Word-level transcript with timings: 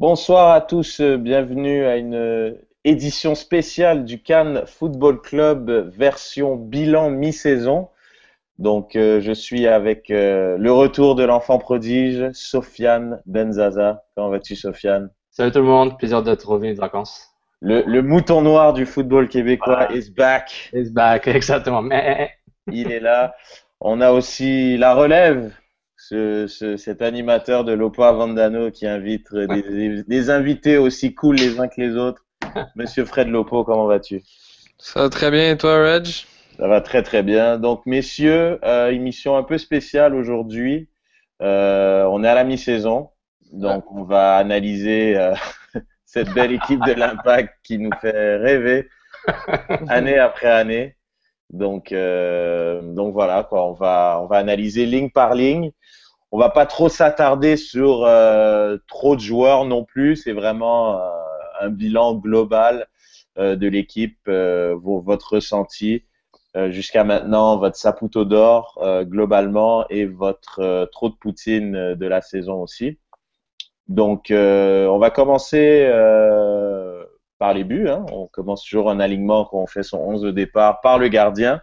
Bonsoir 0.00 0.52
à 0.52 0.62
tous, 0.62 1.00
euh, 1.00 1.18
bienvenue 1.18 1.84
à 1.84 1.98
une 1.98 2.14
euh, 2.14 2.52
édition 2.84 3.34
spéciale 3.34 4.06
du 4.06 4.22
Cannes 4.22 4.62
Football 4.64 5.20
Club 5.20 5.92
version 5.94 6.56
bilan 6.56 7.10
mi-saison. 7.10 7.90
Donc 8.58 8.96
euh, 8.96 9.20
je 9.20 9.32
suis 9.32 9.66
avec 9.66 10.06
le 10.08 10.70
retour 10.70 11.16
de 11.16 11.24
l'enfant 11.24 11.58
prodige, 11.58 12.30
Sofiane 12.32 13.20
Benzaza. 13.26 14.04
Comment 14.16 14.30
vas-tu 14.30 14.56
Sofiane? 14.56 15.10
Salut 15.32 15.52
tout 15.52 15.58
le 15.58 15.66
monde, 15.66 15.98
plaisir 15.98 16.22
d'être 16.22 16.48
revenu 16.48 16.72
de 16.72 16.80
vacances. 16.80 17.34
Le, 17.60 17.82
le, 17.82 18.00
mouton 18.00 18.40
noir 18.40 18.72
du 18.72 18.86
football 18.86 19.28
québécois 19.28 19.92
is 19.92 20.10
back. 20.10 20.70
Is 20.72 20.88
back, 20.88 21.28
exactement. 21.28 21.84
Il 22.72 22.90
est 22.90 23.00
là. 23.00 23.34
On 23.82 24.00
a 24.00 24.12
aussi 24.12 24.78
la 24.78 24.94
relève, 24.94 25.52
ce, 26.00 26.76
cet 26.78 27.02
animateur 27.02 27.64
de 27.64 27.72
l'Opa 27.72 28.12
Vandano 28.12 28.70
qui 28.70 28.86
invite 28.86 29.34
des, 29.34 30.30
invités 30.30 30.78
aussi 30.78 31.14
cool 31.14 31.36
les 31.36 31.60
uns 31.60 31.68
que 31.68 31.80
les 31.80 31.96
autres. 31.96 32.24
Monsieur 32.76 33.04
Fred 33.04 33.28
Lopo, 33.28 33.64
comment 33.64 33.86
vas-tu? 33.86 34.22
Ça 34.78 35.02
va 35.02 35.08
très 35.10 35.30
bien 35.30 35.50
et 35.52 35.56
toi, 35.58 35.78
Reg? 35.82 36.06
Ça 36.56 36.68
va 36.68 36.80
très 36.80 37.02
très 37.02 37.22
bien. 37.22 37.58
Donc, 37.58 37.84
messieurs, 37.86 38.58
euh, 38.64 38.90
émission 38.90 39.36
un 39.36 39.42
peu 39.42 39.58
spéciale 39.58 40.14
aujourd'hui. 40.14 40.88
Euh, 41.42 42.04
on 42.04 42.24
est 42.24 42.28
à 42.28 42.34
la 42.34 42.44
mi-saison, 42.44 43.10
donc 43.52 43.90
on 43.92 44.04
va 44.04 44.36
analyser 44.36 45.16
euh, 45.16 45.34
cette 46.04 46.30
belle 46.30 46.52
équipe 46.52 46.84
de 46.84 46.92
l'Impact 46.92 47.54
qui 47.62 47.78
nous 47.78 47.90
fait 48.00 48.36
rêver 48.36 48.88
année 49.88 50.18
après 50.18 50.50
année. 50.50 50.96
Donc, 51.50 51.92
euh, 51.92 52.80
donc 52.82 53.12
voilà, 53.12 53.44
quoi. 53.44 53.66
On 53.66 53.72
va, 53.72 54.20
on 54.22 54.26
va 54.26 54.36
analyser 54.36 54.86
ligne 54.86 55.10
par 55.10 55.34
ligne 55.34 55.72
on 56.32 56.38
va 56.38 56.50
pas 56.50 56.66
trop 56.66 56.88
s'attarder 56.88 57.56
sur 57.56 58.04
euh, 58.04 58.78
trop 58.86 59.16
de 59.16 59.20
joueurs 59.20 59.64
non 59.64 59.84
plus. 59.84 60.16
C'est 60.16 60.32
vraiment 60.32 61.00
euh, 61.00 61.10
un 61.60 61.70
bilan 61.70 62.14
global 62.14 62.86
euh, 63.38 63.56
de 63.56 63.66
l'équipe, 63.66 64.28
votre 64.28 65.34
ressenti 65.34 66.04
jusqu'à 66.70 67.04
maintenant, 67.04 67.58
votre 67.58 67.76
saputo 67.76 68.24
d'or 68.24 68.76
globalement 69.02 69.86
et 69.88 70.04
votre 70.04 70.88
trop 70.90 71.08
de 71.08 71.14
poutine 71.14 71.94
de 71.94 72.06
la 72.06 72.20
saison 72.22 72.60
aussi. 72.60 72.98
Donc, 73.86 74.32
on 74.32 74.98
va 74.98 75.10
commencer 75.10 75.88
par 77.38 77.54
les 77.54 77.62
buts. 77.62 77.88
Hein. 77.88 78.04
On 78.10 78.26
commence 78.26 78.64
toujours 78.64 78.90
un 78.90 78.98
alignement 78.98 79.44
quand 79.44 79.58
on 79.58 79.68
fait 79.68 79.84
son 79.84 79.98
11 79.98 80.22
de 80.22 80.30
départ 80.32 80.80
par 80.80 80.98
le 80.98 81.06
gardien. 81.06 81.62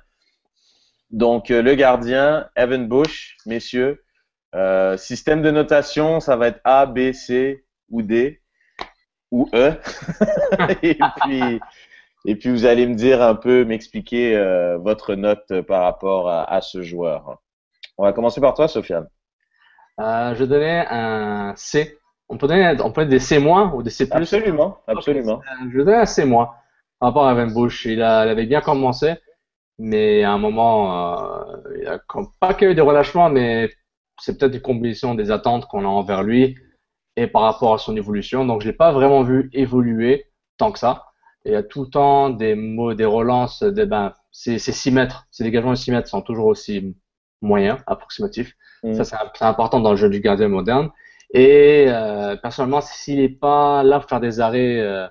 Donc, 1.12 1.50
le 1.50 1.76
gardien, 1.76 2.48
Evan 2.56 2.88
Bush, 2.88 3.36
messieurs, 3.46 4.06
euh, 4.58 4.98
système 4.98 5.42
de 5.42 5.52
notation, 5.52 6.20
ça 6.20 6.36
va 6.36 6.48
être 6.48 6.60
A, 6.64 6.86
B, 6.88 7.12
C 7.14 7.64
ou 7.90 8.02
D 8.02 8.42
ou 9.32 9.50
E. 9.54 9.74
et, 10.82 10.98
puis, 11.22 11.60
et 12.26 12.36
puis 12.36 12.50
vous 12.50 12.66
allez 12.66 12.88
me 12.88 12.96
dire 12.96 13.22
un 13.22 13.36
peu, 13.36 13.66
m'expliquer 13.66 14.36
euh, 14.36 14.78
votre 14.78 15.16
note 15.16 15.62
par 15.62 15.84
rapport 15.84 16.30
à, 16.30 16.62
ce 16.62 16.82
joueur. 16.82 17.40
On 17.98 18.04
va 18.04 18.14
commencer 18.14 18.42
par 18.42 18.56
toi, 18.56 18.68
Sofiane. 18.68 19.08
Euh, 20.00 20.36
je 20.36 20.44
donnais 20.44 20.86
un 20.90 21.54
C. 21.56 21.98
On 22.30 22.38
peut 22.38 22.48
donner, 22.48 22.76
on 22.84 22.92
peut 22.92 23.06
des 23.06 23.20
C- 23.20 23.38
ou 23.38 23.84
des 23.84 23.90
C+. 23.90 24.08
Absolument, 24.12 24.80
absolument. 24.88 25.42
Je 25.72 25.78
donnais 25.78 25.96
un 25.96 26.06
C- 26.06 26.26
par 26.26 27.10
rapport 27.10 27.28
à 27.28 27.34
Van 27.36 27.48
Bush. 27.48 27.86
Il, 27.86 28.02
a, 28.02 28.26
il 28.26 28.30
avait 28.30 28.46
bien 28.46 28.62
commencé, 28.62 29.14
mais 29.78 30.24
à 30.24 30.32
un 30.32 30.38
moment, 30.38 31.46
euh, 31.48 31.56
il 31.80 31.88
a 31.88 32.00
pas 32.40 32.54
qu'il 32.54 32.66
y 32.66 32.70
a 32.70 32.72
eu 32.72 32.76
des 32.76 32.82
relâchements, 32.82 33.30
mais 33.30 33.70
c'est 34.20 34.38
peut-être 34.38 34.56
une 34.56 34.62
combinaison 34.62 35.16
des 35.16 35.32
attentes 35.32 35.68
qu'on 35.68 35.86
a 35.86 35.88
envers 35.88 36.24
lui 36.24 36.58
et 37.16 37.28
par 37.28 37.42
rapport 37.42 37.74
à 37.74 37.78
son 37.78 37.96
évolution. 37.98 38.46
Donc, 38.46 38.62
je 38.62 38.68
l'ai 38.68 38.74
pas 38.74 38.92
vraiment 38.92 39.24
vu 39.24 39.50
évoluer 39.54 40.28
tant 40.58 40.72
que 40.72 40.80
ça. 40.80 41.06
il 41.46 41.52
y 41.52 41.56
a 41.56 41.64
tout 41.64 41.84
le 41.84 41.90
temps 41.90 42.30
des 42.30 42.56
mots, 42.56 42.94
des 42.94 43.06
relances, 43.06 43.64
des, 43.64 43.86
ben, 43.86 44.14
c'est 44.32 44.60
6 44.60 44.92
mètres. 44.92 45.28
Ces 45.32 45.44
dégagements 45.44 45.72
de 45.72 45.78
6 45.78 45.92
mètres 45.92 46.08
sont 46.08 46.22
toujours 46.22 46.48
aussi 46.48 46.96
moyens, 47.42 47.80
approximatifs. 47.88 48.54
Mm. 48.84 48.94
Ça, 48.94 49.04
c'est 49.04 49.46
important 49.46 49.80
dans 49.80 49.92
le 49.92 49.98
jeu 49.98 50.10
du 50.10 50.20
gardien 50.20 50.48
moderne. 50.48 50.92
Et 51.34 51.86
euh, 51.88 52.36
personnellement, 52.38 52.82
s'il 52.82 53.20
n'est 53.20 53.30
pas 53.30 53.84
là 53.84 54.00
pour 54.00 54.10
faire 54.10 54.20
des 54.20 54.40
arrêts, 54.40 54.80
euh, 54.80 55.08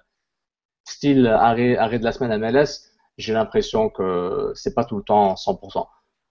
style 0.84 1.26
arrêt, 1.26 1.76
arrêt 1.76 1.98
de 1.98 2.04
la 2.04 2.12
semaine 2.12 2.32
à 2.32 2.38
MLS, 2.38 2.92
j'ai 3.19 3.32
l'impression 3.32 3.91
que 3.91 4.53
c'est 4.54 4.75
pas 4.75 4.84
tout 4.84 4.97
le 4.97 5.03
temps 5.03 5.34
100%. 5.34 5.86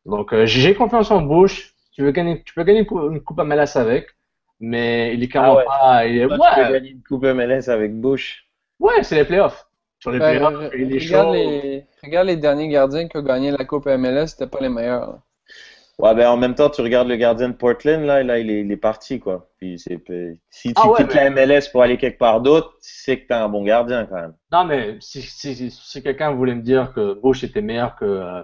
Donc, 0.05 0.33
euh, 0.33 0.45
j'ai 0.45 0.75
confiance 0.75 1.11
en 1.11 1.21
Bush 1.21 1.74
tu 1.95 2.03
veux 2.03 2.11
gagner, 2.11 2.43
tu 2.43 2.53
peux 2.53 2.63
gagner 2.63 2.79
une 2.79 3.21
coupe, 3.21 3.39
MLS 3.39 3.75
avec, 3.77 4.07
mais 4.59 5.13
il 5.13 5.23
est 5.23 5.29
carrément 5.29 5.59
ah 5.59 5.79
pas. 5.79 6.05
Il 6.05 6.17
est, 6.17 6.25
ouais. 6.25 6.37
Tu 6.37 6.61
peux 6.61 6.73
gagner 6.73 6.89
une 6.89 7.03
coupe 7.03 7.23
MLS 7.23 7.69
avec 7.69 7.99
Bush. 7.99 8.47
Ouais, 8.79 9.01
c'est 9.01 9.15
les 9.15 9.23
playoffs. 9.23 9.67
Sur 9.99 10.11
les 10.11 10.19
ben, 10.19 10.37
playoffs, 10.37 10.71
il 10.77 10.95
est 10.95 10.99
regarde, 10.99 11.33
les, 11.33 11.85
regarde 12.03 12.27
les 12.27 12.35
derniers 12.35 12.67
gardiens 12.67 13.07
qui 13.07 13.17
ont 13.17 13.23
gagné 13.23 13.51
la 13.51 13.63
coupe 13.63 13.85
MLS, 13.85 14.27
c'était 14.27 14.47
pas 14.47 14.59
les 14.59 14.69
meilleurs. 14.69 15.19
Ouais, 15.97 16.13
ben 16.13 16.27
en 16.27 16.35
même 16.35 16.55
temps, 16.55 16.69
tu 16.69 16.81
regardes 16.81 17.07
le 17.07 17.15
gardien 17.15 17.47
de 17.47 17.53
Portland, 17.53 18.03
là, 18.03 18.21
là 18.21 18.37
il, 18.37 18.49
est, 18.49 18.59
il 18.59 18.71
est 18.71 18.77
parti, 18.77 19.17
quoi. 19.17 19.49
Puis 19.57 19.79
c'est, 19.79 19.97
si 20.49 20.73
tu 20.73 20.81
ah 20.83 20.89
quittes 20.97 21.13
la 21.13 21.29
MLS 21.29 21.69
pour 21.71 21.83
aller 21.83 21.97
quelque 21.97 22.19
part 22.19 22.41
d'autre, 22.41 22.75
c'est 22.81 23.21
que 23.21 23.27
t'es 23.27 23.33
un 23.33 23.47
bon 23.47 23.63
gardien, 23.63 24.05
quand 24.05 24.15
même. 24.15 24.33
Non, 24.51 24.65
mais 24.65 24.97
si, 24.99 25.21
si, 25.21 25.71
si, 25.71 26.03
quelqu'un 26.03 26.31
voulait 26.31 26.55
me 26.55 26.61
dire 26.61 26.91
que 26.93 27.13
Bush 27.13 27.45
était 27.45 27.61
meilleur 27.61 27.95
que 27.95 28.03
euh, 28.03 28.43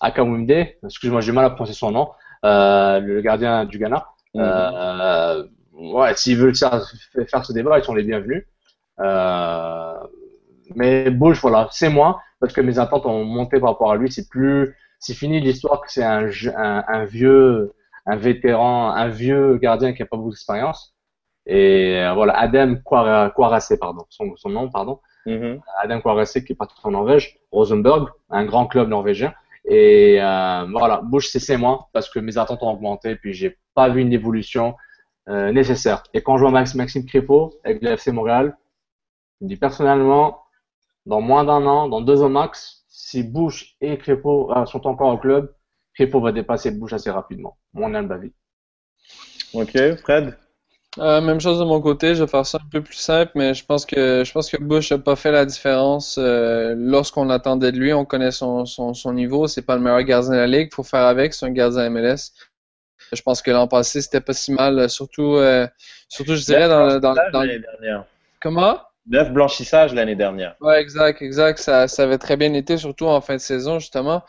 Akamwimde, 0.00 0.68
excuse-moi, 0.84 1.20
j'ai 1.20 1.32
mal 1.32 1.46
à 1.46 1.50
prononcer 1.50 1.74
son 1.74 1.90
nom, 1.90 2.10
euh, 2.10 2.12
le 2.42 3.20
gardien 3.20 3.64
du 3.64 3.78
Ghana. 3.78 4.06
Euh, 4.36 5.44
ouais, 5.72 6.14
s'ils 6.14 6.36
veulent 6.36 6.56
faire, 6.56 6.82
faire, 7.28 7.44
ce 7.44 7.52
débat, 7.52 7.78
ils 7.78 7.84
sont 7.84 7.94
les 7.94 8.02
bienvenus. 8.02 8.46
Euh, 9.00 9.94
mais 10.74 11.10
Bush, 11.10 11.40
voilà, 11.40 11.68
c'est 11.72 11.88
moi, 11.88 12.20
parce 12.40 12.52
que 12.52 12.60
mes 12.60 12.78
attentes 12.78 13.06
ont 13.06 13.24
monté 13.24 13.58
par 13.60 13.70
rapport 13.70 13.90
à 13.92 13.96
lui. 13.96 14.10
C'est 14.10 14.28
plus, 14.28 14.76
c'est 14.98 15.14
fini 15.14 15.40
l'histoire 15.40 15.80
que 15.80 15.90
c'est 15.90 16.04
un, 16.04 16.28
un, 16.56 16.84
un, 16.86 17.04
vieux, 17.04 17.72
un 18.06 18.16
vétéran, 18.16 18.90
un 18.90 19.08
vieux 19.08 19.56
gardien 19.58 19.92
qui 19.92 20.02
a 20.02 20.06
pas 20.06 20.16
beaucoup 20.16 20.30
d'expérience. 20.30 20.94
Et 21.46 22.06
voilà, 22.14 22.38
Adam 22.38 22.74
Kwarase, 22.84 23.74
pardon, 23.80 24.04
son, 24.10 24.36
son, 24.36 24.50
nom, 24.50 24.68
pardon. 24.68 25.00
Adam 25.82 26.00
Kwarase 26.00 26.40
qui 26.44 26.52
est 26.52 26.56
parti 26.56 26.74
en 26.84 26.90
Norvège, 26.90 27.38
Rosenberg, 27.52 28.08
un 28.30 28.44
grand 28.44 28.66
club 28.66 28.88
norvégien. 28.88 29.32
Et 29.64 30.18
euh, 30.20 30.66
voilà, 30.70 31.00
Bush, 31.02 31.28
c'est 31.28 31.56
moi 31.56 31.88
parce 31.92 32.08
que 32.08 32.18
mes 32.18 32.38
attentes 32.38 32.62
ont 32.62 32.70
augmenté, 32.70 33.16
puis 33.16 33.32
j'ai 33.32 33.58
pas 33.74 33.88
vu 33.88 34.00
une 34.00 34.12
évolution 34.12 34.74
euh, 35.28 35.52
nécessaire. 35.52 36.02
Et 36.14 36.22
quand 36.22 36.36
je 36.36 36.42
vois 36.42 36.50
Max, 36.50 36.74
Maxime 36.74 37.04
Crépeau 37.04 37.54
avec 37.64 37.82
le 37.82 37.90
FC 37.90 38.12
Montréal, 38.12 38.56
je 39.40 39.44
me 39.44 39.48
dis 39.48 39.56
personnellement, 39.56 40.42
dans 41.06 41.20
moins 41.20 41.44
d'un 41.44 41.64
an, 41.66 41.88
dans 41.88 42.00
deux 42.00 42.22
ans 42.22 42.28
max, 42.28 42.84
si 42.88 43.22
Bush 43.22 43.76
et 43.80 43.98
Crépeau 43.98 44.52
euh, 44.52 44.66
sont 44.66 44.86
encore 44.86 45.12
au 45.12 45.18
club, 45.18 45.54
Crépeau 45.94 46.20
va 46.20 46.32
dépasser 46.32 46.70
Bush 46.70 46.92
assez 46.92 47.10
rapidement. 47.10 47.58
Mon 47.72 47.94
humble 47.94 48.12
avis. 48.12 48.32
Ok, 49.54 49.76
Fred? 50.02 50.36
Euh, 51.00 51.20
même 51.20 51.40
chose 51.40 51.58
de 51.58 51.64
mon 51.64 51.80
côté, 51.80 52.14
je 52.14 52.24
vais 52.24 52.30
faire 52.30 52.46
ça 52.46 52.58
un 52.62 52.68
peu 52.70 52.82
plus 52.82 52.96
simple, 52.96 53.32
mais 53.34 53.54
je 53.54 53.64
pense 53.64 53.86
que 53.86 54.22
je 54.24 54.32
pense 54.32 54.50
que 54.50 54.56
Bush 54.56 54.90
n'a 54.90 54.98
pas 54.98 55.16
fait 55.16 55.32
la 55.32 55.44
différence 55.44 56.18
euh, 56.18 56.74
lorsqu'on 56.76 57.30
attendait 57.30 57.72
de 57.72 57.78
lui. 57.78 57.92
On 57.92 58.04
connaît 58.04 58.30
son, 58.30 58.64
son, 58.66 58.94
son 58.94 59.12
niveau, 59.12 59.46
c'est 59.46 59.62
pas 59.62 59.76
le 59.76 59.82
meilleur 59.82 60.02
gardien 60.02 60.32
de 60.32 60.36
la 60.36 60.46
ligue, 60.46 60.72
faut 60.72 60.82
faire 60.82 61.04
avec, 61.04 61.34
c'est 61.34 61.46
un 61.46 61.50
gardien 61.50 61.88
MLS. 61.90 62.32
Je 63.12 63.22
pense 63.22 63.42
que 63.42 63.50
l'an 63.50 63.68
passé 63.68 64.02
c'était 64.02 64.20
pas 64.20 64.32
si 64.34 64.52
mal, 64.52 64.88
surtout 64.90 65.36
euh, 65.36 65.66
surtout 66.08 66.34
je 66.36 66.44
dirais 66.44 66.68
dans, 66.68 66.98
dans, 66.98 67.14
dans 67.32 67.40
l'année 67.40 67.60
dernière. 67.60 68.04
Comment? 68.40 68.78
Neuf 69.06 69.32
blanchissages 69.32 69.94
l'année 69.94 70.16
dernière. 70.16 70.54
Ouais, 70.60 70.80
exact, 70.82 71.22
exact. 71.22 71.58
Ça, 71.58 71.88
ça 71.88 72.02
avait 72.02 72.18
très 72.18 72.36
bien 72.36 72.52
été, 72.52 72.76
surtout 72.76 73.06
en 73.06 73.20
fin 73.22 73.34
de 73.36 73.40
saison 73.40 73.78
justement. 73.78 74.22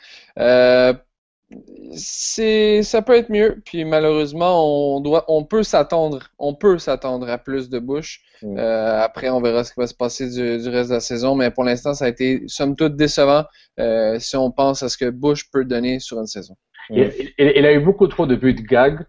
C'est 1.95 2.83
ça 2.83 3.01
peut 3.01 3.15
être 3.15 3.29
mieux. 3.29 3.61
Puis 3.65 3.83
malheureusement 3.83 4.95
on 4.95 4.99
doit 5.01 5.25
on 5.27 5.43
peut 5.43 5.63
s'attendre 5.63 6.29
on 6.37 6.53
peut 6.53 6.77
s'attendre 6.77 7.27
à 7.29 7.39
plus 7.39 7.69
de 7.69 7.79
Bush 7.79 8.21
mm. 8.43 8.57
euh, 8.57 9.01
après 9.01 9.29
on 9.29 9.41
verra 9.41 9.63
ce 9.63 9.73
qui 9.73 9.79
va 9.79 9.87
se 9.87 9.95
passer 9.95 10.29
du, 10.29 10.69
reste 10.69 10.89
de 10.89 10.95
la 10.95 10.99
saison. 10.99 11.35
Mais 11.35 11.49
pour 11.49 11.63
l'instant 11.63 11.93
ça 11.95 12.05
a 12.05 12.07
été 12.07 12.43
somme 12.47 12.75
toute 12.75 12.95
décevant 12.95 13.45
euh, 13.79 14.19
si 14.19 14.35
on 14.35 14.51
pense 14.51 14.83
à 14.83 14.89
ce 14.89 14.97
que 14.97 15.09
Bush 15.09 15.49
peut 15.51 15.65
donner 15.65 15.99
sur 15.99 16.19
une 16.19 16.27
saison. 16.27 16.55
Il, 16.91 17.11
il, 17.37 17.65
a 17.65 17.73
eu 17.73 17.79
beaucoup 17.79 18.07
trop 18.07 18.25
de 18.25 18.35
buts 18.35 18.55
de 18.55 18.61
gag 18.61 19.05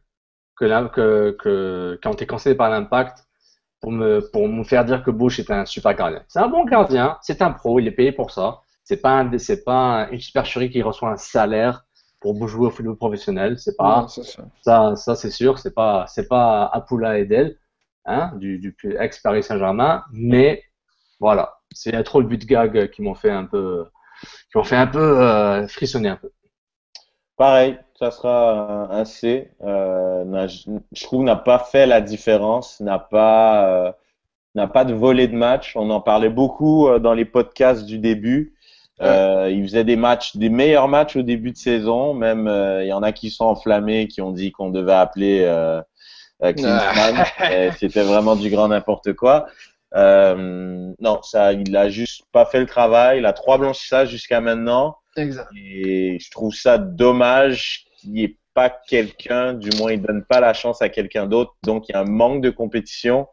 que, 0.58 0.66
là, 0.66 0.90
que, 0.94 1.34
que 1.38 1.98
qui 2.00 2.08
ont 2.08 2.12
été 2.12 2.26
cancellés 2.26 2.54
par 2.54 2.68
l'impact 2.68 3.24
pour 3.80 3.90
me 3.90 4.20
pour 4.32 4.48
me 4.48 4.64
faire 4.64 4.84
dire 4.84 5.02
que 5.02 5.10
Bush 5.10 5.38
est 5.38 5.50
un 5.50 5.66
super 5.66 5.94
gardien. 5.94 6.22
C'est 6.28 6.40
un 6.40 6.48
bon 6.48 6.64
gardien 6.64 7.18
c'est 7.22 7.42
un 7.42 7.52
pro 7.52 7.80
il 7.80 7.86
est 7.86 7.92
payé 7.92 8.12
pour 8.12 8.30
ça. 8.30 8.60
C'est 8.84 9.02
pas 9.02 9.26
c'est 9.36 9.62
pas 9.62 10.08
une 10.10 10.20
supercherie 10.20 10.70
qui 10.70 10.80
reçoit 10.80 11.10
un 11.10 11.16
salaire 11.18 11.84
pour 12.20 12.46
jouer 12.46 12.66
au 12.66 12.70
football 12.70 12.96
professionnel. 12.96 13.58
C'est 13.58 13.76
pas 13.76 14.06
ça, 14.62 14.94
ça, 14.96 15.16
c'est 15.16 15.30
sûr. 15.30 15.58
C'est 15.58 15.74
pas 15.74 16.06
c'est 16.06 16.28
pas 16.28 16.66
Apula 16.66 17.18
Edel, 17.18 17.56
hein, 18.04 18.32
du, 18.36 18.58
du 18.58 18.76
ex 18.98 19.18
Paris 19.20 19.42
Saint-Germain, 19.42 20.04
mais 20.12 20.62
voilà, 21.18 21.58
c'est 21.72 22.02
trop 22.04 22.20
le 22.20 22.26
but 22.26 22.44
gag 22.46 22.90
qui 22.90 23.02
m'ont 23.02 23.14
fait 23.14 23.30
un 23.30 23.44
peu 23.44 23.86
qui 24.50 24.58
m'ont 24.58 24.64
fait 24.64 24.76
un 24.76 24.86
peu 24.86 25.20
euh, 25.22 25.66
frissonner 25.68 26.10
un 26.10 26.16
peu. 26.16 26.30
Pareil, 27.36 27.78
ça 27.98 28.10
sera 28.10 28.94
un 28.94 29.04
C. 29.06 29.50
Euh, 29.62 30.46
je 30.48 31.04
trouve 31.04 31.24
n'a 31.24 31.36
pas 31.36 31.58
fait 31.58 31.86
la 31.86 32.02
différence, 32.02 32.80
n'a 32.80 32.98
pas 32.98 33.68
euh, 33.68 33.92
n'a 34.54 34.66
pas 34.66 34.84
de 34.84 34.92
volet 34.92 35.26
de 35.26 35.36
match. 35.36 35.74
On 35.76 35.88
en 35.90 36.00
parlait 36.00 36.28
beaucoup 36.28 36.88
dans 36.98 37.14
les 37.14 37.24
podcasts 37.24 37.86
du 37.86 37.98
début. 37.98 38.54
Euh, 39.02 39.50
il 39.50 39.62
faisait 39.62 39.84
des 39.84 39.96
matchs, 39.96 40.36
des 40.36 40.50
meilleurs 40.50 40.88
matchs 40.88 41.16
au 41.16 41.22
début 41.22 41.52
de 41.52 41.56
saison. 41.56 42.14
Même 42.14 42.46
euh, 42.46 42.84
il 42.84 42.88
y 42.88 42.92
en 42.92 43.02
a 43.02 43.12
qui 43.12 43.30
sont 43.30 43.46
enflammés, 43.46 44.08
qui 44.08 44.20
ont 44.20 44.32
dit 44.32 44.52
qu'on 44.52 44.70
devait 44.70 44.92
appeler 44.92 45.42
euh, 45.42 45.80
euh 46.42 46.52
Klinsmann. 46.52 47.24
C'était 47.78 48.02
vraiment 48.02 48.36
du 48.36 48.50
grand 48.50 48.68
n'importe 48.68 49.14
quoi. 49.14 49.46
Non, 49.94 51.22
ça, 51.22 51.52
il 51.52 51.76
a 51.76 51.88
juste 51.88 52.24
pas 52.32 52.44
fait 52.44 52.60
le 52.60 52.66
travail. 52.66 53.18
Il 53.18 53.26
a 53.26 53.32
trois 53.32 53.58
blanchissages 53.58 54.10
jusqu'à 54.10 54.40
maintenant. 54.40 54.96
Exact. 55.16 55.48
Et 55.56 56.18
je 56.20 56.30
trouve 56.30 56.54
ça 56.54 56.78
dommage 56.78 57.86
qu'il 57.96 58.12
n'y 58.12 58.24
ait 58.24 58.36
pas 58.54 58.70
quelqu'un, 58.70 59.54
du 59.54 59.70
moins 59.78 59.92
il 59.92 60.02
donne 60.02 60.24
pas 60.24 60.40
la 60.40 60.52
chance 60.52 60.82
à 60.82 60.88
quelqu'un 60.88 61.26
d'autre. 61.26 61.54
Donc 61.62 61.88
il 61.88 61.92
y 61.92 61.94
a 61.94 62.00
un 62.00 62.04
manque 62.04 62.42
de 62.42 62.50
compétition 62.50 63.26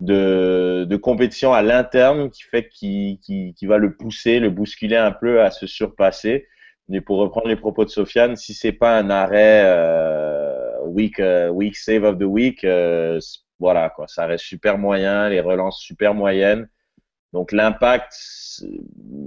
de, 0.00 0.86
de 0.88 0.96
compétition 0.96 1.52
à 1.52 1.62
l'interne 1.62 2.30
qui 2.30 2.42
fait 2.42 2.68
qu'il 2.68 3.18
qui, 3.20 3.54
qui 3.54 3.66
va 3.66 3.78
le 3.78 3.94
pousser, 3.94 4.40
le 4.40 4.50
bousculer 4.50 4.96
un 4.96 5.12
peu 5.12 5.42
à 5.42 5.50
se 5.50 5.66
surpasser. 5.66 6.46
Mais 6.88 7.00
pour 7.00 7.18
reprendre 7.18 7.48
les 7.48 7.56
propos 7.56 7.84
de 7.84 7.90
Sofiane, 7.90 8.36
si 8.36 8.54
c'est 8.54 8.72
pas 8.72 8.98
un 8.98 9.10
arrêt 9.10 9.62
euh, 9.64 10.84
week 10.86 11.20
euh, 11.20 11.48
week 11.48 11.76
save 11.76 12.04
of 12.04 12.18
the 12.18 12.24
week, 12.24 12.64
euh, 12.64 13.20
voilà 13.60 13.90
quoi, 13.90 14.06
ça 14.08 14.26
reste 14.26 14.44
super 14.44 14.78
moyen, 14.78 15.28
les 15.28 15.40
relances 15.40 15.78
super 15.80 16.14
moyennes. 16.14 16.68
Donc 17.32 17.52
l'impact, 17.52 18.12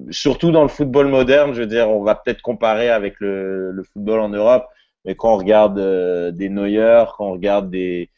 surtout 0.10 0.52
dans 0.52 0.64
le 0.64 0.68
football 0.68 1.08
moderne, 1.08 1.54
je 1.54 1.62
veux 1.62 1.68
dire, 1.68 1.90
on 1.90 2.04
va 2.04 2.16
peut-être 2.16 2.42
comparer 2.42 2.90
avec 2.90 3.16
le, 3.20 3.72
le, 3.72 3.84
football 3.84 4.20
en 4.20 4.30
Europe, 4.30 4.68
mais 5.06 5.16
quand 5.16 5.36
on 5.36 5.38
regarde 5.38 5.80
euh, 5.80 6.31
des 6.31 6.50
Neuer, 6.50 7.06
quand 7.16 7.28
on 7.28 7.31
regarde 7.31 7.70
des 7.70 8.10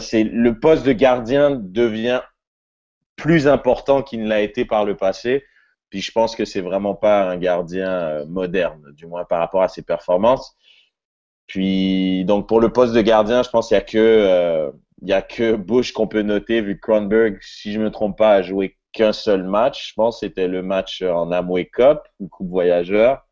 C'est 0.00 0.24
le 0.24 0.58
poste 0.58 0.84
de 0.84 0.92
gardien 0.92 1.50
devient 1.50 2.22
plus 3.16 3.48
important 3.48 4.02
qu'il 4.02 4.22
ne 4.22 4.28
l'a 4.28 4.40
été 4.40 4.64
par 4.64 4.84
le 4.84 4.96
passé. 4.96 5.44
Puis 5.90 6.00
je 6.00 6.12
pense 6.12 6.36
que 6.36 6.44
c'est 6.44 6.60
vraiment 6.60 6.94
pas 6.94 7.28
un 7.28 7.36
gardien 7.36 7.90
euh, 7.90 8.26
moderne, 8.26 8.92
du 8.92 9.06
moins 9.06 9.24
par 9.24 9.40
rapport 9.40 9.62
à 9.62 9.68
ses 9.68 9.82
performances. 9.82 10.54
Puis 11.46 12.24
donc 12.26 12.48
pour 12.48 12.60
le 12.60 12.70
poste 12.72 12.94
de 12.94 13.00
gardien, 13.00 13.42
je 13.42 13.48
pense 13.50 13.68
qu'il 13.68 13.74
y 13.74 13.78
a 13.78 13.82
que 13.82 13.98
euh, 13.98 14.70
il 15.02 15.08
y 15.08 15.12
a 15.12 15.22
que 15.22 15.54
Bush 15.54 15.92
qu'on 15.92 16.06
peut 16.08 16.22
noter 16.22 16.60
vu 16.60 16.74
que 16.76 16.80
Kronberg, 16.80 17.38
si 17.40 17.72
je 17.72 17.80
me 17.80 17.90
trompe 17.90 18.18
pas, 18.18 18.32
a 18.32 18.42
joué 18.42 18.76
qu'un 18.92 19.12
seul 19.12 19.44
match. 19.44 19.90
Je 19.90 19.94
pense 19.94 20.20
c'était 20.20 20.48
le 20.48 20.62
match 20.62 21.02
en 21.02 21.32
Amway 21.32 21.66
Cup, 21.66 22.00
une 22.20 22.28
coupe 22.28 22.50
voyageur. 22.50 23.26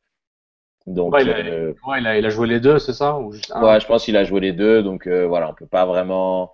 Donc, 0.87 1.15
Ouais, 1.15 1.23
il, 1.23 1.31
a, 1.31 1.37
euh, 1.37 1.73
ouais, 1.87 2.01
il, 2.01 2.07
a, 2.07 2.19
il 2.19 2.25
a 2.25 2.29
joué 2.29 2.47
les 2.47 2.61
deux, 2.61 2.79
c'est 2.79 2.93
ça 2.93 3.19
ou 3.19 3.33
juste 3.33 3.53
un 3.55 3.63
Ouais, 3.63 3.81
je 3.81 3.87
pense 3.87 4.05
qu'il 4.05 4.17
a 4.17 4.25
joué 4.25 4.41
les 4.41 4.53
deux, 4.53 4.83
donc 4.83 5.07
euh, 5.07 5.27
voilà, 5.27 5.51
on 5.51 5.55
peut 5.55 5.67
pas 5.67 5.85
vraiment. 5.85 6.53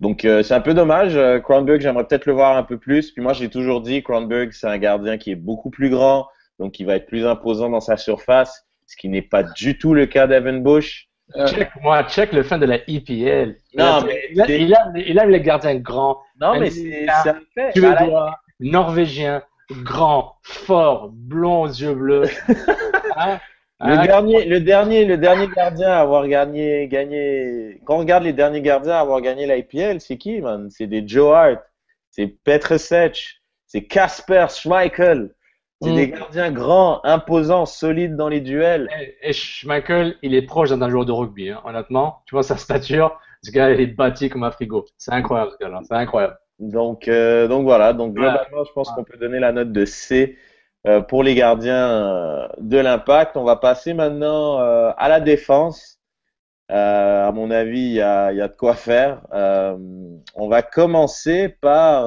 Donc 0.00 0.24
euh, 0.24 0.42
c'est 0.42 0.54
un 0.54 0.60
peu 0.60 0.74
dommage. 0.74 1.18
Kronberg, 1.42 1.80
j'aimerais 1.80 2.06
peut-être 2.06 2.26
le 2.26 2.34
voir 2.34 2.56
un 2.56 2.62
peu 2.62 2.76
plus. 2.76 3.10
Puis 3.10 3.22
moi, 3.22 3.32
j'ai 3.32 3.48
toujours 3.48 3.80
dit, 3.80 4.02
Kronberg, 4.02 4.52
c'est 4.52 4.66
un 4.66 4.78
gardien 4.78 5.16
qui 5.16 5.30
est 5.30 5.36
beaucoup 5.36 5.70
plus 5.70 5.88
grand, 5.88 6.28
donc 6.58 6.78
il 6.78 6.84
va 6.86 6.96
être 6.96 7.06
plus 7.06 7.24
imposant 7.24 7.70
dans 7.70 7.80
sa 7.80 7.96
surface, 7.96 8.66
ce 8.86 8.96
qui 8.96 9.08
n'est 9.08 9.22
pas 9.22 9.42
du 9.42 9.78
tout 9.78 9.94
le 9.94 10.06
cas 10.06 10.26
d'Evan 10.26 10.62
Bush. 10.62 11.08
Check, 11.46 11.70
moi, 11.80 12.04
check 12.04 12.32
le 12.32 12.42
fin 12.42 12.58
de 12.58 12.66
la 12.66 12.76
EPL. 12.88 13.56
Non, 13.74 14.00
il, 14.00 14.36
mais 14.36 14.60
il, 14.60 14.72
aime, 14.72 14.92
il 14.96 15.18
aime 15.18 15.30
les 15.30 15.40
gardiens 15.40 15.76
grands, 15.76 16.18
Non, 16.38 16.58
mais 16.60 16.68
c'est 16.68 17.08
un 17.08 17.40
fait. 17.54 17.72
Suédois, 17.72 18.38
norvégiens, 18.60 19.42
grands, 19.82 20.36
forts, 20.42 21.10
blonds 21.10 21.62
aux 21.62 21.68
yeux 21.68 21.94
bleus. 21.94 22.28
Hein? 23.16 23.40
Le 23.84 23.94
Hein? 23.94 24.02
dernier, 24.04 24.44
le 24.44 24.60
dernier, 24.60 25.04
le 25.04 25.18
dernier 25.18 25.48
gardien 25.48 25.88
à 25.90 26.00
avoir 26.00 26.26
gagné, 26.28 26.86
gagné. 26.88 27.80
Quand 27.84 27.96
on 27.96 27.98
regarde 27.98 28.22
les 28.24 28.32
derniers 28.32 28.62
gardiens 28.62 28.94
à 28.94 29.00
avoir 29.00 29.20
gagné 29.20 29.46
la 29.46 29.56
IPL, 29.56 30.00
c'est 30.00 30.18
qui, 30.18 30.40
man? 30.40 30.70
C'est 30.70 30.86
des 30.86 31.06
Joe 31.06 31.34
Hart, 31.34 31.60
c'est 32.10 32.28
Petr 32.44 32.78
Sech, 32.78 33.42
c'est 33.66 33.84
Kasper 33.84 34.46
Schmeichel. 34.50 35.34
C'est 35.80 35.90
Mm. 35.90 35.94
des 35.96 36.08
gardiens 36.10 36.52
grands, 36.52 37.00
imposants, 37.04 37.66
solides 37.66 38.14
dans 38.14 38.28
les 38.28 38.40
duels. 38.40 38.88
Et, 39.00 39.16
et 39.30 39.32
Schmeichel, 39.32 40.16
il 40.22 40.34
est 40.34 40.42
proche 40.42 40.70
d'un 40.70 40.88
joueur 40.88 41.04
de 41.04 41.10
rugby, 41.12 41.50
hein, 41.50 41.60
honnêtement. 41.64 42.22
Tu 42.26 42.36
vois 42.36 42.44
sa 42.44 42.56
stature, 42.56 43.18
ce 43.42 43.50
gars, 43.50 43.70
il 43.72 43.80
est 43.80 43.86
bâti 43.88 44.28
comme 44.30 44.44
un 44.44 44.52
frigo. 44.52 44.84
C'est 44.96 45.12
incroyable, 45.12 45.50
ce 45.58 45.64
gars-là. 45.64 45.80
C'est 45.82 45.94
incroyable. 45.94 46.38
Donc, 46.60 47.08
euh, 47.08 47.48
donc 47.48 47.64
voilà. 47.64 47.92
Donc 47.94 48.14
globalement, 48.14 48.62
je 48.64 48.72
pense 48.72 48.92
qu'on 48.92 49.02
peut 49.02 49.18
donner 49.18 49.40
la 49.40 49.50
note 49.50 49.72
de 49.72 49.84
C 49.84 50.38
euh, 50.84 51.00
pour 51.00 51.22
les 51.22 51.34
gardiens 51.34 51.90
euh, 51.90 52.48
de 52.58 52.78
l'Impact. 52.78 53.36
On 53.36 53.44
va 53.44 53.56
passer 53.56 53.94
maintenant 53.94 54.60
euh, 54.60 54.90
à 54.96 55.08
la 55.08 55.20
défense. 55.20 56.00
Euh, 56.72 57.28
à 57.28 57.30
mon 57.30 57.50
avis, 57.50 57.80
il 57.80 57.92
y 57.92 58.00
a, 58.00 58.32
de 58.32 58.56
quoi 58.56 58.74
faire. 58.74 59.20
On 59.32 60.48
va 60.48 60.62
commencer 60.62 61.48
par 61.48 62.06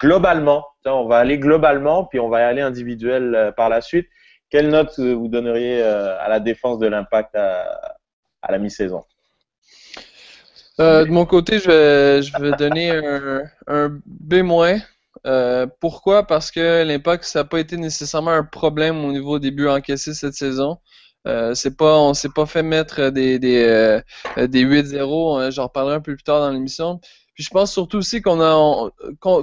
globalement. 0.00 0.64
On 0.86 1.06
va 1.06 1.18
aller 1.18 1.38
globalement, 1.38 2.04
puis 2.04 2.20
on 2.20 2.28
va 2.28 2.46
aller 2.46 2.60
individuel 2.60 3.52
par 3.56 3.68
la 3.68 3.80
suite. 3.80 4.08
Quelle 4.50 4.68
note 4.68 4.98
vous 5.00 5.28
donneriez 5.28 5.82
à 5.82 6.28
la 6.28 6.38
défense 6.38 6.78
de 6.78 6.86
l'Impact 6.86 7.34
à, 7.34 7.92
la 8.48 8.58
mi-saison? 8.58 9.04
De 10.78 11.10
mon 11.10 11.26
côté, 11.26 11.58
je 11.58 11.68
vais, 11.68 12.22
je 12.22 12.38
vais 12.40 12.52
donner 12.52 12.90
un, 12.90 13.42
un 13.66 13.98
B-. 14.06 14.42
Euh, 15.26 15.66
pourquoi? 15.80 16.26
Parce 16.26 16.50
que 16.50 16.82
l'impact, 16.84 17.24
ça 17.24 17.40
n'a 17.40 17.44
pas 17.44 17.60
été 17.60 17.76
nécessairement 17.76 18.32
un 18.32 18.44
problème 18.44 19.04
au 19.04 19.12
niveau 19.12 19.38
des 19.38 19.50
buts 19.50 19.68
encaissés 19.68 20.14
cette 20.14 20.34
saison. 20.34 20.78
Euh, 21.26 21.54
c'est 21.54 21.76
pas, 21.76 21.96
on 21.98 22.12
s'est 22.12 22.28
pas 22.34 22.44
fait 22.46 22.62
mettre 22.62 23.08
des, 23.10 23.38
des, 23.38 23.64
euh, 24.36 24.46
des 24.46 24.60
8-0. 24.64 25.38
hein, 25.38 25.50
J'en 25.50 25.64
reparlerai 25.64 25.96
un 25.96 26.00
peu 26.00 26.14
plus 26.14 26.22
tard 26.24 26.40
dans 26.40 26.50
l'émission. 26.50 27.00
Puis 27.34 27.42
je 27.44 27.50
pense 27.50 27.72
surtout 27.72 27.96
aussi 27.98 28.20
qu'on 28.22 28.40
a, 28.40 28.54
on- 28.54 28.90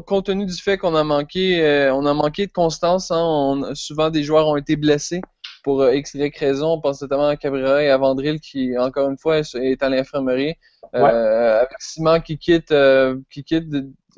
compte 0.01 0.25
tenu 0.27 0.45
du 0.45 0.53
fait 0.53 0.77
qu'on 0.77 0.95
a 0.95 1.03
manqué, 1.03 1.61
euh, 1.65 1.93
on 1.93 2.05
a 2.05 2.13
manqué 2.13 2.45
de 2.47 2.51
constance. 2.51 3.09
Hein, 3.11 3.17
on- 3.19 3.73
souvent 3.75 4.09
des 4.11 4.23
joueurs 4.23 4.47
ont 4.47 4.57
été 4.57 4.75
blessés 4.75 5.21
pour 5.63 5.81
euh, 5.81 5.95
X, 5.95 6.13
Y 6.13 6.37
raison. 6.37 6.73
On 6.73 6.81
pense 6.81 7.01
notamment 7.01 7.27
à 7.27 7.35
Cabrera 7.37 7.83
et 7.83 7.89
à 7.89 7.97
Vandril 7.97 8.39
qui, 8.39 8.77
encore 8.77 9.09
une 9.09 9.17
fois, 9.17 9.39
est 9.39 9.81
à 9.83 9.89
l'infirmerie. 9.89 10.53
Euh, 10.95 11.59
avec 11.61 11.71
Simon 11.79 12.19
qui 12.21 12.37
quitte, 12.37 12.71
euh, 12.71 13.17
qui 13.31 13.43
quitte. 13.43 13.65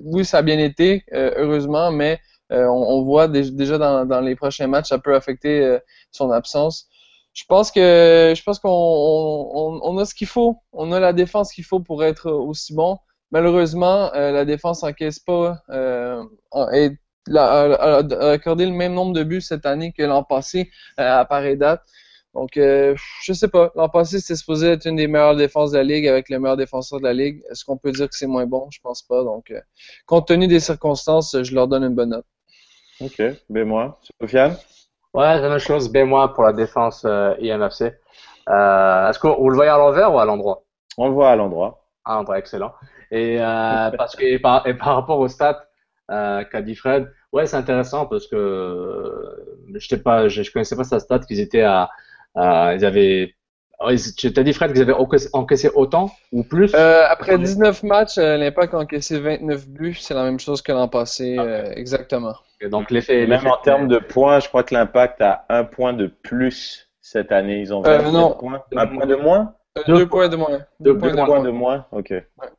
Oui, 0.04 0.26
ça 0.26 0.40
a 0.40 0.42
bien 0.42 0.60
été, 0.60 1.04
euh, 1.14 1.32
heureusement, 1.38 1.92
mais 1.92 2.20
euh, 2.52 2.66
on, 2.68 3.04
voit 3.04 3.28
dé- 3.28 3.52
déjà 3.52 3.78
dans, 3.78 4.22
les 4.22 4.36
prochains 4.36 4.68
matchs, 4.68 4.90
ça 4.90 5.00
peut 5.00 5.16
affecter 5.16 5.62
euh, 5.64 5.80
son 6.12 6.32
absence. 6.32 6.88
Je 7.34 7.44
pense 7.48 7.72
que 7.72 8.34
je 8.36 8.44
pense 8.44 8.60
qu'on 8.60 8.70
on, 8.70 9.52
on- 9.54 9.80
on 9.84 9.98
a 9.98 10.06
ce 10.06 10.14
qu'il 10.14 10.28
faut, 10.28 10.58
on 10.74 10.92
a 10.92 11.00
la 11.00 11.14
défense 11.14 11.54
qu'il 11.54 11.64
faut 11.64 11.80
pour 11.80 12.04
être 12.04 12.30
aussi 12.32 12.74
bon. 12.76 12.98
Malheureusement, 13.32 14.12
la 14.14 14.46
défense 14.46 14.84
encaisse 14.84 15.18
pas 15.20 15.64
et 16.74 16.90
a, 17.36 17.98
accordé 18.32 18.66
le 18.66 18.72
même 18.72 18.94
nombre 18.94 19.14
de 19.14 19.24
buts 19.24 19.42
cette 19.42 19.66
année 19.66 19.92
que 19.94 20.04
l'an 20.04 20.24
passé 20.24 20.70
à 20.98 21.26
pareille 21.26 21.58
date. 21.58 21.82
Donc, 22.34 22.58
euh, 22.58 22.96
je 23.24 23.34
sais 23.34 23.48
pas. 23.48 23.72
L'an 23.76 23.90
passé, 23.90 24.20
c'était 24.20 24.36
supposé 24.36 24.70
être 24.70 24.86
une 24.88 24.96
des 24.96 25.08
meilleures 25.08 25.36
défenses 25.36 25.72
de 25.72 25.78
la 25.78 25.84
ligue 25.84 26.08
avec 26.08 26.30
le 26.30 26.40
meilleur 26.40 26.58
défenseur 26.58 27.00
de 27.00 27.04
la 27.06 27.14
ligue. 27.14 27.44
Est-ce 27.52 27.64
qu'on 27.64 27.78
peut 27.78 27.92
dire 27.92 28.10
que 28.10 28.16
c'est 28.16 28.28
moins 28.28 28.46
bon? 28.48 28.68
Je 28.72 28.80
pense 28.82 29.04
pas. 29.04 29.24
Donc, 29.24 29.52
euh, 29.52 29.60
compte 30.08 30.28
tenu 30.28 30.48
des 30.48 30.60
circonstances, 30.60 31.38
je 31.44 31.54
leur 31.54 31.68
donne 31.68 31.84
une 31.84 31.96
bonne 31.96 32.10
note. 32.10 32.26
Ok, 33.00 33.22
ben 33.50 33.68
moi, 33.68 34.00
Sofiane? 34.22 34.56
Ouais, 35.14 35.36
c'est 35.36 35.42
la 35.42 35.50
même 35.50 35.60
chose. 35.60 35.92
B- 35.92 36.34
pour 36.34 36.44
la 36.44 36.54
défense 36.54 37.06
euh, 37.06 37.36
IMFC. 37.40 37.94
Euh, 38.50 39.10
Est-ce 39.10 39.20
qu'on 39.20 39.36
vous 39.36 39.50
le 39.50 39.56
voyez 39.56 39.70
à 39.72 39.78
l'envers 39.78 40.14
ou 40.14 40.20
à 40.20 40.26
l'endroit? 40.26 40.64
On 40.98 41.08
le 41.08 41.14
voit 41.14 41.32
à 41.32 41.36
l'endroit. 41.36 41.86
Ah, 42.06 42.20
endroit 42.20 42.40
excellent. 42.40 42.74
Et 43.12 43.40
euh, 43.40 43.92
parce 43.98 44.16
que 44.16 44.24
et 44.24 44.40
par, 44.40 44.66
et 44.68 44.74
par 44.76 44.96
rapport 44.96 45.20
aux 45.20 45.28
stats 45.28 45.66
euh, 46.12 46.44
qu'a 46.44 46.62
dit 46.62 46.76
Fred, 46.76 47.12
ouais, 47.32 47.46
c'est 47.46 47.56
intéressant 47.58 48.06
parce 48.06 48.28
que 48.28 48.36
euh, 48.36 49.76
je 49.76 49.96
pas, 49.96 50.28
je, 50.28 50.44
je 50.44 50.52
connaissais 50.52 50.76
pas 50.76 50.84
sa 50.84 51.00
stat 51.00 51.20
qu'ils 51.20 51.40
étaient 51.40 51.62
à, 51.62 51.90
à- 52.36 52.74
ils 52.76 52.86
avaient. 52.86 53.34
oh, 53.80 53.90
Tu 54.18 54.32
t'as 54.34 54.44
dit 54.44 54.54
Fred 54.54 54.72
qu'ils 54.74 54.82
avaient 54.82 54.94
encaissé, 54.94 55.30
encaissé 55.34 55.70
autant 55.74 56.12
ou 56.32 56.44
plus? 56.44 56.74
Euh, 56.76 57.04
après 57.08 57.38
19 57.38 57.84
matchs, 57.84 58.18
euh, 58.18 58.38
l'Impact 58.38 58.74
a 58.74 58.78
encaissé 58.80 59.20
29 59.20 59.68
buts. 59.68 59.96
C'est 60.00 60.14
la 60.14 60.24
même 60.24 60.40
chose 60.40 60.62
que 60.62 60.72
l'an 60.72 60.88
passé. 60.88 61.36
euh, 61.40 61.72
exactement. 61.76 62.36
Et 62.62 62.70
donc 62.70 62.92
l'effet, 62.92 63.16
Et 63.24 63.28
même 63.28 63.32
l'effet- 63.42 63.50
en 63.50 63.58
termes 63.58 63.88
de 63.88 63.98
points, 63.98 64.40
je 64.40 64.48
crois 64.48 64.64
que 64.64 64.74
l'Impact 64.74 65.22
a 65.22 65.46
un 65.50 65.64
point 65.66 65.94
de 65.94 66.08
plus 66.08 66.90
cette 67.02 67.32
année. 67.32 67.60
Ils 67.60 67.74
ont 67.74 67.84
Euh, 67.86 67.98
27 67.98 68.14
non. 68.14 68.32
points. 68.32 68.64
Un 68.76 68.88
point 68.88 69.06
de 69.06 69.16
moins? 69.16 69.54
Euh, 69.78 69.82
Deux 69.88 69.94
deux 69.98 70.08
points 70.08 70.30
de 70.30 70.36
moins. 70.36 70.50
deux 70.80 70.94
Deux 70.94 70.98
points 70.98 71.10
Deux 71.10 71.16
de 71.18 71.22
points 71.26 71.36
moins. 71.36 71.44
de 71.44 71.50
moins? 71.50 71.86
Ok. 71.92 72.12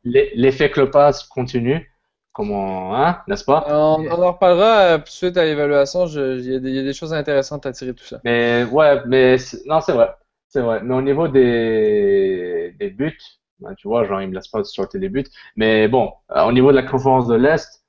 l'e- 0.03 0.29
l'effet 0.35 0.69
Clopas 0.69 1.25
continue. 1.33 1.89
Comment, 2.35 2.95
hein, 2.95 3.23
n'est-ce 3.27 3.45
pas? 3.45 3.65
On, 3.69 4.05
on 4.09 4.21
en 4.23 4.33
reparlera 4.33 4.97
euh, 4.97 4.99
suite 5.05 5.37
à 5.37 5.45
l'évaluation. 5.45 6.05
Il 6.07 6.41
y, 6.45 6.55
a 6.55 6.59
des- 6.59 6.69
il 6.69 6.75
y 6.75 6.79
a 6.79 6.83
des 6.83 6.93
choses 6.93 7.13
intéressantes 7.13 7.65
à 7.65 7.71
tirer 7.71 7.93
de 7.93 7.97
tout 7.97 8.05
ça. 8.05 8.21
Mais 8.23 8.65
ouais, 8.65 9.01
mais 9.07 9.37
non, 9.65 9.81
c'est 9.81 9.93
vrai, 9.93 10.13
c'est 10.49 10.61
vrai. 10.61 10.81
Mais 10.83 10.93
au 10.95 11.01
niveau 11.01 11.27
des 11.27 12.75
des 12.79 12.89
buts, 12.89 13.17
ben, 13.59 13.73
tu 13.75 13.87
vois, 13.87 14.03
genre 14.05 14.21
ils 14.21 14.27
me 14.29 14.33
laissent 14.35 14.47
pas 14.49 14.63
sortir 14.63 14.99
des 14.99 15.09
buts. 15.09 15.25
Mais 15.55 15.87
bon, 15.87 16.13
euh, 16.31 16.43
au 16.45 16.51
niveau 16.51 16.71
de 16.71 16.75
la 16.77 16.83
conférence 16.83 17.27
de 17.27 17.35
l'Est, 17.35 17.83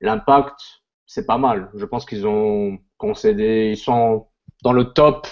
l'impact, 0.00 0.56
c'est 1.06 1.26
pas 1.26 1.38
mal. 1.38 1.70
Je 1.74 1.84
pense 1.86 2.06
qu'ils 2.06 2.26
ont 2.26 2.78
concédé, 2.98 3.70
ils 3.72 3.78
sont 3.78 4.28
dans 4.64 4.72
le 4.74 4.86
top, 4.92 5.28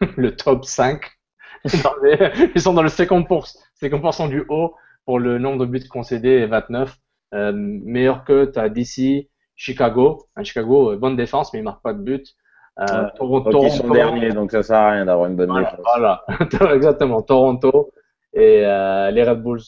le 0.16 0.36
top 0.36 0.64
5. 0.66 1.04
Dans 1.84 1.94
les- 2.02 2.50
ils 2.54 2.60
sont 2.62 2.74
dans 2.74 2.82
le 2.82 2.88
50%, 2.88 3.58
50% 3.74 4.28
du 4.28 4.44
haut 4.48 4.74
pour 5.04 5.18
le 5.18 5.38
nombre 5.38 5.66
de 5.66 5.70
buts 5.70 5.88
concédés, 5.88 6.46
29. 6.46 6.96
Euh, 7.34 7.52
meilleur 7.54 8.24
que 8.24 8.46
tu 8.46 8.58
as 8.58 8.68
DC, 8.68 9.28
Chicago. 9.56 10.26
Chicago, 10.42 10.96
bonne 10.96 11.16
défense, 11.16 11.52
mais 11.52 11.60
il 11.60 11.62
marque 11.62 11.82
pas 11.82 11.92
de 11.92 12.02
but. 12.02 12.26
Euh, 12.78 13.08
Toronto, 13.16 13.64
ils 13.64 13.70
sont 13.70 13.90
derniers, 13.90 14.30
donc 14.30 14.52
ça 14.52 14.62
sert 14.62 14.78
à 14.78 14.90
rien 14.92 15.04
d'avoir 15.04 15.28
une 15.28 15.36
bonne 15.36 15.54
défense. 15.54 15.80
Voilà, 15.84 16.24
exactement. 16.74 17.22
Toronto 17.22 17.90
et 18.32 18.64
euh, 18.64 19.10
les 19.10 19.22
Red 19.22 19.42
Bulls. 19.42 19.60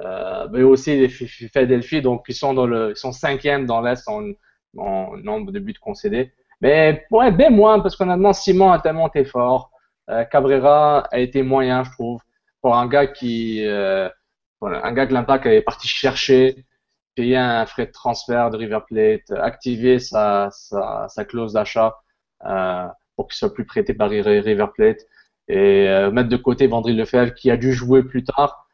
Euh, 0.00 0.48
mais 0.50 0.62
aussi 0.62 0.98
les 0.98 1.08
Philadelphie, 1.08 2.00
donc 2.00 2.24
ils 2.28 2.34
sont 2.34 2.54
dans 2.54 2.66
le, 2.66 2.90
ils 2.90 2.96
sont 2.96 3.12
cinquièmes 3.12 3.66
dans 3.66 3.82
l'est 3.82 4.02
en, 4.08 4.30
en, 4.78 5.16
nombre 5.18 5.52
de 5.52 5.58
buts 5.58 5.74
concédés. 5.80 6.32
Mais 6.62 7.04
ouais, 7.10 7.30
bien 7.32 7.50
moins 7.50 7.80
parce 7.80 7.96
qu'honnêtement 7.96 8.32
Simon 8.32 8.72
a 8.72 8.78
tellement 8.78 9.08
été 9.08 9.24
fort. 9.24 9.70
Euh, 10.08 10.24
Cabrera 10.24 11.00
a 11.10 11.18
été 11.18 11.42
moyen, 11.42 11.84
je 11.84 11.90
trouve, 11.90 12.20
pour 12.62 12.76
un 12.76 12.86
gars 12.86 13.06
qui, 13.06 13.66
euh, 13.66 14.08
voilà, 14.60 14.84
un 14.86 14.92
gars 14.92 15.06
que 15.06 15.12
l'Impact 15.12 15.46
est 15.46 15.62
parti 15.62 15.86
chercher, 15.86 16.64
payer 17.14 17.36
un 17.36 17.66
frais 17.66 17.86
de 17.86 17.92
transfert 17.92 18.50
de 18.50 18.56
River 18.56 18.80
Plate, 18.86 19.30
activer 19.40 19.98
sa, 19.98 20.48
sa, 20.52 21.06
sa 21.08 21.24
clause 21.24 21.52
d'achat 21.52 21.96
euh, 22.46 22.86
pour 23.16 23.28
qu'il 23.28 23.36
soit 23.36 23.52
plus 23.52 23.64
prêté 23.64 23.94
par 23.94 24.10
River 24.10 24.66
Plate 24.74 25.00
et 25.48 25.88
euh, 25.88 26.10
mettre 26.10 26.28
de 26.28 26.36
côté 26.36 26.66
Vandril 26.66 26.96
Lefebvre 26.96 27.34
qui 27.34 27.50
a 27.50 27.56
dû 27.56 27.72
jouer 27.72 28.02
plus 28.02 28.24
tard. 28.24 28.66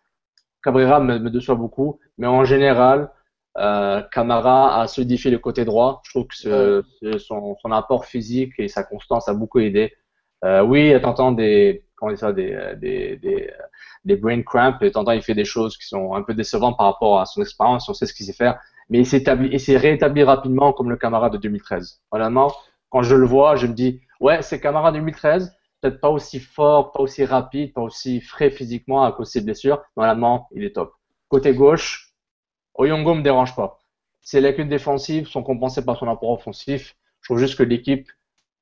Cabrera 0.62 1.00
me, 1.00 1.18
me 1.18 1.30
déçoit 1.30 1.54
beaucoup, 1.54 1.98
mais 2.18 2.26
en 2.26 2.44
général, 2.44 3.10
euh, 3.58 4.02
Camara 4.12 4.82
a 4.82 4.86
solidifié 4.86 5.30
le 5.30 5.38
côté 5.38 5.64
droit. 5.64 6.02
Je 6.04 6.10
trouve 6.10 6.26
que 6.26 6.82
son, 7.18 7.56
son, 7.60 7.72
apport 7.72 8.04
physique 8.04 8.52
et 8.58 8.68
sa 8.68 8.84
constance 8.84 9.28
a 9.28 9.34
beaucoup 9.34 9.60
aidé. 9.60 9.94
Euh, 10.44 10.62
oui, 10.62 10.94
t'entends 11.02 11.32
des, 11.32 11.84
comment 11.96 12.14
ça, 12.16 12.32
des, 12.32 12.74
des, 12.76 13.16
des, 13.16 13.50
des 14.04 14.16
brain 14.16 14.42
cramps 14.42 14.78
et 14.80 14.90
il 15.14 15.22
fait 15.22 15.34
des 15.34 15.44
choses 15.44 15.76
qui 15.76 15.86
sont 15.86 16.14
un 16.14 16.22
peu 16.22 16.34
décevantes 16.34 16.76
par 16.76 16.86
rapport 16.86 17.20
à 17.20 17.26
son 17.26 17.42
expérience, 17.42 17.88
on 17.88 17.94
sait 17.94 18.06
ce 18.06 18.14
qu'il 18.14 18.26
sait 18.26 18.32
faire, 18.32 18.58
mais 18.88 19.00
il 19.00 19.60
s'est 19.60 19.76
réétabli 19.76 20.22
rapidement 20.22 20.72
comme 20.72 20.90
le 20.90 20.96
camarade 20.96 21.32
de 21.32 21.38
2013. 21.38 22.00
Honnêtement, 22.12 22.52
quand 22.90 23.02
je 23.02 23.14
le 23.16 23.26
vois, 23.26 23.56
je 23.56 23.66
me 23.66 23.72
dis, 23.74 24.00
ouais, 24.20 24.42
c'est 24.42 24.60
camarade 24.60 24.94
2013, 24.94 25.52
peut-être 25.80 26.00
pas 26.00 26.10
aussi 26.10 26.38
fort, 26.38 26.92
pas 26.92 27.00
aussi 27.00 27.24
rapide, 27.24 27.72
pas 27.72 27.82
aussi 27.82 28.20
frais 28.20 28.50
physiquement 28.50 29.04
à 29.04 29.12
cause 29.12 29.28
de 29.28 29.32
ses 29.32 29.40
blessures. 29.40 29.82
Normalement, 29.96 30.48
il 30.54 30.64
est 30.64 30.74
top. 30.74 30.92
Côté 31.28 31.52
gauche, 31.54 32.14
Oyongo 32.74 33.14
me 33.14 33.22
dérange 33.22 33.56
pas. 33.56 33.78
Ses 34.22 34.40
lacunes 34.40 34.68
défensives 34.68 35.26
sont 35.28 35.42
compensées 35.42 35.84
par 35.84 35.96
son 35.96 36.08
apport 36.08 36.30
offensif. 36.30 36.96
Je 37.20 37.28
trouve 37.28 37.38
juste 37.38 37.56
que 37.58 37.62
l'équipe 37.64 38.08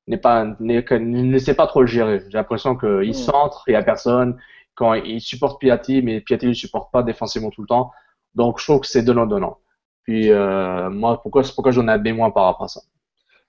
n'est 0.07 0.19
pas, 0.19 0.45
ne 0.61 1.39
sait 1.39 1.55
pas 1.55 1.67
trop 1.67 1.81
le 1.81 1.87
gérer. 1.87 2.23
J'ai 2.29 2.39
l'impression 2.39 2.77
qu'il 2.77 3.11
mm. 3.11 3.15
centre, 3.15 3.65
il 3.69 3.73
y 3.73 3.77
a 3.77 3.83
personne. 3.83 4.39
Quand 4.75 4.95
il 4.95 5.21
supporte 5.21 5.61
Piatti, 5.61 6.03
mais 6.03 6.21
Piatti 6.21 6.47
ne 6.47 6.53
supporte 6.53 6.93
pas 6.93 7.03
défensivement 7.03 7.51
tout 7.51 7.63
le 7.63 7.69
temps. 7.69 7.93
Donc, 8.35 8.59
je 8.59 8.65
trouve 8.65 8.81
que 8.81 8.87
c'est 8.87 9.03
donnant-donnant. 9.03 9.59
Puis, 10.03 10.31
euh, 10.31 10.91
moi, 10.91 11.23
pourquoi, 11.23 11.43
pourquoi 11.55 11.73
j'en 11.73 11.89
ai 11.89 11.99
B- 11.99 12.17
par 12.33 12.45
rapport 12.45 12.65
à 12.65 12.69
ça? 12.69 12.81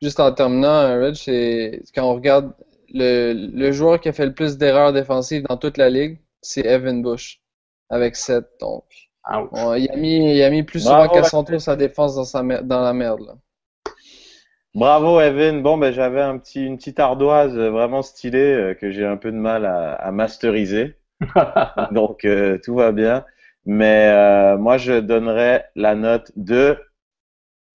Juste 0.02 0.20
en 0.20 0.32
terminant, 0.32 1.00
Reg, 1.02 1.16
c'est 1.16 1.82
quand 1.94 2.04
on 2.04 2.16
regarde 2.16 2.54
le, 2.94 3.34
le, 3.34 3.72
joueur 3.72 4.00
qui 4.00 4.10
a 4.10 4.14
fait 4.14 4.26
le 4.26 4.34
plus 4.34 4.58
d'erreurs 4.58 4.94
défensives 4.94 5.44
dans 5.50 5.58
toute 5.58 5.78
la 5.78 5.90
ligue, 5.90 6.20
c'est 6.42 6.66
Evan 6.66 7.02
Bush, 7.02 7.42
avec 7.90 8.16
7. 8.16 8.46
Donc, 8.62 8.84
il, 9.32 9.90
a 9.92 9.96
mis, 9.96 10.36
il 10.36 10.44
a 10.44 10.50
mis 10.50 10.64
plus 10.64 10.82
souvent 10.82 11.08
qu'à 11.08 11.24
son 11.24 11.44
tour 11.44 11.60
sa 11.60 11.76
défense 11.76 12.16
dans, 12.16 12.26
sa, 12.26 12.44
dans 12.44 12.82
la 12.82 12.94
merde. 12.94 13.22
Là. 13.22 13.36
Bravo 14.76 15.20
Evan. 15.20 15.64
Bon, 15.64 15.78
ben 15.78 15.92
j'avais 15.92 16.22
un 16.22 16.38
petit, 16.38 16.64
une 16.66 16.78
petite 16.78 17.00
ardoise 17.00 17.58
vraiment 17.58 18.02
stylée 18.04 18.54
euh, 18.54 18.74
que 18.76 18.92
j'ai 18.92 19.06
un 19.06 19.18
peu 19.18 19.32
de 19.32 19.38
mal 19.38 19.66
à, 19.66 19.94
à 19.94 20.12
masteriser. 20.12 20.98
Donc 21.92 22.26
euh, 22.26 22.60
tout 22.64 22.76
va 22.76 22.92
bien. 22.92 23.26
Mais 23.66 24.10
euh, 24.10 24.58
moi 24.58 24.78
je 24.78 25.00
donnerais 25.00 25.66
la 25.76 25.96
note 25.96 26.32
de. 26.36 26.78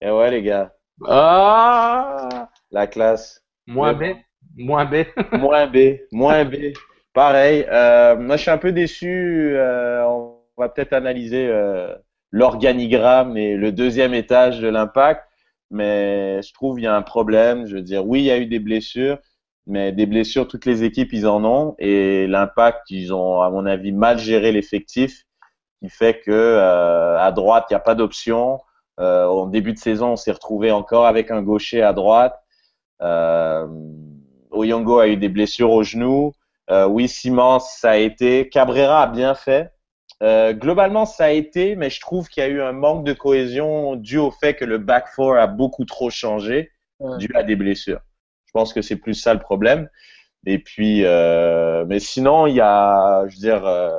Et 0.00 0.07
eh 0.07 0.11
ouais 0.11 0.30
les 0.30 0.42
gars. 0.42 0.75
Ah. 1.07 2.49
La 2.71 2.87
classe. 2.87 3.42
Moins 3.66 3.95
B. 3.95 4.04
Moins 4.57 4.85
B. 4.85 5.04
moins 5.33 5.66
B. 5.66 5.99
Moins 6.12 6.45
B. 6.45 6.54
Pareil. 7.12 7.66
Euh, 7.71 8.16
moi, 8.16 8.37
je 8.37 8.42
suis 8.42 8.50
un 8.50 8.59
peu 8.59 8.73
déçu. 8.73 9.52
Euh, 9.57 10.04
on 10.07 10.38
va 10.57 10.69
peut-être 10.69 10.92
analyser 10.92 11.49
euh, 11.49 11.95
l'organigramme 12.30 13.37
et 13.37 13.57
le 13.57 13.73
deuxième 13.73 14.14
étage 14.14 14.61
de 14.61 14.69
l'impact. 14.69 15.29
Mais 15.70 16.42
je 16.42 16.52
trouve 16.52 16.76
qu'il 16.76 16.84
y 16.84 16.88
a 16.88 16.96
un 16.96 17.02
problème. 17.02 17.66
Je 17.66 17.76
veux 17.76 17.82
dire, 17.82 18.06
oui, 18.06 18.20
il 18.20 18.24
y 18.24 18.30
a 18.30 18.38
eu 18.38 18.46
des 18.46 18.58
blessures, 18.58 19.18
mais 19.66 19.92
des 19.92 20.06
blessures, 20.06 20.48
toutes 20.48 20.66
les 20.66 20.84
équipes, 20.84 21.12
ils 21.12 21.26
en 21.26 21.44
ont. 21.44 21.74
Et 21.78 22.26
l'impact, 22.26 22.90
ils 22.90 23.12
ont, 23.14 23.40
à 23.40 23.50
mon 23.50 23.66
avis, 23.66 23.92
mal 23.92 24.18
géré 24.18 24.52
l'effectif, 24.52 25.24
qui 25.80 25.88
fait 25.88 26.20
que 26.20 26.30
euh, 26.30 27.18
à 27.18 27.32
droite, 27.32 27.66
il 27.70 27.74
n'y 27.74 27.76
a 27.76 27.80
pas 27.80 27.94
d'option. 27.94 28.60
Euh, 29.00 29.26
en 29.26 29.46
début 29.46 29.72
de 29.72 29.78
saison, 29.78 30.12
on 30.12 30.16
s'est 30.16 30.32
retrouvé 30.32 30.70
encore 30.72 31.06
avec 31.06 31.30
un 31.30 31.42
gaucher 31.42 31.82
à 31.82 31.92
droite. 31.92 32.38
Euh, 33.02 33.66
Oyongo 34.50 34.98
a 34.98 35.08
eu 35.08 35.16
des 35.16 35.28
blessures 35.28 35.70
au 35.70 35.82
genou. 35.82 36.32
Euh, 36.70 36.86
oui, 36.86 37.08
Simon, 37.08 37.58
ça 37.60 37.92
a 37.92 37.96
été. 37.96 38.48
Cabrera 38.48 39.02
a 39.02 39.06
bien 39.06 39.34
fait. 39.34 39.72
Euh, 40.22 40.52
globalement, 40.52 41.06
ça 41.06 41.26
a 41.26 41.30
été, 41.30 41.76
mais 41.76 41.88
je 41.88 42.00
trouve 42.00 42.28
qu'il 42.28 42.42
y 42.42 42.46
a 42.46 42.48
eu 42.48 42.60
un 42.60 42.72
manque 42.72 43.04
de 43.04 43.12
cohésion 43.12 43.96
dû 43.96 44.18
au 44.18 44.30
fait 44.30 44.54
que 44.54 44.64
le 44.64 44.78
back 44.78 45.08
four 45.14 45.36
a 45.36 45.46
beaucoup 45.46 45.84
trop 45.84 46.10
changé 46.10 46.70
dû 47.18 47.30
à 47.34 47.42
des 47.42 47.56
blessures. 47.56 48.00
Je 48.46 48.52
pense 48.52 48.74
que 48.74 48.82
c'est 48.82 48.96
plus 48.96 49.14
ça 49.14 49.32
le 49.32 49.40
problème. 49.40 49.88
Et 50.46 50.58
puis, 50.58 51.04
euh, 51.04 51.84
mais 51.86 52.00
sinon, 52.00 52.46
il 52.46 52.56
y 52.56 52.60
a, 52.60 53.26
je 53.28 53.36
veux 53.36 53.40
dire, 53.40 53.64
euh, 53.66 53.98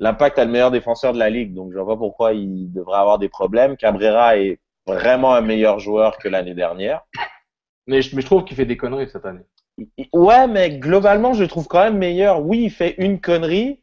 l'impact 0.00 0.38
a 0.38 0.44
le 0.44 0.50
meilleur 0.50 0.70
défenseur 0.70 1.12
de 1.12 1.18
la 1.18 1.30
ligue, 1.30 1.54
donc 1.54 1.72
je 1.72 1.78
vois 1.78 1.94
pas 1.94 1.98
pourquoi 1.98 2.32
il 2.32 2.72
devrait 2.72 2.98
avoir 2.98 3.18
des 3.18 3.28
problèmes. 3.28 3.76
Cabrera 3.76 4.38
est 4.38 4.60
vraiment 4.86 5.34
un 5.34 5.40
meilleur 5.40 5.78
joueur 5.78 6.18
que 6.18 6.28
l'année 6.28 6.54
dernière. 6.54 7.02
Mais 7.86 8.02
je, 8.02 8.14
mais 8.14 8.22
je 8.22 8.26
trouve 8.26 8.44
qu'il 8.44 8.56
fait 8.56 8.66
des 8.66 8.76
conneries 8.76 9.08
cette 9.10 9.26
année. 9.26 9.44
Ouais, 10.12 10.46
mais 10.46 10.78
globalement, 10.78 11.32
je 11.32 11.42
le 11.42 11.48
trouve 11.48 11.66
quand 11.66 11.82
même 11.82 11.98
meilleur. 11.98 12.40
Oui, 12.40 12.64
il 12.64 12.70
fait 12.70 12.94
une 12.98 13.20
connerie 13.20 13.82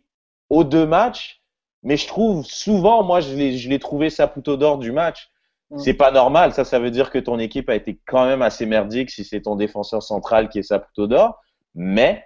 aux 0.50 0.64
deux 0.64 0.86
matchs, 0.86 1.39
mais 1.84 1.98
je 1.98 2.08
trouve 2.08 2.46
souvent, 2.46 3.04
moi, 3.04 3.22
je 3.22 3.36
l'ai, 3.36 3.58
je 3.58 3.70
l'ai 3.70 3.80
trouvé 3.80 4.10
Saputo 4.10 4.58
d'or 4.58 4.78
du 4.78 4.92
match. 4.92 5.32
C'est 5.78 5.94
pas 5.94 6.10
normal. 6.10 6.52
Ça, 6.54 6.66
ça 6.66 6.80
veut 6.80 6.90
dire 6.90 7.12
que 7.12 7.20
ton 7.20 7.38
équipe 7.38 7.70
a 7.70 7.76
été 7.76 8.00
quand 8.08 8.26
même 8.26 8.42
assez 8.42 8.66
merdique 8.66 9.12
si 9.12 9.24
c'est 9.24 9.42
ton 9.42 9.56
défenseur 9.56 10.02
central 10.02 10.50
qui 10.50 10.58
est 10.58 10.64
Saputo 10.64 11.06
d'or. 11.06 11.40
Mais 11.76 12.26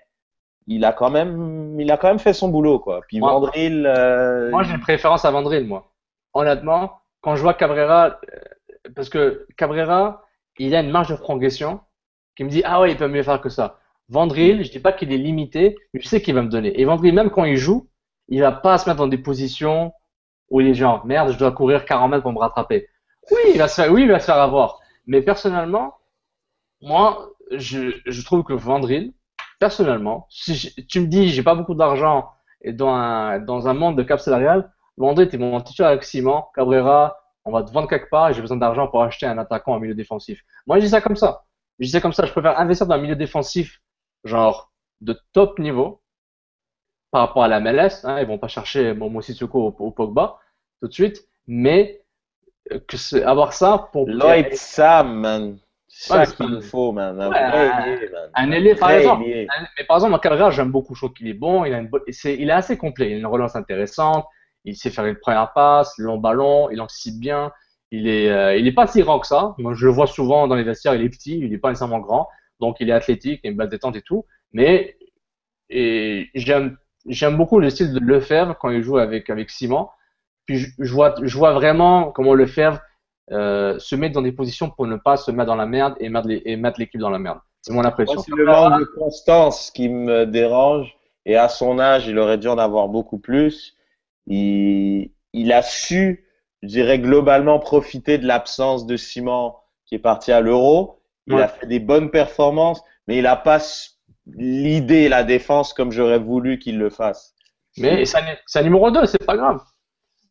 il 0.67 0.85
a 0.85 0.93
quand 0.93 1.09
même, 1.09 1.77
il 1.77 1.91
a 1.91 1.97
quand 1.97 2.07
même 2.07 2.19
fait 2.19 2.33
son 2.33 2.47
boulot, 2.47 2.79
quoi. 2.79 3.01
Puis 3.07 3.19
moi, 3.19 3.33
Vandril. 3.33 3.85
Euh... 3.85 4.49
Moi, 4.49 4.63
j'ai 4.63 4.73
une 4.73 4.79
préférence 4.79 5.25
à 5.25 5.31
Vandril, 5.31 5.67
moi. 5.67 5.91
Honnêtement, 6.33 6.93
quand 7.21 7.35
je 7.35 7.41
vois 7.41 7.53
Cabrera, 7.53 8.19
euh, 8.33 8.89
parce 8.95 9.09
que 9.09 9.45
Cabrera, 9.57 10.23
il 10.57 10.73
a 10.73 10.79
une 10.79 10.89
marge 10.89 11.09
de 11.09 11.15
progression 11.15 11.81
qui 12.35 12.43
me 12.45 12.49
dit 12.49 12.61
ah 12.65 12.79
ouais 12.79 12.91
il 12.91 12.97
peut 12.97 13.07
mieux 13.07 13.23
faire 13.23 13.41
que 13.41 13.49
ça. 13.49 13.79
Vandril, 14.09 14.63
je 14.63 14.71
dis 14.71 14.79
pas 14.79 14.93
qu'il 14.93 15.11
est 15.11 15.17
limité, 15.17 15.75
mais 15.93 15.99
je 15.99 16.07
sais 16.07 16.21
qu'il 16.21 16.33
va 16.33 16.41
me 16.41 16.49
donner. 16.49 16.79
Et 16.79 16.85
Vandril, 16.85 17.13
même 17.13 17.29
quand 17.29 17.43
il 17.45 17.57
joue, 17.57 17.89
il 18.27 18.41
va 18.41 18.51
pas 18.51 18.77
se 18.77 18.89
mettre 18.89 18.99
dans 18.99 19.07
des 19.07 19.17
positions 19.17 19.93
où 20.49 20.61
il 20.61 20.67
est 20.67 20.73
genre 20.73 21.05
merde, 21.05 21.31
je 21.31 21.37
dois 21.37 21.51
courir 21.51 21.85
40 21.85 22.11
mètres 22.11 22.23
pour 22.23 22.33
me 22.33 22.39
rattraper. 22.39 22.87
Oui, 23.31 23.37
il 23.53 23.57
va 23.57 23.67
se 23.67 23.81
faire, 23.81 23.91
oui, 23.91 24.03
il 24.03 24.11
va 24.11 24.19
se 24.19 24.25
faire 24.25 24.39
avoir. 24.39 24.79
Mais 25.07 25.21
personnellement, 25.21 25.95
moi, 26.81 27.29
je, 27.51 27.99
je 28.05 28.21
trouve 28.23 28.43
que 28.43 28.53
Vandril, 28.53 29.13
personnellement, 29.59 30.27
si 30.29 30.73
tu 30.87 30.99
me 31.01 31.07
dis 31.07 31.29
j'ai 31.29 31.43
pas 31.43 31.55
beaucoup 31.55 31.75
d'argent 31.75 32.29
et 32.61 32.73
dans 32.73 32.93
un, 32.93 33.39
dans 33.39 33.67
un 33.67 33.73
monde 33.73 33.97
de 33.97 34.03
cap 34.03 34.19
salarial, 34.19 34.71
Vandril, 34.97 35.29
t'es 35.29 35.37
mon 35.37 35.59
titulaire 35.61 35.91
avec 35.91 36.03
Simon, 36.03 36.43
Cabrera, 36.55 37.17
on 37.45 37.51
va 37.51 37.63
te 37.63 37.71
vendre 37.71 37.87
quelque 37.87 38.09
part 38.09 38.29
et 38.29 38.33
j'ai 38.33 38.41
besoin 38.41 38.57
d'argent 38.57 38.87
pour 38.87 39.03
acheter 39.03 39.25
un 39.25 39.37
attaquant 39.37 39.73
en 39.73 39.79
milieu 39.79 39.95
défensif. 39.95 40.41
Moi, 40.67 40.77
je 40.79 40.85
dis 40.85 40.89
ça 40.89 41.01
comme 41.01 41.15
ça. 41.15 41.45
Je 41.79 41.85
disais 41.85 42.01
comme 42.01 42.13
ça, 42.13 42.25
je 42.25 42.31
préfère 42.31 42.59
investir 42.59 42.87
dans 42.87 42.95
un 42.95 42.99
milieu 42.99 43.15
défensif, 43.15 43.81
genre 44.23 44.71
de 45.01 45.19
top 45.33 45.59
niveau, 45.59 46.02
par 47.13 47.21
rapport 47.21 47.43
à 47.43 47.47
la 47.47 47.59
MLS. 47.59 48.03
Hein, 48.03 48.19
ils 48.19 48.27
vont 48.27 48.39
pas 48.39 48.47
chercher 48.47 48.93
Momo 48.93 49.21
Sissoko 49.21 49.75
ou, 49.77 49.91
Pogba 49.91 50.39
tout 50.81 50.87
de 50.87 50.93
suite, 50.93 51.23
mais 51.47 52.01
euh, 52.71 52.79
que 52.87 53.23
avoir 53.23 53.53
ça 53.53 53.87
pour. 53.93 54.09
Lloyd 54.09 54.53
Sam, 54.55 55.19
man. 55.19 55.57
Ça 55.87 56.25
qu'il 56.25 56.47
nous 56.47 56.61
faut, 56.61 56.91
man. 56.91 57.21
Un, 57.21 57.29
ouais, 57.29 58.09
man. 58.09 58.29
un 58.33 58.51
ailier, 58.51 58.73
par 58.73 58.91
exemple. 58.91 59.25
mais 59.25 59.83
par 59.87 59.97
exemple, 59.97 60.19
Calgary, 60.19 60.51
j'aime 60.51 60.71
beaucoup. 60.71 60.95
Je 60.95 61.01
trouve 61.01 61.13
qu'il 61.13 61.27
est 61.27 61.35
bon. 61.35 61.65
Il, 61.65 61.73
a 61.75 61.77
une 61.77 61.87
bonne, 61.87 62.01
est, 62.07 62.25
il 62.25 62.49
est 62.49 62.53
assez 62.53 62.77
complet. 62.77 63.11
Il 63.11 63.13
a 63.13 63.17
une 63.19 63.27
relance 63.27 63.55
intéressante. 63.55 64.25
Il 64.65 64.75
sait 64.75 64.89
faire 64.89 65.05
une 65.05 65.17
première 65.17 65.53
passe, 65.53 65.93
long 65.99 66.17
ballon. 66.17 66.71
Il 66.71 66.81
anticipe 66.81 67.19
bien. 67.19 67.51
Il 67.91 68.07
est, 68.07 68.31
euh, 68.31 68.57
il 68.57 68.65
est 68.65 68.71
pas 68.71 68.87
si 68.87 69.03
grand 69.03 69.19
que 69.19 69.27
ça. 69.27 69.53
Moi, 69.59 69.75
je 69.75 69.85
le 69.85 69.91
vois 69.91 70.07
souvent 70.07 70.47
dans 70.47 70.55
les 70.55 70.63
vestiaires. 70.63 70.95
Il 70.95 71.03
est 71.03 71.09
petit, 71.09 71.37
il 71.37 71.53
est 71.53 71.59
pas 71.59 71.69
nécessairement 71.69 71.99
grand, 71.99 72.27
donc 72.59 72.77
il 72.79 72.89
est 72.89 72.93
athlétique, 72.93 73.41
il 73.43 73.49
a 73.49 73.51
une 73.51 73.57
balle 73.57 73.69
détente 73.69 73.95
et 73.95 74.01
tout. 74.01 74.25
Mais 74.51 74.97
et 75.69 76.29
j'aime, 76.35 76.77
j'aime 77.07 77.37
beaucoup 77.37 77.59
le 77.59 77.69
style 77.69 77.93
de 77.93 77.99
Lefebvre 77.99 78.57
quand 78.59 78.69
il 78.69 78.81
joue 78.81 78.97
avec 78.97 79.29
avec 79.29 79.49
Simon. 79.49 79.89
Puis 80.45 80.57
je, 80.57 80.69
je 80.79 80.93
vois, 80.93 81.15
je 81.21 81.37
vois 81.37 81.53
vraiment 81.53 82.11
comment 82.11 82.33
Lefebvre 82.33 82.79
euh, 83.31 83.79
se 83.79 83.95
met 83.95 84.09
dans 84.09 84.21
des 84.21 84.33
positions 84.33 84.69
pour 84.69 84.85
ne 84.87 84.97
pas 84.97 85.17
se 85.17 85.31
mettre 85.31 85.47
dans 85.47 85.55
la 85.55 85.65
merde 85.65 85.95
et 85.99 86.09
mettre, 86.09 86.27
et 86.29 86.55
mettre 86.57 86.79
l'équipe 86.79 86.99
dans 86.99 87.09
la 87.09 87.19
merde. 87.19 87.39
C'est 87.61 87.73
mon 87.73 87.85
impression. 87.85 88.19
C'est 88.21 88.35
le 88.35 88.45
manque 88.45 88.79
de 88.79 88.85
constance 88.85 89.71
qui 89.71 89.87
me 89.89 90.25
dérange. 90.25 90.93
Et 91.25 91.37
à 91.37 91.47
son 91.47 91.79
âge, 91.79 92.07
il 92.07 92.19
aurait 92.19 92.37
dû 92.37 92.49
en 92.49 92.57
avoir 92.57 92.89
beaucoup 92.89 93.17
plus. 93.17 93.77
Il, 94.27 95.11
il 95.31 95.53
a 95.53 95.61
su, 95.61 96.27
je 96.61 96.67
dirais 96.67 96.99
globalement, 96.99 97.59
profiter 97.59 98.17
de 98.17 98.27
l'absence 98.27 98.85
de 98.85 98.97
Simon 98.97 99.55
qui 99.85 99.95
est 99.95 99.99
parti 99.99 100.33
à 100.33 100.41
l'Euro. 100.41 100.99
Il 101.27 101.35
a 101.35 101.47
fait 101.47 101.67
des 101.67 101.79
bonnes 101.79 102.11
performances, 102.11 102.83
mais 103.07 103.17
il 103.17 103.23
n'a 103.23 103.37
pas 103.37 103.59
l'idée 104.27 105.09
la 105.09 105.23
défense 105.23 105.73
comme 105.73 105.91
j'aurais 105.91 106.19
voulu 106.19 106.59
qu'il 106.59 106.77
le 106.77 106.89
fasse. 106.89 107.33
Mais 107.77 108.05
c'est 108.05 108.59
un 108.59 108.63
numéro 108.63 108.91
2, 108.91 109.05
c'est 109.05 109.25
pas 109.25 109.37
grave. 109.37 109.61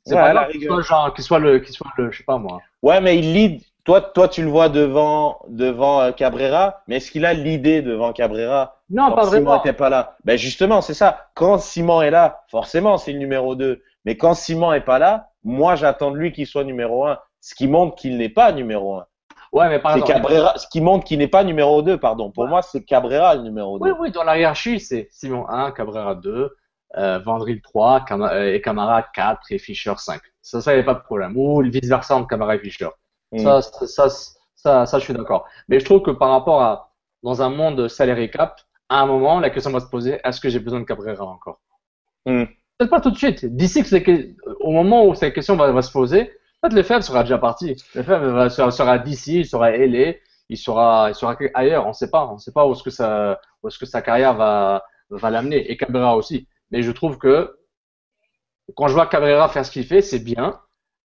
C'est 0.05 0.15
pas 0.15 0.33
grave 0.33 0.51
qu'il 0.51 0.65
soit, 0.65 0.83
genre, 0.83 1.15
soit 1.19 1.39
le, 1.39 1.59
qu'il 1.61 1.75
soit 1.75 1.91
le, 1.97 2.11
je 2.11 2.19
sais 2.19 2.25
pas 2.25 2.39
moi. 2.39 2.61
Ouais, 2.83 3.01
mais 3.01 3.19
il 3.19 3.33
lead. 3.33 3.63
Toi, 3.85 4.01
toi, 4.01 4.29
tu 4.29 4.43
le 4.43 4.49
vois 4.49 4.69
devant, 4.69 5.41
devant 5.49 6.01
euh, 6.01 6.13
Cabrera, 6.13 6.83
mais 6.87 6.97
est-ce 6.97 7.11
qu'il 7.11 7.27
a 7.27 7.35
l'idée 7.35 7.83
devant 7.83 8.13
Cabrera? 8.13 8.81
Non, 8.91 9.13
pas 9.13 9.25
vraiment. 9.25 9.51
Simon 9.51 9.57
n'était 9.57 9.73
pas 9.73 9.89
là. 9.89 10.17
Ben 10.25 10.39
justement, 10.39 10.81
c'est 10.83 10.95
ça. 10.95 11.31
Quand 11.35 11.59
Simon 11.59 12.01
est 12.01 12.13
là, 12.13 12.45
forcément, 12.49 12.97
c'est 12.97 13.13
le 13.13 13.19
numéro 13.19 13.57
2. 13.57 13.83
Mais 14.05 14.17
quand 14.17 14.35
Simon 14.35 14.73
est 14.73 14.83
pas 14.83 15.01
là, 15.01 15.31
moi, 15.43 15.75
j'attends 15.75 16.13
de 16.13 16.17
lui 16.17 16.31
qu'il 16.31 16.47
soit 16.47 16.63
numéro 16.63 17.07
1. 17.07 17.19
Ce 17.41 17.57
qui 17.57 17.67
montre 17.67 17.97
qu'il 17.97 18.19
n'est 18.19 18.29
pas 18.29 18.53
numéro 18.53 18.99
1. 18.99 19.07
Ouais, 19.53 19.69
mais 19.69 19.79
par 19.79 19.97
exemple. 19.97 20.13
Cabrera, 20.13 20.57
ce 20.57 20.67
qui 20.67 20.81
montre 20.81 21.05
qu'il 21.05 21.19
n'est 21.19 21.29
pas 21.29 21.45
numéro 21.45 21.83
2, 21.83 21.99
pardon. 21.99 22.31
Pour 22.31 22.49
moi, 22.49 22.63
c'est 22.63 22.83
Cabrera 22.85 23.35
le 23.35 23.43
numéro 23.43 23.79
2. 23.79 23.85
Oui, 23.85 23.97
oui, 24.01 24.11
dans 24.11 24.25
la 24.25 24.39
hiérarchie, 24.39 24.81
c'est 24.81 25.09
Simon 25.11 25.47
1, 25.49 25.73
Cabrera 25.73 26.15
2, 26.15 26.57
euh, 26.97 27.19
Vandril 27.19 27.61
3, 27.61 28.05
euh, 28.11 28.55
et 28.55 28.63
Camara 28.63 29.03
4 29.03 29.41
et 29.51 29.59
Fischer 29.59 29.93
5. 29.97 30.21
Ça, 30.41 30.63
ça, 30.63 30.73
il 30.73 30.77
n'y 30.77 30.83
a 30.83 30.85
pas 30.85 30.95
de 30.95 31.03
problème. 31.03 31.37
Ou 31.37 31.63
vice-versa 31.63 32.17
entre 32.17 32.29
Camara 32.29 32.57
et 32.57 32.61
Fischer. 32.61 32.89
Mm. 33.31 33.39
Ça, 33.41 33.63
ça, 33.63 34.09
ça, 34.55 34.87
ça, 34.87 34.99
je 34.99 35.05
suis 35.05 35.13
d'accord. 35.13 35.47
Mais 35.69 35.81
je 35.81 35.85
trouve 35.85 36.01
que 36.01 36.11
par 36.11 36.31
rapport 36.31 36.63
à, 36.63 36.91
dans 37.23 37.43
un 37.43 37.51
monde 37.51 37.89
salarié 37.89 38.31
cap, 38.31 38.59
à 38.89 39.01
un 39.01 39.07
moment, 39.07 39.39
la 39.39 39.51
question 39.51 39.71
va 39.71 39.81
se 39.81 39.87
poser, 39.87 40.19
est-ce 40.25 40.41
que 40.41 40.49
j'ai 40.49 40.61
besoin 40.61 40.81
de 40.81 40.87
Cabrera 40.87 41.27
encore? 41.27 41.61
Mm. 42.25 42.45
Peut-être 42.79 42.91
pas 42.91 43.01
tout 43.03 43.11
de 43.11 43.19
suite. 43.19 43.45
D'ici 43.45 43.83
que 43.83 44.35
au 44.61 44.71
moment 44.71 45.05
où 45.07 45.15
cette 45.15 45.35
question 45.35 45.57
va, 45.57 45.71
va 45.71 45.83
se 45.83 45.93
poser, 45.93 46.33
peut-être 46.63 46.75
Lefebvre 46.75 47.03
sera 47.03 47.23
déjà 47.23 47.39
parti. 47.39 47.77
Lefebvre 47.95 48.51
sera, 48.51 48.71
sera 48.71 48.99
d'ici, 48.99 49.41
il 49.41 49.47
sera 49.47 49.73
ailé, 49.73 50.23
il 50.49 50.57
sera, 50.57 51.09
il 51.11 51.15
sera 51.15 51.37
ailleurs. 51.55 51.85
On 51.87 51.89
ne 51.89 51.95
sait 51.95 52.11
pas. 52.11 52.27
On 52.27 52.35
ne 52.35 52.39
sait 52.39 52.53
pas 52.53 52.67
où 52.67 52.73
est-ce 52.73 52.83
que 52.83 52.91
ça, 52.91 53.41
où 53.63 53.69
est-ce 53.69 53.79
que 53.79 53.87
sa 53.87 54.03
carrière 54.03 54.35
va, 54.35 54.85
va 55.11 55.31
l'amener. 55.31 55.71
Et 55.71 55.77
Cabrera 55.77 56.17
aussi. 56.17 56.49
Mais 56.71 56.83
je 56.83 56.91
trouve 56.93 57.19
que 57.19 57.57
quand 58.77 58.89
je 58.89 58.95
vois 58.95 59.07
Cabrera 59.07 59.49
faire 59.49 59.67
ce 59.67 59.71
qu'il 59.71 59.85
fait, 59.85 60.01
c'est 60.01 60.21
bien. 60.21 60.61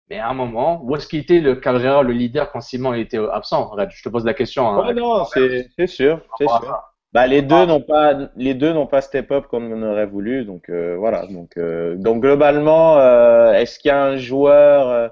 Mais 0.10 0.20
à 0.20 0.30
un 0.30 0.34
moment, 0.36 0.82
où 0.84 0.96
est-ce 0.96 1.08
qu'il 1.08 1.20
était 1.20 1.40
le 1.40 1.56
Cabrera, 1.56 2.04
le 2.04 2.14
leader, 2.14 2.52
quand 2.52 2.62
Simon 2.62 2.94
était 2.94 3.18
absent? 3.18 3.72
Je 3.90 4.04
te 4.04 4.10
pose 4.10 4.26
la 4.26 4.36
question. 4.36 4.70
Hein. 4.70 4.94
non, 4.94 5.26
c'est 5.26 5.88
sûr, 5.88 6.22
c'est 6.38 6.48
sûr. 6.48 6.84
Bah, 7.16 7.28
les 7.28 7.42
deux 7.42 7.66
n'ont 7.66 7.80
pas, 7.80 8.30
les 8.36 8.54
deux 8.54 8.74
n'ont 8.74 8.88
pas 8.88 9.00
step 9.00 9.32
up 9.32 9.46
comme 9.48 9.72
on 9.72 9.82
aurait 9.90 10.06
voulu, 10.06 10.44
donc 10.44 10.68
euh, 10.68 10.98
voilà. 11.00 11.26
Donc, 11.28 11.52
euh, 11.58 11.96
donc 11.96 12.22
globalement, 12.22 12.98
euh, 12.98 13.54
est-ce 13.54 13.80
qu'il 13.80 13.88
y 13.88 13.92
a 13.94 14.04
un 14.04 14.18
joueur 14.18 15.12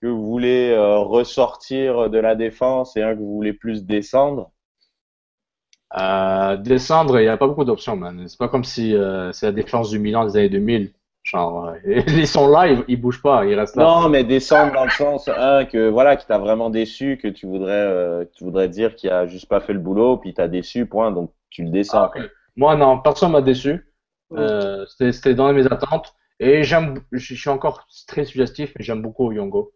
que 0.00 0.06
vous 0.06 0.26
voulez 0.26 0.76
ressortir 0.76 2.10
de 2.10 2.18
la 2.18 2.34
défense 2.34 2.96
et 2.96 3.02
un 3.02 3.14
que 3.14 3.20
vous 3.20 3.34
voulez 3.34 3.52
plus 3.52 3.84
descendre? 3.84 4.50
Descendre, 6.60 7.18
il 7.18 7.22
n'y 7.22 7.28
a 7.28 7.36
pas 7.36 7.48
beaucoup 7.48 7.64
d'options, 7.64 7.96
man. 7.96 8.26
C'est 8.28 8.38
pas 8.38 8.48
comme 8.48 8.64
si 8.64 8.94
c'est 9.32 9.46
la 9.46 9.52
défense 9.52 9.90
du 9.90 9.98
Milan 9.98 10.24
des 10.26 10.36
années 10.36 10.48
2000. 10.48 10.92
Genre, 11.28 11.74
ils 11.86 12.26
sont 12.26 12.48
là, 12.48 12.68
ils, 12.88 13.00
bougent 13.00 13.20
pas, 13.20 13.44
ils 13.44 13.54
restent 13.54 13.76
là. 13.76 13.84
Non, 13.84 14.08
mais 14.08 14.24
descendre 14.24 14.72
dans 14.72 14.84
le 14.84 14.90
sens, 14.90 15.28
un, 15.28 15.66
que 15.66 15.88
voilà, 15.88 16.16
qui 16.16 16.26
t'a 16.26 16.38
vraiment 16.38 16.70
déçu, 16.70 17.18
que 17.22 17.28
tu 17.28 17.46
voudrais, 17.46 17.72
euh, 17.72 18.24
tu 18.34 18.44
voudrais 18.44 18.68
dire 18.68 18.94
qu'il 18.94 19.10
a 19.10 19.26
juste 19.26 19.46
pas 19.46 19.60
fait 19.60 19.74
le 19.74 19.78
boulot, 19.78 20.16
puis 20.16 20.32
t'as 20.32 20.48
déçu, 20.48 20.86
point, 20.86 21.10
donc 21.10 21.30
tu 21.50 21.64
le 21.64 21.70
descends. 21.70 22.10
Ah, 22.14 22.20
Moi, 22.56 22.76
non, 22.76 22.98
personne 23.00 23.32
m'a 23.32 23.42
déçu. 23.42 23.92
Euh, 24.32 24.86
C'était 24.86 25.34
dans 25.34 25.52
mes 25.52 25.66
attentes. 25.66 26.14
Et 26.40 26.62
j'aime, 26.62 27.00
je 27.12 27.34
suis 27.34 27.50
encore 27.50 27.86
très 28.06 28.24
suggestif, 28.24 28.72
mais 28.78 28.84
j'aime 28.84 29.02
beaucoup 29.02 29.30
Yongo. 29.32 29.72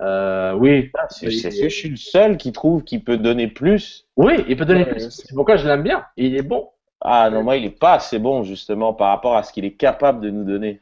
Euh, 0.00 0.52
oui. 0.54 0.90
C'est 1.10 1.26
que 1.26 1.30
je 1.30 1.68
suis 1.68 1.88
le 1.88 1.96
seul 1.96 2.36
qui 2.36 2.52
trouve 2.52 2.84
qu'il 2.84 3.02
peut 3.02 3.16
donner 3.16 3.48
plus. 3.48 4.06
Oui, 4.16 4.44
il 4.48 4.56
peut 4.56 4.64
donner 4.64 4.84
plus. 4.84 5.10
C'est 5.10 5.34
pourquoi 5.34 5.56
je 5.56 5.66
l'aime 5.66 5.82
bien. 5.82 6.04
il 6.16 6.36
est 6.36 6.42
bon. 6.42 6.70
Ah 7.00 7.30
non, 7.30 7.42
moi, 7.42 7.56
il 7.56 7.64
est 7.64 7.78
pas 7.78 7.94
assez 7.94 8.18
bon, 8.18 8.42
justement, 8.42 8.94
par 8.94 9.08
rapport 9.08 9.36
à 9.36 9.42
ce 9.42 9.52
qu'il 9.52 9.64
est 9.64 9.76
capable 9.76 10.20
de 10.20 10.30
nous 10.30 10.44
donner. 10.44 10.80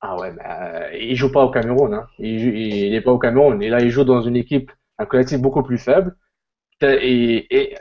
Ah 0.00 0.16
ouais, 0.16 0.32
mais 0.32 0.42
euh, 0.46 0.90
il 1.00 1.16
joue 1.16 1.32
pas 1.32 1.42
au 1.42 1.50
Cameroun. 1.50 1.94
Hein. 1.94 2.06
Il, 2.18 2.38
joue, 2.38 2.50
il, 2.50 2.94
est 2.94 3.00
pas 3.00 3.12
au 3.12 3.18
Cameroun. 3.18 3.62
Et 3.62 3.68
là, 3.68 3.80
il 3.80 3.90
joue 3.90 4.04
dans 4.04 4.22
une 4.22 4.36
équipe, 4.36 4.70
un 4.98 5.06
collectif 5.06 5.40
beaucoup 5.40 5.62
plus 5.62 5.78
faible. 5.78 6.14
Et, 6.82 7.46
et 7.50 7.76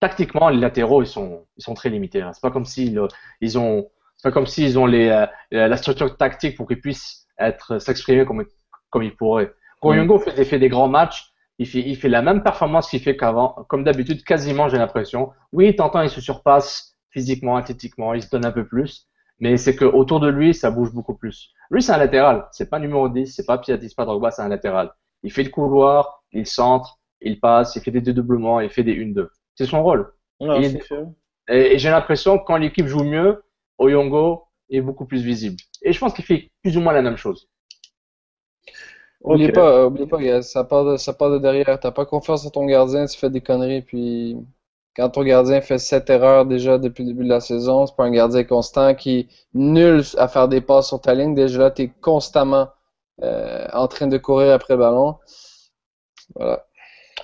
tactiquement, 0.00 0.50
les 0.50 0.60
latéraux, 0.60 1.02
ils 1.02 1.06
sont, 1.06 1.46
ils 1.56 1.62
sont 1.62 1.74
très 1.74 1.88
limités. 1.88 2.20
Hein. 2.20 2.32
C'est 2.34 2.42
pas 2.42 2.50
comme 2.50 2.66
s'ils 2.66 3.00
ils 3.40 3.58
ont, 3.58 3.88
pas 4.22 4.30
comme 4.30 4.46
s'ils 4.46 4.78
ont 4.78 4.86
les, 4.86 5.08
euh, 5.08 5.26
la 5.50 5.76
structure 5.76 6.16
tactique 6.16 6.56
pour 6.56 6.68
qu'ils 6.68 6.80
puissent 6.80 7.26
être 7.38 7.78
s'exprimer 7.78 8.26
comme, 8.26 8.44
comme 8.90 9.02
ils 9.02 9.16
pourraient. 9.16 9.52
Quand 9.80 9.94
mm. 9.94 10.18
fait, 10.18 10.44
fait 10.44 10.58
des 10.58 10.68
grands 10.68 10.88
matchs, 10.88 11.32
il 11.58 11.66
fait, 11.66 11.80
il 11.80 11.96
fait 11.96 12.08
la 12.08 12.22
même 12.22 12.42
performance 12.42 12.90
qu'il 12.90 13.00
fait 13.00 13.16
qu'avant, 13.16 13.64
comme 13.68 13.84
d'habitude, 13.84 14.24
quasiment, 14.24 14.68
j'ai 14.68 14.78
l'impression. 14.78 15.30
Oui, 15.52 15.74
t'entends, 15.76 16.02
il 16.02 16.10
se 16.10 16.20
surpasse 16.20 16.96
physiquement, 17.10 17.56
athlétiquement, 17.56 18.12
il 18.12 18.22
se 18.22 18.28
donne 18.28 18.44
un 18.44 18.50
peu 18.50 18.66
plus, 18.66 19.08
mais 19.38 19.56
c'est 19.56 19.76
que 19.76 19.84
autour 19.84 20.20
de 20.20 20.28
lui, 20.28 20.52
ça 20.52 20.70
bouge 20.70 20.92
beaucoup 20.92 21.14
plus. 21.14 21.52
Lui, 21.70 21.80
c'est 21.80 21.92
un 21.92 21.98
latéral. 21.98 22.46
C'est 22.50 22.68
pas 22.68 22.78
numéro 22.78 23.08
10, 23.08 23.26
c'est 23.34 23.46
pas 23.46 23.58
Piatis, 23.58 23.94
pas 23.96 24.04
Drogba, 24.04 24.30
c'est 24.30 24.42
un 24.42 24.48
latéral. 24.48 24.92
Il 25.22 25.32
fait 25.32 25.44
le 25.44 25.50
couloir, 25.50 26.24
il 26.32 26.46
centre, 26.46 26.98
il 27.20 27.38
passe, 27.38 27.76
il 27.76 27.82
fait 27.82 27.92
des 27.92 28.00
dédoublements, 28.00 28.60
il 28.60 28.68
fait 28.68 28.82
des 28.82 28.96
1-2. 28.96 29.28
C'est 29.54 29.66
son 29.66 29.82
rôle. 29.82 30.12
et, 31.48 31.78
j'ai 31.78 31.90
l'impression 31.90 32.38
que 32.38 32.44
quand 32.44 32.56
l'équipe 32.56 32.86
joue 32.86 33.04
mieux, 33.04 33.44
Oyongo 33.78 34.44
est 34.70 34.80
beaucoup 34.80 35.06
plus 35.06 35.22
visible. 35.22 35.56
Et 35.82 35.92
je 35.92 35.98
pense 35.98 36.14
qu'il 36.14 36.24
fait 36.24 36.50
plus 36.62 36.76
ou 36.76 36.80
moins 36.80 36.92
la 36.92 37.02
même 37.02 37.16
chose. 37.16 37.48
Oublie 39.24 39.50
pas, 39.50 39.86
oublie 39.86 40.06
pas, 40.06 40.42
ça 40.42 40.64
part 40.64 40.84
de, 40.84 40.96
ça 40.98 41.14
part 41.14 41.30
de 41.30 41.38
derrière. 41.38 41.80
T'as 41.80 41.90
pas 41.90 42.04
confiance 42.04 42.44
en 42.46 42.50
ton 42.50 42.66
gardien, 42.66 43.06
tu 43.06 43.18
fais 43.18 43.30
des 43.30 43.40
conneries, 43.40 43.80
puis 43.80 44.36
quand 44.94 45.08
ton 45.08 45.22
gardien 45.24 45.60
fait 45.62 45.78
sept 45.78 46.10
erreurs 46.10 46.44
déjà 46.44 46.78
depuis 46.78 47.04
le 47.04 47.12
début 47.12 47.24
de 47.24 47.30
la 47.30 47.40
saison, 47.40 47.86
c'est 47.86 47.96
pas 47.96 48.04
un 48.04 48.10
gardien 48.10 48.44
constant 48.44 48.94
qui 48.94 49.20
est 49.20 49.28
nul 49.54 50.02
à 50.18 50.28
faire 50.28 50.46
des 50.46 50.60
passes 50.60 50.88
sur 50.88 51.00
ta 51.00 51.14
ligne. 51.14 51.34
Déjà 51.34 51.58
là, 51.58 51.70
tu 51.70 51.82
es 51.82 51.88
constamment 51.88 52.68
euh, 53.22 53.66
en 53.72 53.88
train 53.88 54.06
de 54.06 54.18
courir 54.18 54.52
après 54.52 54.74
le 54.74 54.80
ballon. 54.80 55.16
Voilà. 56.34 56.66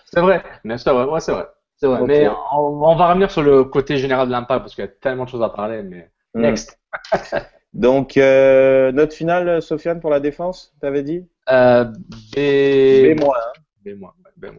C'est 0.06 0.20
vrai, 0.20 0.42
mais 0.64 0.78
c'est 0.78 0.90
vrai, 0.90 1.04
ouais, 1.04 1.20
c'est 1.20 1.32
vrai. 1.32 1.46
C'est 1.76 1.86
vrai. 1.86 2.00
Mais 2.06 2.28
on, 2.52 2.94
va 2.96 3.08
revenir 3.08 3.30
sur 3.30 3.42
le 3.42 3.64
côté 3.64 3.96
général 3.96 4.26
de 4.26 4.32
l'impact 4.32 4.60
parce 4.60 4.74
qu'il 4.74 4.84
y 4.84 4.88
a 4.88 4.90
tellement 4.90 5.24
de 5.24 5.30
choses 5.30 5.42
à 5.42 5.50
parler, 5.50 5.82
mais 5.82 6.10
hmm. 6.34 6.40
next. 6.40 6.78
Donc, 7.72 8.16
euh, 8.16 8.90
note 8.90 9.12
finale, 9.12 9.62
Sofiane, 9.62 10.00
pour 10.00 10.10
la 10.10 10.18
défense, 10.18 10.74
t'avais 10.80 11.04
dit? 11.04 11.28
Euh, 11.52 11.84
B... 11.84 11.94
B-. 12.34 13.16
B-, 13.84 13.96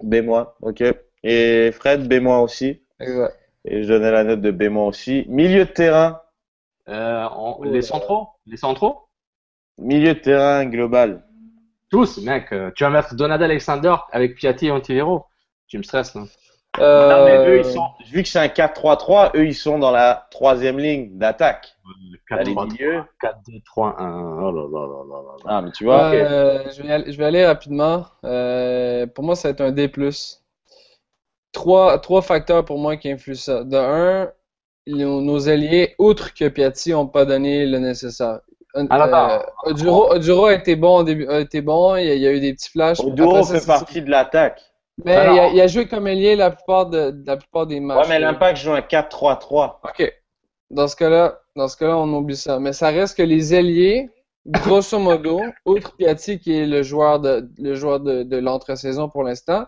B-, 0.04 0.22
B-, 0.22 0.46
ok. 0.62 0.84
Et 1.24 1.72
Fred, 1.72 2.08
B- 2.08 2.26
aussi. 2.26 2.82
Et 3.66 3.84
je 3.84 3.88
donnais 3.88 4.12
la 4.12 4.24
note 4.24 4.42
de 4.42 4.52
B- 4.52 4.76
aussi. 4.78 5.26
Milieu 5.28 5.66
de 5.66 5.72
terrain. 5.72 6.22
Euh, 6.90 7.28
les 7.64 7.82
centraux? 7.82 8.30
Les 8.46 8.58
centraux? 8.58 9.08
Milieu 9.78 10.14
de 10.16 10.20
terrain 10.20 10.66
global. 10.66 11.24
Tous, 11.90 12.18
mec. 12.24 12.52
Euh, 12.52 12.72
tu 12.76 12.84
vas 12.84 12.90
mettre 12.90 13.16
Donald 13.16 13.42
Alexander 13.42 13.96
avec 14.12 14.36
Piatti 14.36 14.68
et 14.68 14.72
Antivero. 14.72 15.26
Tu 15.68 15.78
me 15.78 15.84
stresses, 15.84 16.16
non 16.16 16.28
non, 16.80 17.26
mais 17.26 17.38
eux, 17.48 17.60
ils 17.60 17.66
sont, 17.66 17.88
vu 18.12 18.24
que 18.24 18.30
c'est 18.30 18.40
un 18.40 18.48
4-3-3, 18.48 19.32
eux, 19.36 19.46
ils 19.46 19.56
sont 19.56 19.78
dans 19.78 19.92
la 19.92 20.28
troisième 20.32 20.80
ligne 20.80 21.18
d'attaque. 21.18 21.76
4-2-3-1. 22.30 23.12
Oh 23.78 24.52
là 24.52 24.68
là 24.72 24.88
là 24.88 25.04
là 25.10 25.36
Ah, 25.46 25.62
mais 25.62 25.72
tu 25.72 25.84
vois. 25.84 26.12
Euh, 26.14 26.64
je, 26.72 26.82
vais 26.82 26.92
aller, 26.92 27.12
je, 27.12 27.18
vais 27.18 27.26
aller, 27.26 27.46
rapidement. 27.46 28.06
Euh, 28.24 29.06
pour 29.08 29.24
moi, 29.24 29.36
ça 29.36 29.50
va 29.50 29.52
être 29.52 29.62
un 29.62 29.72
D 29.72 29.92
trois, 31.52 32.00
trois 32.00 32.22
facteurs 32.22 32.64
pour 32.64 32.80
moi 32.80 32.96
qui 32.96 33.12
influent 33.12 33.36
ça. 33.36 33.64
De 33.66 33.76
un, 33.76 34.32
nos 34.88 35.50
alliés, 35.50 35.96
outre 36.00 36.34
que 36.34 36.48
Piatti, 36.48 36.92
n'ont 36.92 37.08
pas 37.08 37.26
donné 37.26 37.66
le 37.66 37.80
nécessaire. 37.80 38.40
Ah, 38.74 39.44
euh, 39.66 39.72
Oduro, 39.72 40.46
a 40.46 40.54
été 40.54 40.78
bon 40.78 41.00
au 41.00 41.04
début, 41.04 41.28
a 41.28 41.42
été 41.42 41.60
bon, 41.60 41.98
il 41.98 42.06
y 42.06 42.26
a, 42.26 42.32
eu 42.32 42.40
des 42.40 42.54
petits 42.54 42.70
flashs. 42.70 43.02
Oduro 43.02 43.44
fait 43.44 43.66
partie 43.66 44.02
de 44.02 44.10
l'attaque. 44.10 44.71
Mais 45.06 45.52
il 45.54 45.62
a, 45.62 45.68
joué 45.68 45.88
comme 45.88 46.08
ailier 46.08 46.36
la 46.36 46.52
plupart, 46.52 46.88
de, 46.88 47.14
la 47.26 47.38
plupart 47.38 47.68
des 47.68 47.80
matchs. 47.80 48.08
Ouais, 48.08 48.10
mais 48.10 48.20
l'impact 48.20 48.58
joue 48.58 48.72
un 48.72 48.82
4-3-3. 48.82 49.78
OK. 49.84 50.14
Dans 50.70 50.88
ce 50.88 50.96
cas-là, 50.96 51.40
dans 51.56 51.68
ce 51.68 51.78
cas-là, 51.78 51.98
on 51.98 52.12
oublie 52.14 52.38
ça. 52.38 52.60
Mais 52.60 52.74
ça 52.74 52.90
reste 52.90 53.18
que 53.18 53.24
les 53.24 53.54
alliés, 53.54 54.10
grosso 54.46 55.00
modo, 55.00 55.42
outre 55.66 55.96
Piatti 55.96 56.40
qui 56.40 56.54
est 56.56 56.66
le 56.66 56.84
joueur 56.84 57.20
de, 57.20 57.50
le 57.58 57.76
joueur 57.76 58.00
de, 58.00 58.24
de 58.24 58.38
l'entre-saison 58.38 59.10
pour 59.10 59.24
l'instant, 59.24 59.66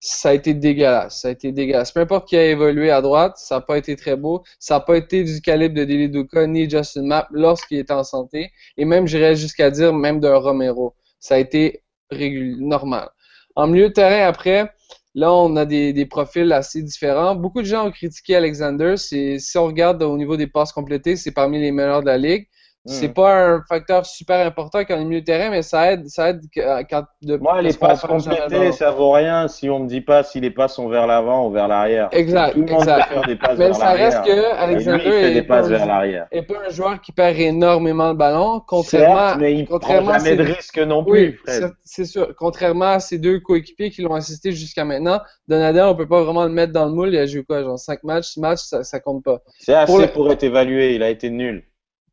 ça 0.00 0.30
a 0.30 0.32
été 0.34 0.54
dégueulasse. 0.54 1.22
Ça 1.22 1.28
a 1.28 1.30
été 1.32 1.52
dégueulasse. 1.52 1.92
Peu 1.92 2.00
importe 2.00 2.28
qui 2.28 2.36
a 2.36 2.44
évolué 2.44 2.90
à 2.90 3.00
droite, 3.00 3.36
ça 3.38 3.56
n'a 3.56 3.60
pas 3.60 3.78
été 3.78 3.96
très 3.96 4.16
beau. 4.16 4.44
Ça 4.58 4.74
n'a 4.74 4.80
pas 4.80 4.96
été 4.96 5.24
du 5.24 5.40
calibre 5.40 5.74
de 5.74 5.84
Deli 5.84 6.08
Duca 6.08 6.46
ni 6.46 6.68
Justin 6.68 7.06
Mapp 7.06 7.28
lorsqu'il 7.32 7.78
était 7.78 7.92
en 7.92 8.04
santé. 8.04 8.52
Et 8.76 8.84
même, 8.84 9.06
j'irais 9.06 9.36
jusqu'à 9.36 9.70
dire, 9.70 9.92
même 9.92 10.20
d'un 10.20 10.36
Romero. 10.36 10.94
Ça 11.18 11.36
a 11.36 11.38
été 11.38 11.82
normal. 12.12 13.08
En 13.56 13.66
milieu 13.66 13.88
de 13.88 13.94
terrain, 13.94 14.28
après, 14.28 14.70
là, 15.14 15.32
on 15.32 15.56
a 15.56 15.64
des, 15.64 15.92
des, 15.92 16.06
profils 16.06 16.52
assez 16.52 16.82
différents. 16.82 17.34
Beaucoup 17.34 17.62
de 17.62 17.66
gens 17.66 17.86
ont 17.86 17.90
critiqué 17.90 18.36
Alexander. 18.36 18.96
Si 18.96 19.40
on 19.56 19.64
regarde 19.66 20.02
au 20.02 20.16
niveau 20.16 20.36
des 20.36 20.46
passes 20.46 20.72
complétées, 20.72 21.16
c'est 21.16 21.32
parmi 21.32 21.58
les 21.58 21.72
meilleurs 21.72 22.02
de 22.02 22.06
la 22.06 22.18
ligue. 22.18 22.48
C'est 22.86 23.08
pas 23.14 23.34
un 23.54 23.62
facteur 23.68 24.06
super 24.06 24.46
important 24.46 24.80
quand 24.84 24.96
est 24.96 25.04
milieu 25.04 25.20
de 25.20 25.24
terrain, 25.26 25.50
mais 25.50 25.62
ça 25.62 25.92
aide, 25.92 26.06
ça 26.08 26.30
aide 26.30 26.40
euh, 26.58 26.82
quand 26.88 27.04
de 27.22 27.36
Moi, 27.36 27.60
les 27.62 27.72
passes 27.72 28.00
complétées, 28.02 28.72
ça 28.72 28.90
vaut 28.92 29.10
rien 29.12 29.48
si 29.48 29.68
on 29.68 29.80
me 29.80 29.88
dit 29.88 30.00
pas 30.00 30.22
si 30.22 30.40
les 30.40 30.50
passes 30.50 30.74
sont 30.74 30.88
vers 30.88 31.06
l'avant 31.06 31.46
ou 31.48 31.50
vers 31.50 31.66
l'arrière. 31.68 32.08
Exact, 32.12 32.52
Tout 32.52 32.60
le 32.62 32.66
monde 32.72 32.80
exact. 32.82 33.08
peut 33.08 33.14
faire 33.14 33.26
des 33.26 33.36
passes 33.36 33.58
Mais 33.58 33.66
vers 33.66 33.74
ça 33.76 33.90
reste 33.92 34.22
que 34.24 34.54
Alexander 34.56 35.04
lui, 35.04 35.14
est 35.14 35.34
des 35.34 35.42
pas 35.42 35.56
passes 35.56 35.66
un- 35.66 35.68
vers 35.70 35.86
l'arrière. 35.86 36.26
est 36.30 36.42
pas 36.42 36.54
un 36.66 36.70
joueur 36.70 37.00
qui 37.00 37.12
perd 37.12 37.36
énormément 37.38 38.12
de 38.12 38.18
ballons, 38.18 38.60
contrairement, 38.66 39.28
Certes, 39.28 39.40
mais 39.40 39.54
il 39.54 39.64
prend 39.66 39.78
contrairement 39.78 40.10
à 40.12 40.18
jamais 40.18 40.36
de 40.36 40.44
ses- 40.44 40.52
risque 40.52 40.78
non 40.78 41.04
Oui, 41.06 41.30
plus, 41.30 41.38
Fred. 41.38 41.72
c'est- 41.84 42.04
sûr. 42.04 42.34
Contrairement 42.38 42.86
à 42.92 43.00
ses 43.00 43.18
deux 43.18 43.40
coéquipiers 43.40 43.90
qui 43.90 44.02
l'ont 44.02 44.14
assisté 44.14 44.52
jusqu'à 44.52 44.84
maintenant, 44.84 45.20
Donadel, 45.48 45.82
on 45.84 45.94
peut 45.96 46.06
pas 46.08 46.22
vraiment 46.22 46.44
le 46.44 46.50
mettre 46.52 46.72
dans 46.72 46.84
le 46.86 46.92
moule. 46.92 47.08
Il 47.08 47.18
a 47.18 47.26
joué 47.26 47.42
quoi, 47.44 47.62
genre 47.62 47.78
5 47.78 48.02
matchs, 48.04 48.32
6 48.34 48.40
matchs, 48.40 48.60
ça, 48.60 48.84
ça 48.84 49.00
compte 49.00 49.24
pas. 49.24 49.38
C'est 49.58 49.74
assez 49.74 49.86
Pour 50.04 50.12
pour, 50.12 50.24
le- 50.26 50.32
être 50.32 50.42
évalué. 50.44 50.94
Il 50.94 51.02
a 51.02 51.08
été 51.10 51.30
nul. 51.30 51.64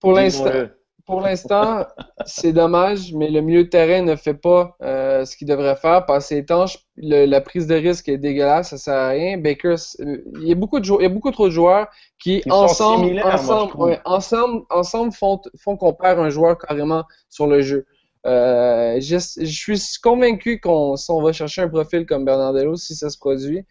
Pour 0.04 0.14
l'instant, 0.14 0.52
Disons-le. 0.52 0.78
pour 1.08 1.22
l'instant, 1.22 1.86
c'est 2.26 2.54
dommage, 2.54 3.14
mais 3.14 3.30
le 3.30 3.42
milieu 3.42 3.64
de 3.64 3.70
terrain 3.70 4.02
ne 4.04 4.16
fait 4.16 4.34
pas 4.36 4.76
euh, 4.84 5.26
ce 5.26 5.36
qu'il 5.38 5.48
devrait 5.48 5.76
faire. 5.78 6.06
Passer 6.06 6.38
étanche, 6.38 6.78
le- 6.98 7.26
la 7.26 7.42
prise 7.42 7.68
de 7.68 7.76
risque 7.76 8.10
est 8.10 8.18
dégueulasse, 8.18 8.70
ça 8.72 8.78
sert 8.78 8.94
à 8.96 9.10
rien. 9.10 9.38
Baker, 9.38 9.76
il 10.00 10.48
y 10.48 10.52
a 10.52 10.56
beaucoup 10.56 10.80
de 10.80 10.86
jou- 10.86 11.00
il 11.00 11.04
y 11.04 11.06
a 11.06 11.10
beaucoup 11.10 11.32
trop 11.32 11.48
de 11.48 11.52
joueurs 11.54 11.88
qui 12.20 12.44
ensemble, 12.52 13.14
moi, 13.14 13.34
ensemble, 13.34 13.74
ouais, 13.82 14.00
ensemble, 14.06 14.64
ensemble 14.70 15.14
font, 15.14 15.42
font 15.58 15.78
qu'on 15.78 15.94
perd 15.94 16.20
un 16.20 16.30
joueur 16.30 16.58
carrément 16.58 17.06
sur 17.30 17.48
le 17.48 17.62
jeu. 17.62 17.86
Euh, 18.26 19.00
je, 19.02 19.18
je 19.42 19.74
suis 19.74 20.00
convaincu 20.02 20.60
qu'on, 20.62 20.96
si 20.96 21.12
on 21.12 21.22
va 21.22 21.34
chercher 21.34 21.62
un 21.64 21.70
profil 21.70 22.06
comme 22.06 22.26
Bernardello, 22.26 22.76
si 22.78 22.96
ça 22.96 23.10
se 23.10 23.18
produit, 23.18 23.66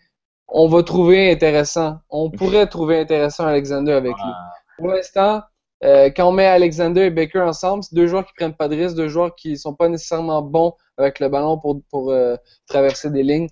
on 0.48 0.68
va 0.68 0.82
trouver 0.82 1.30
intéressant. 1.32 1.98
On 2.10 2.30
pourrait 2.38 2.66
trouver 2.66 3.00
intéressant 3.00 3.46
Alexander 3.46 3.92
avec 3.92 4.12
lui. 4.14 4.32
Pour 4.78 4.88
l'instant, 4.88 5.42
euh, 5.84 6.10
quand 6.14 6.28
on 6.28 6.32
met 6.32 6.46
Alexander 6.46 7.02
et 7.02 7.10
Baker 7.10 7.40
ensemble, 7.40 7.82
c'est 7.82 7.94
deux 7.94 8.06
joueurs 8.06 8.24
qui 8.24 8.32
prennent 8.34 8.54
pas 8.54 8.68
de 8.68 8.76
risques, 8.76 8.96
deux 8.96 9.08
joueurs 9.08 9.34
qui 9.34 9.56
sont 9.56 9.74
pas 9.74 9.88
nécessairement 9.88 10.42
bons 10.42 10.74
avec 10.96 11.18
le 11.18 11.28
ballon 11.28 11.58
pour, 11.58 11.80
pour 11.90 12.12
euh, 12.12 12.36
traverser 12.66 13.10
des 13.10 13.22
lignes. 13.22 13.48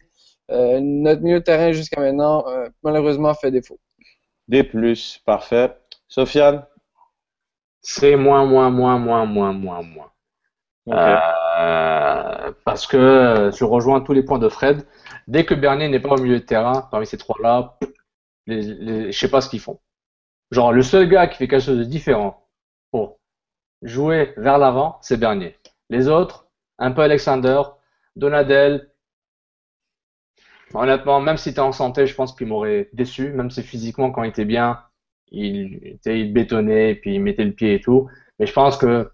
Euh, 0.51 0.81
notre 0.81 1.23
milieu 1.23 1.39
de 1.39 1.45
terrain 1.45 1.73
jusqu'à 1.73 2.01
maintenant, 2.01 2.45
euh, 2.49 2.69
malheureusement, 2.83 3.33
fait 3.35 3.51
défaut. 3.51 3.79
Des 4.49 4.65
plus. 4.65 5.21
Parfait. 5.25 5.77
Sofiane? 6.09 6.67
C'est 7.83 8.17
moins, 8.17 8.45
moins, 8.45 8.71
moins, 8.71 8.99
moins, 8.99 9.25
moins, 9.25 9.53
moins, 9.53 9.83
moins. 9.83 10.11
Euh, 10.89 12.53
parce 12.65 12.87
que 12.87 13.51
je 13.57 13.65
rejoins 13.65 14.01
tous 14.01 14.13
les 14.13 14.25
points 14.25 14.39
de 14.39 14.49
Fred. 14.49 14.85
Dès 15.29 15.45
que 15.45 15.55
Bernier 15.55 15.89
n'est 15.89 16.01
pas 16.01 16.15
au 16.15 16.21
milieu 16.21 16.41
de 16.41 16.45
terrain, 16.45 16.89
parmi 16.91 17.07
ces 17.07 17.17
trois-là, 17.17 17.79
je 18.47 19.11
sais 19.13 19.31
pas 19.31 19.41
ce 19.41 19.49
qu'ils 19.49 19.61
font. 19.61 19.79
Genre, 20.51 20.73
le 20.73 20.83
seul 20.83 21.09
gars 21.09 21.27
qui 21.29 21.39
fait 21.39 21.49
quelque 21.49 21.65
chose 21.65 21.79
de 21.79 21.85
différent 21.85 22.47
pour 22.91 23.21
jouer 23.83 24.35
vers 24.37 24.59
l'avant, 24.59 24.99
c'est 25.03 25.17
Bernier. 25.19 25.57
Les 25.91 26.09
autres, 26.09 26.49
un 26.79 26.93
peu 26.93 27.03
Alexander, 27.03 27.63
Donadel. 28.17 28.91
Honnêtement, 30.75 31.21
même 31.21 31.37
si 31.37 31.51
es 31.51 31.59
en 31.61 31.73
santé, 31.73 32.07
je 32.07 32.15
pense 32.15 32.35
qu'il 32.35 32.47
m'aurait 32.47 32.89
déçu, 32.93 33.33
même 33.33 33.51
si 33.51 33.63
physiquement, 33.63 34.11
quand 34.13 34.23
il 34.23 34.31
était 34.31 34.45
bien, 34.45 34.81
il, 35.33 35.81
était, 35.85 36.21
il 36.21 36.33
bétonnait, 36.33 36.95
puis 36.97 37.15
il 37.15 37.21
mettait 37.23 37.45
le 37.45 37.53
pied 37.53 37.75
et 37.75 37.81
tout. 37.81 38.09
Mais 38.39 38.47
je 38.47 38.53
pense 38.53 38.77
que 38.77 39.11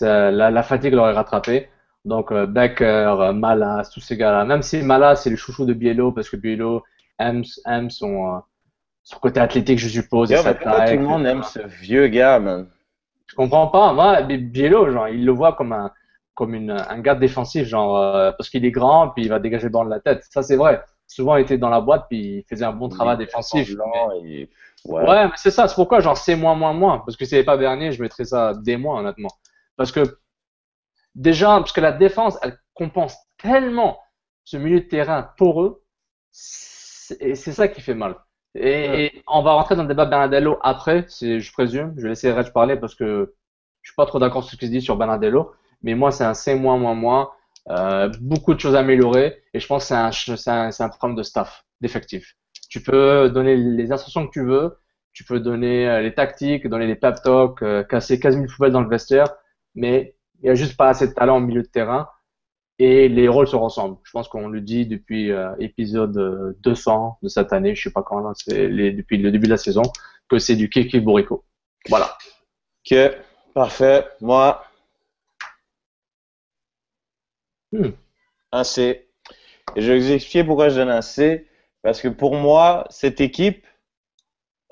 la, 0.00 0.50
la 0.50 0.62
fatigue 0.62 0.94
l'aurait 0.94 1.12
rattrapé. 1.12 1.68
Donc, 2.04 2.32
euh, 2.32 2.46
Becker, 2.46 2.84
euh, 3.20 3.32
Malas, 3.32 3.90
tous 3.92 4.00
ces 4.00 4.16
gars-là. 4.16 4.44
Même 4.44 4.62
si 4.62 4.82
Malas, 4.82 5.16
c'est 5.16 5.30
le 5.30 5.36
chouchou 5.36 5.64
de 5.66 5.72
Biello, 5.74 6.12
parce 6.12 6.28
que 6.30 6.36
Biello 6.36 6.82
aime, 7.18 7.44
aime 7.66 7.90
son, 7.90 8.42
son 9.04 9.18
côté 9.18 9.40
athlétique, 9.40 9.78
je 9.78 9.88
suppose. 9.88 10.30
Yeah, 10.30 10.42
mais 10.42 10.54
pourquoi 10.54 10.80
tout 10.86 10.92
le 10.96 11.02
monde 11.08 11.26
aime 11.26 11.42
ce 11.42 11.60
vieux 11.66 12.06
gars, 12.08 12.38
man? 12.38 12.68
Je 13.26 13.34
comprends 13.34 13.66
pas. 13.68 13.92
Moi, 13.92 14.22
Bi- 14.22 14.38
Biello, 14.38 14.90
genre, 14.90 15.08
il 15.08 15.24
le 15.24 15.32
voit 15.32 15.54
comme 15.54 15.72
un, 15.72 15.90
comme 16.34 16.54
une, 16.54 16.70
un 16.70 16.98
garde 17.00 17.18
défensif, 17.20 17.66
genre, 17.66 17.96
euh, 17.98 18.32
parce 18.32 18.48
qu'il 18.50 18.64
est 18.64 18.70
grand, 18.70 19.08
puis 19.10 19.24
il 19.24 19.28
va 19.28 19.38
dégager 19.38 19.64
le 19.64 19.70
ballon 19.70 19.86
de 19.86 19.90
la 19.90 20.00
tête. 20.00 20.24
Ça, 20.30 20.42
c'est 20.42 20.56
vrai. 20.56 20.82
Souvent, 21.06 21.36
il 21.36 21.42
était 21.42 21.58
dans 21.58 21.68
la 21.68 21.80
boîte, 21.80 22.06
puis 22.08 22.38
il 22.38 22.44
faisait 22.48 22.64
un 22.64 22.72
bon 22.72 22.88
travail 22.88 23.18
défensif. 23.18 23.68
mais- 23.68 23.74
Semblant 23.76 24.12
et- 24.24 24.50
Ouais. 24.84 25.08
Ouais, 25.08 25.26
mais 25.26 25.32
c'est 25.36 25.50
ça, 25.52 25.68
c'est 25.68 25.76
pourquoi 25.76 26.00
genre 26.00 26.16
c'est 26.16 26.34
moins, 26.34 26.54
moins, 26.56 26.72
moins. 26.72 26.98
Parce 26.98 27.16
que 27.16 27.24
si 27.24 27.30
c'était 27.30 27.44
pas 27.44 27.56
Bernier, 27.56 27.92
je 27.92 28.02
mettrais 28.02 28.24
ça 28.24 28.52
des 28.54 28.76
moins, 28.76 28.98
honnêtement. 29.00 29.28
Parce 29.76 29.92
que 29.92 30.18
déjà, 31.14 31.58
parce 31.58 31.72
que 31.72 31.80
la 31.80 31.92
défense, 31.92 32.36
elle 32.42 32.58
compense 32.74 33.16
tellement 33.38 33.98
ce 34.44 34.56
milieu 34.56 34.80
de 34.80 34.86
terrain 34.86 35.30
pour 35.36 35.62
eux, 35.62 35.84
et 37.20 37.34
c'est 37.34 37.52
ça 37.52 37.68
qui 37.68 37.80
fait 37.80 37.94
mal. 37.94 38.16
Et, 38.54 39.04
et 39.06 39.22
on 39.26 39.42
va 39.42 39.52
rentrer 39.52 39.76
dans 39.76 39.82
le 39.82 39.88
débat 39.88 40.04
Bernardello 40.04 40.58
après, 40.62 41.06
je 41.08 41.52
présume. 41.52 41.94
Je 41.96 42.02
vais 42.02 42.10
laisser 42.10 42.30
Reg 42.32 42.52
parler 42.52 42.76
parce 42.76 42.94
que 42.94 43.34
je 43.82 43.90
suis 43.90 43.96
pas 43.96 44.06
trop 44.06 44.18
d'accord 44.18 44.42
sur 44.44 44.52
ce 44.52 44.56
qu'il 44.56 44.68
se 44.68 44.72
dit 44.72 44.82
sur 44.82 44.96
Bernardello. 44.96 45.52
Mais 45.82 45.94
moi, 45.94 46.12
c'est 46.12 46.24
un 46.24 46.34
C 46.34 46.54
moins, 46.54 46.78
moins, 46.78 46.94
moins. 46.94 47.30
Euh, 47.70 48.10
beaucoup 48.20 48.54
de 48.54 48.60
choses 48.60 48.74
à 48.74 48.80
améliorer. 48.80 49.42
Et 49.54 49.60
je 49.60 49.66
pense 49.66 49.84
que 49.84 49.88
c'est 49.88 49.94
un, 50.50 50.70
c'est 50.70 50.82
un, 50.82 50.86
un 50.86 50.88
problème 50.88 51.16
de 51.16 51.22
staff, 51.22 51.64
d'effectif. 51.80 52.36
Tu 52.68 52.82
peux 52.82 53.30
donner 53.30 53.56
les 53.56 53.92
instructions 53.92 54.26
que 54.26 54.32
tu 54.32 54.44
veux, 54.44 54.78
tu 55.12 55.24
peux 55.24 55.40
donner 55.40 55.88
euh, 55.88 56.00
les 56.00 56.14
tactiques, 56.14 56.66
donner 56.68 56.86
les 56.86 56.96
pep 56.96 57.16
talks, 57.22 57.62
euh, 57.62 57.82
casser 57.84 58.18
15 58.18 58.34
000 58.36 58.46
poubelles 58.46 58.72
dans 58.72 58.80
le 58.80 58.88
vestiaire, 58.88 59.28
mais 59.74 60.16
il 60.40 60.44
n'y 60.44 60.50
a 60.50 60.54
juste 60.54 60.76
pas 60.76 60.88
assez 60.88 61.06
de 61.06 61.12
talent 61.12 61.36
au 61.36 61.40
milieu 61.40 61.62
de 61.62 61.66
terrain 61.68 62.08
et 62.82 63.08
les 63.08 63.28
rôles 63.28 63.46
se 63.46 63.56
ressemblent. 63.56 63.96
Je 64.02 64.10
pense 64.10 64.28
qu'on 64.28 64.48
le 64.48 64.60
dit 64.60 64.86
depuis 64.86 65.30
euh, 65.30 65.54
épisode 65.60 66.16
euh, 66.16 66.56
200 66.60 67.18
de 67.22 67.28
cette 67.28 67.52
année, 67.52 67.74
je 67.74 67.82
sais 67.82 67.92
pas 67.92 68.02
quand, 68.02 68.18
là, 68.20 68.32
c'est 68.34 68.68
les, 68.68 68.92
depuis 68.92 69.18
le 69.18 69.30
début 69.30 69.46
de 69.46 69.52
la 69.52 69.56
saison, 69.56 69.82
que 70.28 70.38
c'est 70.38 70.56
du 70.56 70.68
Kiki 70.68 71.00
Borico. 71.00 71.44
Voilà. 71.88 72.16
Ok, 72.84 72.98
parfait. 73.54 74.06
Moi, 74.20 74.62
Hmm. 77.72 77.92
un 78.52 78.64
C. 78.64 79.08
Et 79.76 79.80
je 79.80 79.92
vais 79.92 79.98
vous 79.98 80.12
expliquer 80.12 80.44
pourquoi 80.44 80.68
je 80.68 80.76
donne 80.76 80.90
un 80.90 81.02
C. 81.02 81.48
Parce 81.82 82.00
que 82.02 82.08
pour 82.08 82.34
moi, 82.34 82.86
cette 82.90 83.20
équipe, 83.20 83.66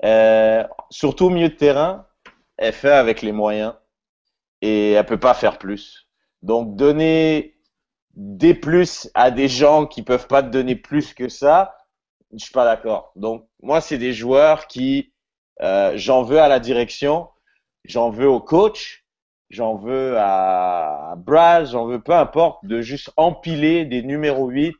euh, 0.05 0.63
surtout 0.91 1.25
au 1.25 1.29
milieu 1.29 1.49
de 1.49 1.55
terrain, 1.55 2.07
elle 2.57 2.73
fait 2.73 2.91
avec 2.91 3.21
les 3.21 3.31
moyens 3.31 3.73
et 4.61 4.91
elle 4.91 5.05
peut 5.05 5.19
pas 5.19 5.33
faire 5.33 5.57
plus. 5.57 6.07
Donc 6.43 6.75
donner 6.75 7.55
des 8.15 8.53
plus 8.53 9.09
à 9.13 9.31
des 9.31 9.47
gens 9.47 9.85
qui 9.85 10.03
peuvent 10.03 10.27
pas 10.27 10.43
te 10.43 10.49
donner 10.49 10.75
plus 10.75 11.13
que 11.13 11.29
ça, 11.29 11.77
je 12.33 12.43
suis 12.43 12.53
pas 12.53 12.65
d'accord. 12.65 13.11
Donc 13.15 13.47
moi, 13.61 13.81
c'est 13.81 13.97
des 13.97 14.13
joueurs 14.13 14.67
qui, 14.67 15.13
euh, 15.61 15.93
j'en 15.95 16.23
veux 16.23 16.39
à 16.39 16.47
la 16.47 16.59
direction, 16.59 17.29
j'en 17.85 18.09
veux 18.09 18.27
au 18.27 18.39
coach, 18.39 19.05
j'en 19.49 19.75
veux 19.75 20.15
à 20.17 21.15
Brad, 21.17 21.67
j'en 21.67 21.85
veux 21.85 22.01
peu 22.01 22.13
importe, 22.13 22.65
de 22.65 22.81
juste 22.81 23.11
empiler 23.17 23.85
des 23.85 24.01
numéros 24.01 24.49
8 24.49 24.75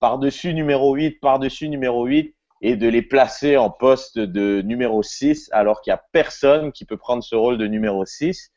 par-dessus 0.00 0.54
numéro 0.54 0.94
8, 0.94 1.20
par-dessus 1.20 1.68
numéro 1.68 2.04
8 2.04 2.34
et 2.60 2.76
de 2.76 2.88
les 2.88 3.02
placer 3.02 3.56
en 3.56 3.70
poste 3.70 4.18
de 4.18 4.62
numéro 4.62 5.02
6 5.02 5.50
alors 5.52 5.80
qu'il 5.80 5.90
y 5.90 5.94
a 5.94 6.02
personne 6.12 6.72
qui 6.72 6.84
peut 6.84 6.96
prendre 6.96 7.22
ce 7.22 7.34
rôle 7.34 7.58
de 7.58 7.66
numéro 7.66 8.04
6. 8.04 8.50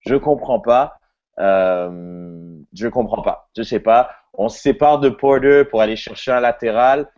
Je 0.00 0.16
comprends 0.16 0.60
pas. 0.60 0.94
Euh, 1.40 2.58
je 2.72 2.88
comprends 2.88 3.22
pas. 3.22 3.48
Je 3.56 3.62
sais 3.62 3.80
pas. 3.80 4.10
On 4.34 4.48
se 4.48 4.60
sépare 4.60 4.98
de 5.00 5.08
Porter 5.08 5.64
pour 5.64 5.80
aller 5.80 5.96
chercher 5.96 6.32
un 6.32 6.40
latéral. 6.40 7.10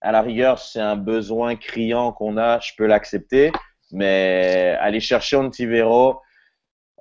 À 0.00 0.12
la 0.12 0.20
rigueur, 0.22 0.58
c'est 0.58 0.80
un 0.80 0.96
besoin 0.96 1.56
criant 1.56 2.12
qu'on 2.12 2.36
a, 2.36 2.60
je 2.60 2.72
peux 2.76 2.86
l'accepter. 2.86 3.52
Mais 3.92 4.76
aller 4.80 5.00
chercher 5.00 5.36
Ontivero, 5.36 6.20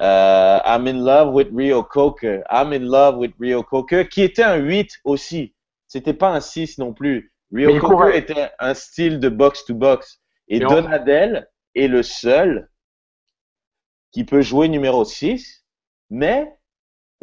euh, 0.01 0.59
I'm 0.65 0.87
in 0.87 1.03
love 1.03 1.33
with 1.33 1.49
Rio 1.55 1.83
Coker. 1.83 2.41
I'm 2.51 2.71
in 2.73 2.79
love 2.89 3.17
with 3.17 3.33
Rio 3.39 3.63
Coker, 3.63 4.07
qui 4.07 4.21
était 4.21 4.43
un 4.43 4.55
8 4.55 4.99
aussi. 5.03 5.55
C'était 5.87 6.13
pas 6.13 6.29
un 6.29 6.39
6 6.39 6.77
non 6.77 6.93
plus. 6.93 7.31
Rio 7.51 7.79
courait. 7.79 8.17
était 8.17 8.49
un 8.59 8.73
style 8.73 9.19
de 9.19 9.29
box-to-box. 9.29 10.21
Et 10.47 10.57
Et 10.57 10.65
on- 10.65 10.69
Donadel 10.69 11.47
est 11.75 11.87
le 11.87 12.03
seul 12.03 12.69
qui 14.11 14.23
peut 14.23 14.41
jouer 14.41 14.69
numéro 14.69 15.03
6, 15.05 15.65
mais 16.09 16.51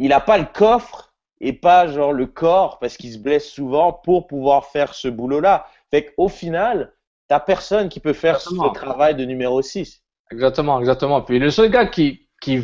il 0.00 0.08
n'a 0.08 0.20
pas 0.20 0.38
le 0.38 0.46
coffre 0.52 1.12
et 1.40 1.52
pas 1.52 1.86
genre 1.86 2.12
le 2.12 2.26
corps 2.26 2.78
parce 2.80 2.96
qu'il 2.96 3.12
se 3.12 3.18
blesse 3.18 3.48
souvent 3.50 3.92
pour 3.92 4.26
pouvoir 4.26 4.66
faire 4.66 4.94
ce 4.94 5.08
boulot-là. 5.08 5.66
Fait 5.90 6.06
qu'au 6.06 6.28
final, 6.28 6.92
t'as 7.28 7.40
personne 7.40 7.88
qui 7.88 8.00
peut 8.00 8.12
faire 8.12 8.34
Exactement. 8.36 8.68
ce 8.74 8.80
travail 8.80 9.14
de 9.14 9.24
numéro 9.24 9.62
6. 9.62 10.02
Exactement, 10.32 10.78
exactement. 10.80 11.22
Puis 11.22 11.38
le 11.38 11.50
seul 11.50 11.70
gars 11.70 11.86
qui, 11.86 12.28
qui, 12.40 12.60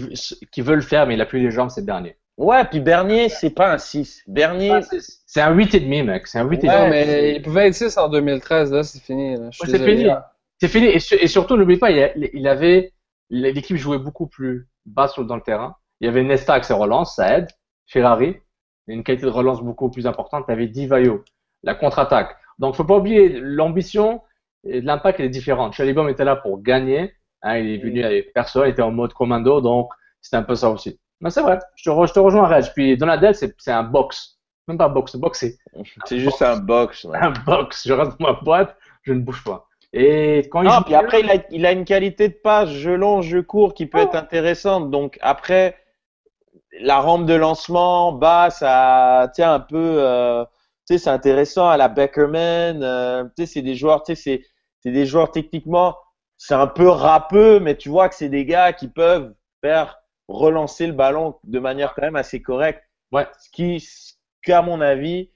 qui 0.53 0.61
veut 0.61 0.75
le 0.75 0.81
faire, 0.83 1.07
mais 1.07 1.15
il 1.15 1.21
a 1.21 1.27
plus 1.27 1.41
les 1.41 1.51
jambes, 1.51 1.71
c'est 1.71 1.85
Bernier. 1.85 2.17
Ouais, 2.37 2.65
puis 2.67 2.81
Bernier, 2.81 3.29
c'est 3.31 3.51
pas 3.51 3.73
un 3.73 3.79
6. 3.79 4.23
Bernier, 4.27 4.81
C'est 5.27 5.41
un 5.41 5.55
8,5, 5.55 6.05
mec. 6.05 6.27
C'est 6.27 6.39
un 6.39 6.45
8,5. 6.45 6.67
Non, 6.67 6.73
Ouais, 6.85 6.91
mais 6.91 7.05
c'est- 7.07 7.37
il 7.37 7.43
pouvait 7.43 7.69
être 7.69 7.75
6 7.75 7.97
en 7.97 8.09
2013, 8.09 8.73
là, 8.73 8.83
c'est 8.83 9.01
fini. 9.03 9.37
Ouais, 9.37 9.49
c'est 9.53 9.79
fini. 9.85 10.07
C'est 10.61 10.69
fini. 10.69 10.87
Et, 10.87 11.01
su- 11.01 11.15
et 11.21 11.27
surtout, 11.29 11.57
n'oublie 11.57 11.79
pas, 11.79 11.91
il, 11.91 11.97
y 11.97 12.03
a- 12.03 12.13
il 12.15 12.47
avait 12.47 12.93
l'équipe 13.31 13.77
jouait 13.77 13.99
beaucoup 13.99 14.27
plus 14.27 14.69
bas 14.85 15.09
sur, 15.09 15.25
dans 15.25 15.37
le 15.37 15.43
terrain. 15.43 15.77
Il 16.01 16.07
y 16.07 16.09
avait 16.09 16.23
Nesta 16.23 16.53
avec 16.55 16.65
ses 16.65 16.75
relances, 16.75 17.17
ça 17.17 17.39
aide. 17.39 17.49
Ferrari, 17.87 18.37
une 18.87 19.03
qualité 19.05 19.27
de 19.27 19.31
relance 19.31 19.63
beaucoup 19.63 19.91
plus 19.91 20.07
importante. 20.07 20.45
Tu 20.47 20.53
avais 20.53 20.67
Divayo, 20.67 21.25
la 21.63 21.75
contre-attaque. 21.75 22.37
Donc, 22.59 22.75
faut 22.75 22.85
pas 22.85 22.97
oublier 22.97 23.39
l'ambition 23.41 24.23
et 24.65 24.81
l'impact 24.81 25.21
est 25.21 25.29
différent. 25.29 25.71
Chalibom 25.73 26.09
était 26.09 26.25
là 26.25 26.37
pour 26.37 26.63
gagner. 26.63 27.13
Hein, 27.43 27.59
il 27.59 27.75
est 27.75 27.79
venu 27.79 28.03
avec 28.05 28.33
personne, 28.33 28.67
il 28.67 28.71
était 28.71 28.83
en 28.83 28.91
mode 28.91 29.13
commando, 29.13 29.61
donc 29.61 29.91
c'était 30.21 30.39
un 30.39 30.43
peu 30.43 30.55
ça 30.57 30.71
aussi. 30.71 30.99
Mais 31.21 31.31
c'est 31.31 31.43
vrai, 31.43 31.59
je 31.77 31.85
te, 31.85 31.91
re- 31.91 32.07
je 32.09 32.13
te 32.13 32.19
rejoins, 32.19 32.47
Reg. 32.47 32.65
Puis 32.75 32.97
Donadel, 32.97 33.35
c'est 33.35 33.55
c'est 33.59 33.71
un 33.73 33.85
box. 33.85 34.39
Même 34.69 34.79
pas 34.79 34.89
box, 34.89 35.15
box, 35.17 35.39
c'est 35.41 35.57
C'est 36.07 36.19
juste 36.19 36.43
un 36.43 36.57
box. 36.57 37.05
ouais. 37.05 37.17
un 37.21 37.31
box. 37.31 37.87
Je 37.87 37.93
reste 37.93 38.19
dans 38.19 38.27
ma 38.27 38.41
boîte, 38.41 38.77
je 39.03 39.13
ne 39.13 39.21
bouge 39.21 39.45
pas. 39.45 39.67
Et 39.93 40.49
quand 40.51 40.63
il 40.63 40.69
Non, 40.69 40.73
joue 40.79 40.85
puis 40.85 40.95
après, 40.95 41.21
il 41.21 41.31
a, 41.31 41.35
il 41.51 41.65
a 41.67 41.73
une 41.73 41.85
qualité 41.85 42.29
de 42.29 42.35
passe, 42.35 42.69
jeu 42.71 42.97
long, 42.97 43.23
jeu 43.23 43.43
court, 43.43 43.73
qui 43.75 43.87
peut 43.87 43.99
Oh. 44.01 44.05
être 44.05 44.15
intéressante. 44.17 44.91
Donc 44.91 45.19
après, 45.23 45.77
la 46.81 47.01
rampe 47.01 47.27
de 47.27 47.35
lancement 47.35 48.13
basse, 48.13 48.59
ça, 48.59 49.31
tiens, 49.35 49.55
un 49.55 49.61
peu, 49.61 49.97
euh, 49.99 50.45
tu 50.87 50.95
sais, 50.95 50.99
c'est 50.99 51.11
intéressant 51.11 51.69
à 51.69 51.77
la 51.77 51.89
Beckerman. 51.89 52.83
euh, 52.83 53.25
tu 53.37 53.45
sais, 53.45 53.47
c'est 53.47 53.63
des 53.63 53.75
joueurs, 53.75 54.03
tu 54.03 54.15
sais, 54.15 54.23
c'est, 54.23 54.43
c'est 54.81 54.93
des 54.93 55.07
joueurs 55.07 55.31
techniquement, 55.31 55.97
c'est 56.37 56.55
un 56.55 56.67
peu 56.67 56.89
râpeux, 56.89 57.61
mais 57.61 57.77
tu 57.77 57.89
vois 57.89 58.09
que 58.09 58.15
c'est 58.15 58.29
des 58.29 58.45
gars 58.45 58.73
qui 58.73 58.89
peuvent 58.89 59.35
faire 59.63 59.99
relancer 60.29 60.87
le 60.87 60.93
ballon 60.93 61.37
de 61.45 61.59
manière 61.59 61.95
quand 61.95 62.03
même 62.03 62.17
assez 62.17 62.43
correcte. 62.43 62.83
Ouais. 63.13 63.27
Ce 63.41 63.51
qui, 63.51 63.81
ce 63.81 64.15
qu'à 64.43 64.63
mon 64.63 64.81
avis, 64.81 65.31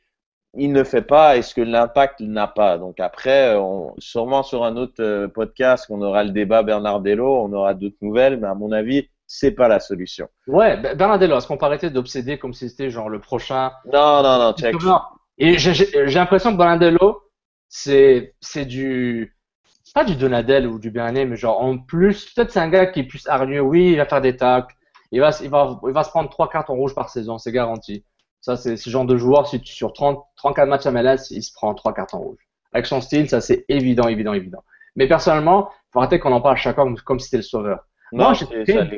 il 0.55 0.73
ne 0.73 0.85
fait 0.85 1.03
pas 1.03 1.37
et 1.37 1.43
ce 1.43 1.55
que 1.55 1.61
l'impact 1.61 2.21
n'a 2.21 2.49
pas. 2.49 2.79
Donc 2.79 2.99
après, 3.01 3.55
on, 3.57 3.95
sûrement 3.99 4.43
sur 4.43 4.64
un 4.64 4.77
autre 4.77 5.01
euh, 5.03 5.29
podcast, 5.29 5.87
on 5.90 6.03
aura 6.03 6.25
le 6.25 6.31
débat 6.31 6.62
Bernardello, 6.62 7.37
on 7.43 7.53
aura 7.53 7.75
d'autres 7.75 7.97
nouvelles, 8.01 8.38
mais 8.38 8.49
à 8.49 8.55
mon 8.55 8.73
avis, 8.73 9.09
c'est 9.33 9.53
pas 9.53 9.69
la 9.69 9.79
solution. 9.79 10.29
Ouais, 10.49 10.77
Be- 10.77 10.97
Bernardello, 10.97 11.37
est-ce 11.38 11.47
qu'on 11.47 11.57
peut 11.57 11.66
arrêter 11.66 11.88
d'obséder 11.90 12.37
comme 12.37 12.53
si 12.53 12.69
c'était 12.69 12.90
genre 12.90 13.09
le 13.09 13.21
prochain 13.21 13.71
Non, 13.93 14.23
non, 14.25 14.38
non, 14.40 14.53
check. 14.55 14.75
Non. 14.83 14.99
Et 15.38 15.57
j'ai- 15.57 15.87
l'impression 16.07 16.51
que 16.53 16.57
Bernardello, 16.59 17.23
c'est 17.69 18.35
c'est 18.40 18.64
du 18.64 19.37
c'est 19.85 19.95
pas 19.95 20.05
du 20.05 20.16
Donadel 20.16 20.66
ou 20.66 20.81
du 20.81 20.90
Bernet, 20.90 21.27
mais 21.27 21.37
genre 21.37 21.61
en 21.62 21.79
plus, 21.79 22.33
peut-être 22.35 22.51
c'est 22.51 22.59
un 22.59 22.69
gars 22.69 22.87
qui 22.87 23.01
est 23.01 23.05
plus 23.05 23.29
hargneux. 23.29 23.61
Oui, 23.61 23.93
il 23.93 23.97
va 23.99 24.05
faire 24.07 24.21
des 24.21 24.37
tacles. 24.37 24.75
Il 25.12 25.21
va, 25.21 25.31
il 25.43 25.49
va, 25.49 25.79
il 25.87 25.93
va 25.93 26.03
se 26.05 26.11
prendre 26.11 26.29
trois 26.31 26.49
cartons 26.49 26.75
rouges 26.75 26.95
par 26.95 27.09
saison, 27.11 27.38
c'est 27.38 27.53
garanti. 27.53 28.05
Ça, 28.40 28.57
c'est 28.57 28.77
ce 28.77 28.90
genre 28.90 29.05
de 29.05 29.16
joueur, 29.16 29.47
si 29.47 29.61
tu, 29.61 29.73
sur 29.73 29.93
30, 29.93 30.25
34 30.37 30.69
matchs 30.69 30.87
à 30.87 30.90
MLS, 30.90 31.31
il 31.31 31.43
se 31.43 31.53
prend 31.53 31.73
trois 31.75 31.93
cartons 31.95 32.19
rouges. 32.19 32.49
Avec 32.73 32.87
son 32.87 33.01
style, 33.01 33.29
ça 33.29 33.40
c'est 33.40 33.64
évident, 33.69 34.09
évident, 34.09 34.33
évident. 34.33 34.62
Mais 34.97 35.07
personnellement, 35.09 35.71
faut 35.93 36.01
arrêter 36.01 36.19
qu'on 36.19 36.33
en 36.33 36.40
parle 36.40 36.57
chaque 36.57 36.75
fois 36.77 36.85
comme, 36.85 36.97
comme 36.99 37.19
si 37.21 37.27
c'était 37.27 37.37
le 37.38 37.43
sauveur. 37.43 37.87
Non, 38.12 38.25
Moi, 38.25 38.35
j'étais 38.35 38.64
très- 38.64 38.88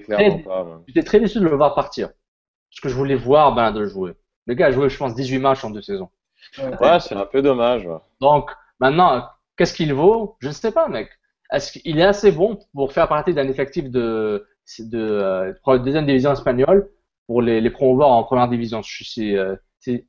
très- 0.94 1.02
très 1.04 1.20
déçu 1.20 1.38
de 1.40 1.44
le 1.44 1.56
voir 1.56 1.74
partir. 1.74 2.08
Parce 2.70 2.80
que 2.82 2.88
je 2.88 2.94
voulais 2.94 3.14
voir 3.14 3.54
Bernardello 3.54 3.86
jouer. 3.88 4.12
Le 4.46 4.54
gars 4.54 4.66
a 4.66 4.70
joué, 4.72 4.88
je 4.88 4.96
pense, 4.96 5.14
18 5.14 5.38
matchs 5.38 5.64
en 5.64 5.70
deux 5.70 5.82
saisons. 5.82 6.10
Ouais, 6.58 6.98
c'est 7.00 7.14
un 7.14 7.26
peu 7.26 7.42
dommage. 7.42 7.86
ouais. 7.86 7.98
Donc, 8.20 8.50
maintenant, 8.80 9.28
qu'est-ce 9.56 9.74
qu'il 9.74 9.92
vaut? 9.94 10.36
Je 10.40 10.48
ne 10.48 10.52
sais 10.52 10.72
pas, 10.72 10.88
mec. 10.88 11.08
Est-ce 11.52 11.78
qu'il 11.78 11.98
est 11.98 12.02
assez 12.04 12.32
bon 12.32 12.58
pour 12.74 12.92
faire 12.92 13.08
partie 13.08 13.34
d'un 13.34 13.46
effectif 13.48 13.90
de, 13.90 14.46
de, 14.78 14.98
euh, 14.98 15.52
la 15.66 15.78
deuxième 15.78 16.06
division 16.06 16.32
espagnole 16.32 16.90
pour 17.26 17.42
les, 17.42 17.60
les 17.60 17.70
promouvoir 17.70 18.08
en 18.10 18.24
première 18.24 18.48
division, 18.48 18.82
si, 18.82 19.04
si, 19.04 19.36
euh, 19.36 19.54
si, 19.78 20.06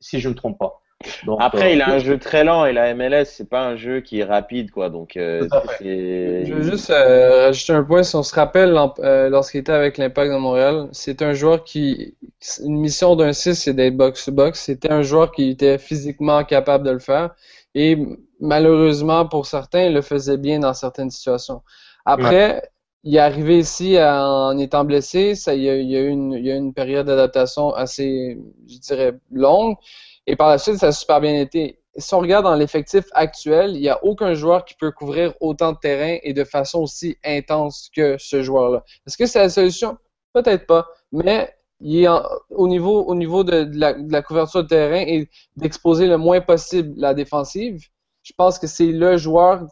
si 0.00 0.20
je 0.20 0.28
ne 0.28 0.34
me 0.34 0.36
trompe 0.38 0.58
pas? 0.58 0.80
Donc, 1.24 1.38
Après, 1.40 1.70
euh, 1.70 1.74
il 1.74 1.82
a 1.82 1.90
un 1.90 1.98
jeu 1.98 2.18
très 2.18 2.42
lent 2.42 2.64
et 2.64 2.72
la 2.72 2.94
MLS, 2.94 3.26
c'est 3.26 3.48
pas 3.48 3.66
un 3.66 3.76
jeu 3.76 4.00
qui 4.00 4.20
est 4.20 4.24
rapide, 4.24 4.70
quoi. 4.70 4.88
Donc, 4.88 5.16
euh. 5.16 5.46
Je 5.80 6.54
veux 6.54 6.62
juste 6.62 6.90
euh, 6.90 7.46
rajouter 7.46 7.72
un 7.74 7.84
point. 7.84 8.02
Si 8.02 8.16
on 8.16 8.22
se 8.22 8.34
rappelle, 8.34 8.76
euh, 9.00 9.28
lorsqu'il 9.28 9.60
était 9.60 9.72
avec 9.72 9.98
l'Impact 9.98 10.32
de 10.32 10.38
Montréal, 10.38 10.88
c'est 10.92 11.22
un 11.22 11.32
joueur 11.34 11.64
qui. 11.64 12.16
Une 12.64 12.78
mission 12.78 13.14
d'un 13.14 13.32
6, 13.32 13.54
c'est 13.54 13.74
d'être 13.74 13.96
box-to-box. 13.96 14.58
C'était 14.58 14.90
un 14.90 15.02
joueur 15.02 15.32
qui 15.32 15.50
était 15.50 15.78
physiquement 15.78 16.44
capable 16.44 16.86
de 16.86 16.92
le 16.92 16.98
faire. 16.98 17.34
Et 17.74 17.98
malheureusement, 18.40 19.26
pour 19.26 19.46
certains, 19.46 19.84
il 19.84 19.94
le 19.94 20.02
faisait 20.02 20.38
bien 20.38 20.60
dans 20.60 20.72
certaines 20.72 21.10
situations. 21.10 21.62
Après, 22.06 22.70
il 23.04 23.16
est 23.16 23.20
arrivé 23.20 23.58
ici 23.58 23.98
en 24.00 24.56
étant 24.58 24.84
blessé. 24.84 25.34
Ça, 25.34 25.54
il 25.54 25.62
y 25.62 25.68
a, 25.68 25.76
il 25.76 25.90
y 25.90 25.96
a 25.96 26.00
eu 26.00 26.08
une, 26.08 26.32
il 26.32 26.46
y 26.46 26.50
a 26.50 26.54
eu 26.54 26.58
une 26.58 26.72
période 26.72 27.06
d'adaptation 27.06 27.74
assez, 27.74 28.38
je 28.66 28.78
dirais, 28.78 29.12
longue. 29.30 29.76
Et 30.26 30.36
par 30.36 30.48
la 30.48 30.58
suite, 30.58 30.76
ça 30.76 30.88
a 30.88 30.92
super 30.92 31.20
bien 31.20 31.34
été. 31.34 31.80
Si 31.96 32.14
on 32.14 32.20
regarde 32.20 32.44
dans 32.44 32.54
l'effectif 32.54 33.04
actuel, 33.12 33.72
il 33.74 33.80
n'y 33.80 33.88
a 33.88 34.04
aucun 34.04 34.34
joueur 34.34 34.64
qui 34.64 34.74
peut 34.74 34.90
couvrir 34.90 35.34
autant 35.40 35.72
de 35.72 35.78
terrain 35.78 36.18
et 36.22 36.32
de 36.34 36.44
façon 36.44 36.80
aussi 36.80 37.16
intense 37.24 37.88
que 37.94 38.16
ce 38.18 38.42
joueur-là. 38.42 38.84
Est-ce 39.06 39.16
que 39.16 39.26
c'est 39.26 39.38
la 39.38 39.48
solution? 39.48 39.96
Peut-être 40.32 40.66
pas. 40.66 40.88
Mais 41.12 41.54
au 42.50 42.68
niveau, 42.68 43.04
au 43.04 43.14
niveau 43.14 43.44
de, 43.44 43.70
la, 43.74 44.22
couverture 44.22 44.62
de 44.64 44.68
terrain 44.68 45.04
et 45.06 45.28
d'exposer 45.56 46.06
le 46.06 46.18
moins 46.18 46.40
possible 46.40 46.92
la 46.96 47.14
défensive, 47.14 47.86
je 48.22 48.32
pense 48.36 48.58
que 48.58 48.66
c'est 48.66 48.92
le 48.92 49.16
joueur 49.16 49.66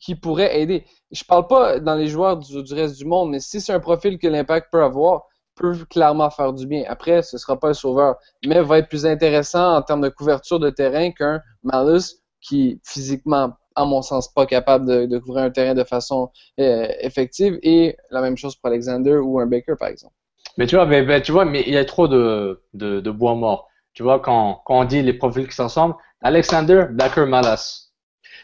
qui, 0.00 0.14
pourrait 0.14 0.60
aider. 0.60 0.84
Je 1.10 1.24
parle 1.24 1.46
pas 1.46 1.80
dans 1.80 1.96
les 1.96 2.08
joueurs 2.08 2.38
du 2.38 2.74
reste 2.74 2.96
du 2.96 3.04
monde, 3.04 3.30
mais 3.30 3.40
si 3.40 3.60
c'est 3.60 3.72
un 3.72 3.80
profil 3.80 4.18
que 4.18 4.28
l'impact 4.28 4.68
peut 4.70 4.82
avoir, 4.82 5.26
peut 5.54 5.74
clairement 5.88 6.30
faire 6.30 6.52
du 6.52 6.66
bien. 6.66 6.84
Après, 6.88 7.22
ce 7.22 7.38
sera 7.38 7.58
pas 7.58 7.68
le 7.68 7.74
sauveur, 7.74 8.16
mais 8.44 8.60
va 8.60 8.78
être 8.78 8.88
plus 8.88 9.06
intéressant 9.06 9.76
en 9.76 9.82
termes 9.82 10.00
de 10.00 10.08
couverture 10.08 10.58
de 10.58 10.70
terrain 10.70 11.10
qu'un 11.12 11.40
Malus 11.62 12.20
qui 12.40 12.80
physiquement, 12.84 13.54
à 13.74 13.84
mon 13.84 14.02
sens, 14.02 14.32
pas 14.32 14.46
capable 14.46 14.86
de, 14.86 15.06
de 15.06 15.18
couvrir 15.18 15.44
un 15.44 15.50
terrain 15.50 15.74
de 15.74 15.84
façon 15.84 16.30
euh, 16.60 16.88
effective. 17.00 17.58
Et 17.62 17.96
la 18.10 18.20
même 18.20 18.36
chose 18.36 18.56
pour 18.56 18.68
Alexander 18.68 19.16
ou 19.16 19.40
un 19.40 19.46
Baker, 19.46 19.74
par 19.78 19.88
exemple. 19.88 20.14
Mais 20.58 20.66
tu 20.66 20.76
vois, 20.76 20.86
mais, 20.86 21.02
mais 21.02 21.22
tu 21.22 21.32
vois, 21.32 21.44
mais 21.44 21.62
il 21.66 21.72
y 21.72 21.78
a 21.78 21.84
trop 21.84 22.06
de, 22.06 22.62
de, 22.74 23.00
de 23.00 23.10
bois 23.10 23.34
mort. 23.34 23.68
Tu 23.94 24.02
vois, 24.02 24.20
quand, 24.20 24.60
quand 24.64 24.80
on 24.80 24.84
dit 24.84 25.02
les 25.02 25.14
profils 25.14 25.48
qui 25.48 25.54
se 25.54 25.62
ressemblent, 25.62 25.96
Alexander, 26.20 26.86
Baker, 26.90 27.26
Malas. 27.26 27.92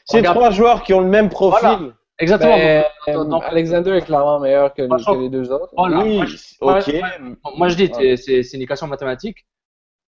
C'est 0.04 0.22
trois 0.22 0.50
joueurs 0.50 0.82
qui 0.82 0.94
ont 0.94 1.00
le 1.00 1.08
même 1.08 1.28
profil. 1.28 1.60
Voilà. 1.60 1.92
Exactement. 2.20 2.56
Ben, 2.56 2.84
Donc, 3.06 3.16
euh, 3.16 3.24
donc- 3.24 3.42
Alexander 3.44 3.90
est 3.92 4.02
clairement 4.02 4.40
meilleur 4.40 4.72
que, 4.74 4.82
les 5.20 5.28
deux 5.28 5.50
autres. 5.50 5.72
voilà. 5.76 5.98
oui, 6.00 6.16
Moi, 6.18 6.26
je- 6.26 6.36
moi, 6.60 6.80
Moi, 7.56 7.68
je 7.68 7.76
dis, 7.76 7.90
c'est- 7.94 8.16
c'est 8.16 8.42
c'est 8.42 8.56
une 8.56 8.62
équation 8.62 8.86
mathématique. 8.86 9.38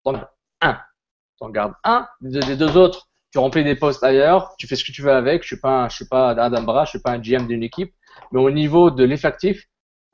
Donc, 0.05 0.16
un. 0.61 0.75
Tu 0.75 1.44
en 1.44 1.48
gardes 1.51 1.75
un. 1.85 2.07
Les 2.20 2.31
deux, 2.31 2.40
les 2.48 2.57
deux 2.57 2.77
autres, 2.77 3.09
tu 3.33 3.38
remplis 3.38 3.64
des 3.64 3.75
postes 3.77 4.05
ailleurs. 4.05 4.55
Tu 4.59 4.66
fais 4.66 4.77
ce 4.77 4.85
que 4.85 4.92
tu 4.92 5.03
veux 5.03 5.12
avec. 5.12 5.42
Je 5.42 5.46
suis 5.48 5.61
pas, 5.61 5.85
un- 5.85 5.88
je 5.88 5.96
suis 5.96 6.07
pas 6.09 6.31
Adam 6.31 6.62
Bra, 6.62 6.85
je 6.85 6.90
suis 6.90 7.01
pas 7.01 7.11
un 7.12 7.18
GM 7.18 7.46
d'une 7.46 7.62
équipe. 7.62 7.92
Mais 8.31 8.40
au 8.40 8.51
niveau 8.51 8.90
de 8.90 9.05
l'effectif, 9.05 9.64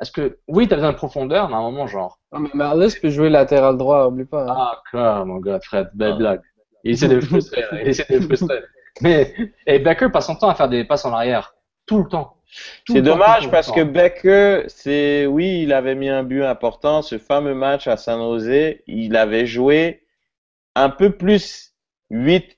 est-ce 0.01 0.13
que, 0.13 0.39
oui, 0.47 0.69
tu 0.69 0.75
as 0.75 0.77
besoin 0.77 0.93
de 0.93 0.97
profondeur, 0.97 1.49
mais 1.49 1.55
à 1.55 1.59
un 1.59 1.63
moment, 1.63 1.87
genre, 1.89 2.19
Ah, 2.31 2.39
mais 2.39 2.51
Marlis 2.55 2.95
peut 3.03 3.11
jouer 3.11 3.29
latéral 3.31 3.77
droit, 3.77 4.07
oublie 4.07 4.25
pas. 4.25 4.43
hein. 4.45 4.55
ah, 4.57 4.83
clair, 4.91 5.27
mon 5.27 5.39
gars, 5.39 5.59
Fred, 5.61 5.91
belle 5.95 6.13
Ah. 6.15 6.19
blague. 6.19 6.41
Il 6.85 6.93
essaie 6.93 7.09
de 7.09 7.17
me 7.17 7.21
frustrer, 7.21 7.65
il 7.83 7.89
essaie 7.89 8.07
de 8.09 8.19
me 8.21 8.27
frustrer. 8.37 8.61
Mais, 9.01 9.35
et 9.67 9.79
Baker 9.81 10.09
passe 10.13 10.27
son 10.27 10.37
temps 10.37 10.49
à 10.49 10.55
faire 10.55 10.69
des 10.69 10.85
passes 10.85 11.05
en 11.05 11.13
arrière. 11.13 11.55
Tout 11.89 11.99
le 11.99 12.09
temps. 12.09 12.37
C'est 12.87 13.03
dommage 13.03 13.51
parce 13.51 13.71
que 13.71 13.83
Becker, 13.83 14.65
c'est 14.69 15.27
oui, 15.27 15.63
il 15.63 15.73
avait 15.73 15.95
mis 15.95 16.09
un 16.09 16.23
but 16.23 16.43
important. 16.45 17.03
Ce 17.03 17.19
fameux 17.19 17.55
match 17.55 17.87
à 17.89 17.97
San 17.97 18.19
Jose, 18.21 18.77
il 18.87 19.17
avait 19.17 19.47
joué 19.47 20.05
un 20.75 20.89
peu 20.89 21.11
plus 21.11 21.75
8, 22.11 22.57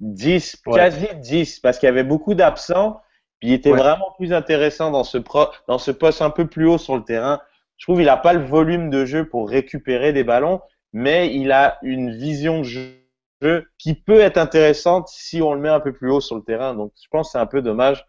10, 0.00 0.62
Ouais. 0.66 0.74
quasi 0.74 1.06
10, 1.16 1.60
parce 1.60 1.78
qu'il 1.78 1.88
y 1.88 1.90
avait 1.90 2.04
beaucoup 2.04 2.34
d'absents. 2.34 3.00
Puis 3.40 3.50
il 3.50 3.54
était 3.54 3.72
Ouais. 3.72 3.78
vraiment 3.78 4.12
plus 4.16 4.32
intéressant 4.32 4.90
dans 4.90 5.04
ce 5.04 5.18
pro, 5.18 5.46
dans 5.68 5.78
ce 5.78 5.90
poste 5.90 6.22
un 6.22 6.30
peu 6.30 6.46
plus 6.46 6.66
haut 6.66 6.78
sur 6.78 6.96
le 6.96 7.04
terrain. 7.04 7.40
Je 7.76 7.84
trouve 7.84 7.96
qu'il 7.96 8.06
n'a 8.06 8.16
pas 8.16 8.32
le 8.32 8.44
volume 8.44 8.88
de 8.88 9.04
jeu 9.04 9.28
pour 9.28 9.48
récupérer 9.48 10.12
des 10.12 10.24
ballons, 10.24 10.60
mais 10.92 11.34
il 11.34 11.50
a 11.52 11.78
une 11.82 12.16
vision 12.16 12.60
de 12.60 12.64
jeu 12.64 13.66
qui 13.78 13.94
peut 13.94 14.20
être 14.20 14.38
intéressante 14.38 15.08
si 15.08 15.42
on 15.42 15.52
le 15.52 15.60
met 15.60 15.68
un 15.68 15.80
peu 15.80 15.92
plus 15.92 16.10
haut 16.10 16.20
sur 16.20 16.36
le 16.36 16.42
terrain. 16.42 16.74
Donc 16.74 16.92
je 17.02 17.08
pense 17.10 17.28
que 17.28 17.32
c'est 17.32 17.38
un 17.38 17.46
peu 17.46 17.60
dommage 17.60 18.06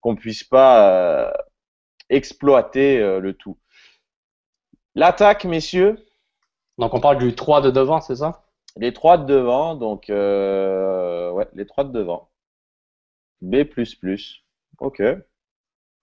qu'on 0.00 0.16
puisse 0.16 0.44
pas 0.44 1.26
euh, 1.28 1.32
exploiter 2.10 3.00
euh, 3.00 3.20
le 3.20 3.34
tout. 3.34 3.58
L'attaque, 4.94 5.46
messieurs, 5.46 5.98
Donc, 6.78 6.94
on 6.94 7.00
parle 7.00 7.18
du 7.18 7.34
3 7.34 7.60
de 7.62 7.70
devant, 7.70 8.00
c'est 8.00 8.16
ça? 8.16 8.44
les 8.76 8.92
trois 8.92 9.18
de 9.18 9.24
devant, 9.26 9.74
donc 9.76 10.10
euh, 10.10 11.30
ouais, 11.32 11.48
les 11.54 11.66
trois 11.66 11.84
de 11.84 11.92
devant. 11.92 12.30
B++. 13.42 13.66
Ok. 14.78 15.02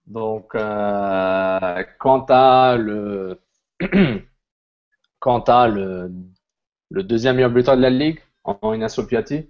Donc, 0.07 0.55
euh, 0.55 1.83
quant 1.99 2.25
à 2.29 2.77
le, 2.77 3.41
quant 5.19 5.39
à 5.41 5.67
le, 5.67 6.11
le 6.89 7.03
deuxième 7.03 7.35
meilleur 7.37 7.51
buteur 7.51 7.77
de 7.77 7.81
la 7.81 7.89
ligue, 7.89 8.21
en 8.43 8.57
Piatti, 9.07 9.49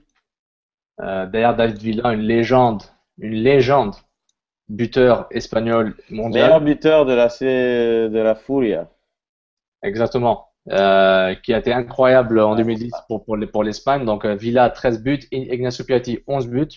euh, 1.02 1.26
derrière 1.28 1.56
David 1.56 1.78
Villa, 1.78 2.14
une 2.14 2.22
légende, 2.22 2.84
une 3.20 3.34
légende, 3.36 3.96
buteur 4.70 5.28
espagnol 5.32 5.96
mondial, 6.10 6.44
Meilleur 6.44 6.62
buteur 6.62 7.06
de 7.06 7.14
la 7.14 7.30
C- 7.30 7.46
de 7.46 8.20
la 8.20 8.36
Furia. 8.36 8.90
exactement, 9.84 10.48
euh, 10.70 11.36
qui 11.36 11.54
a 11.54 11.60
été 11.60 11.74
incroyable 11.74 12.40
en 12.40 12.56
2010 12.56 12.94
pour, 13.08 13.24
pour, 13.26 13.38
les- 13.38 13.48
pour 13.48 13.64
l'Espagne. 13.64 14.06
Donc, 14.06 14.26
euh, 14.26 14.36
Villa, 14.36 14.70
13 14.70 15.02
buts, 15.02 15.20
Ignacio 15.32 15.86
Piatti, 15.86 16.20
11 16.28 16.48
buts. 16.48 16.68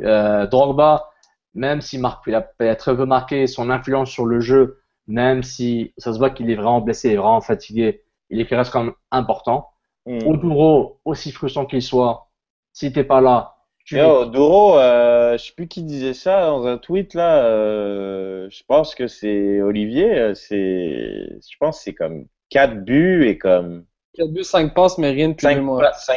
Euh, 0.00 0.46
Drogba, 0.46 1.10
même 1.54 1.80
s'il 1.80 2.00
il 2.00 2.34
a, 2.34 2.52
il 2.60 2.66
a 2.68 2.76
très 2.76 2.96
peu 2.96 3.04
marqué 3.06 3.46
son 3.46 3.70
influence 3.70 4.10
sur 4.10 4.26
le 4.26 4.40
jeu, 4.40 4.80
même 5.06 5.42
si 5.42 5.92
ça 5.98 6.12
se 6.12 6.18
voit 6.18 6.30
qu'il 6.30 6.50
est 6.50 6.54
vraiment 6.56 6.80
blessé, 6.80 7.16
vraiment 7.16 7.40
fatigué, 7.40 8.02
il 8.30 8.42
reste 8.44 8.72
quand 8.72 8.84
même 8.84 8.94
important. 9.10 9.68
Oduro, 10.06 11.00
aussi 11.04 11.32
frustrant 11.32 11.66
qu'il 11.66 11.82
soit, 11.82 12.28
si 12.72 12.92
t'es 12.92 13.04
pas 13.04 13.20
là, 13.20 13.56
Yo, 13.90 14.26
Douro, 14.26 14.78
euh, 14.78 15.38
je 15.38 15.44
sais 15.44 15.52
plus 15.54 15.68
qui 15.68 15.82
disait 15.82 16.14
ça 16.14 16.46
dans 16.46 16.66
un 16.66 16.78
tweet 16.78 17.14
là. 17.14 17.44
Euh, 17.44 18.48
je 18.50 18.62
pense 18.66 18.94
que 18.94 19.06
c'est 19.06 19.62
Olivier. 19.62 20.18
euh, 20.18 20.34
C'est, 20.34 20.56
je 20.56 21.56
pense 21.58 21.78
que 21.78 21.84
c'est 21.84 21.94
comme 21.94 22.26
4 22.50 22.84
buts 22.84 23.26
et 23.26 23.38
comme 23.38 23.84
4 24.14 24.28
buts, 24.30 24.44
5 24.44 24.74
passes, 24.74 24.98
mais 24.98 25.10
rien 25.10 25.28
de 25.28 25.34
plus 25.34 25.44
5, 25.44 25.56
de 25.56 25.60
moi. 25.60 25.80
passes 25.80 26.10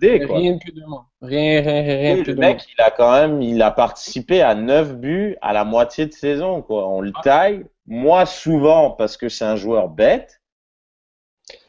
D 0.00 0.20
quoi. 0.26 0.38
Rien 0.38 0.54
de 0.54 0.58
plus 0.58 0.72
de 0.72 0.84
moi. 0.84 1.06
Rien, 1.22 1.62
rien, 1.62 1.82
rien, 1.82 1.96
rien 1.96 2.16
de 2.16 2.22
plus 2.22 2.32
le 2.32 2.36
de 2.36 2.40
moi. 2.40 2.48
mec, 2.50 2.62
il 2.76 2.82
a 2.82 2.90
quand 2.90 3.12
même, 3.12 3.42
il 3.42 3.62
a 3.62 3.70
participé 3.70 4.42
à 4.42 4.54
9 4.54 4.96
buts 4.96 5.36
à 5.40 5.52
la 5.52 5.64
moitié 5.64 6.06
de 6.06 6.12
saison 6.12 6.62
quoi. 6.62 6.88
On 6.88 7.00
le 7.00 7.12
taille, 7.22 7.64
moi 7.86 8.26
souvent 8.26 8.90
parce 8.90 9.16
que 9.16 9.28
c'est 9.28 9.44
un 9.44 9.56
joueur 9.56 9.88
bête, 9.88 10.40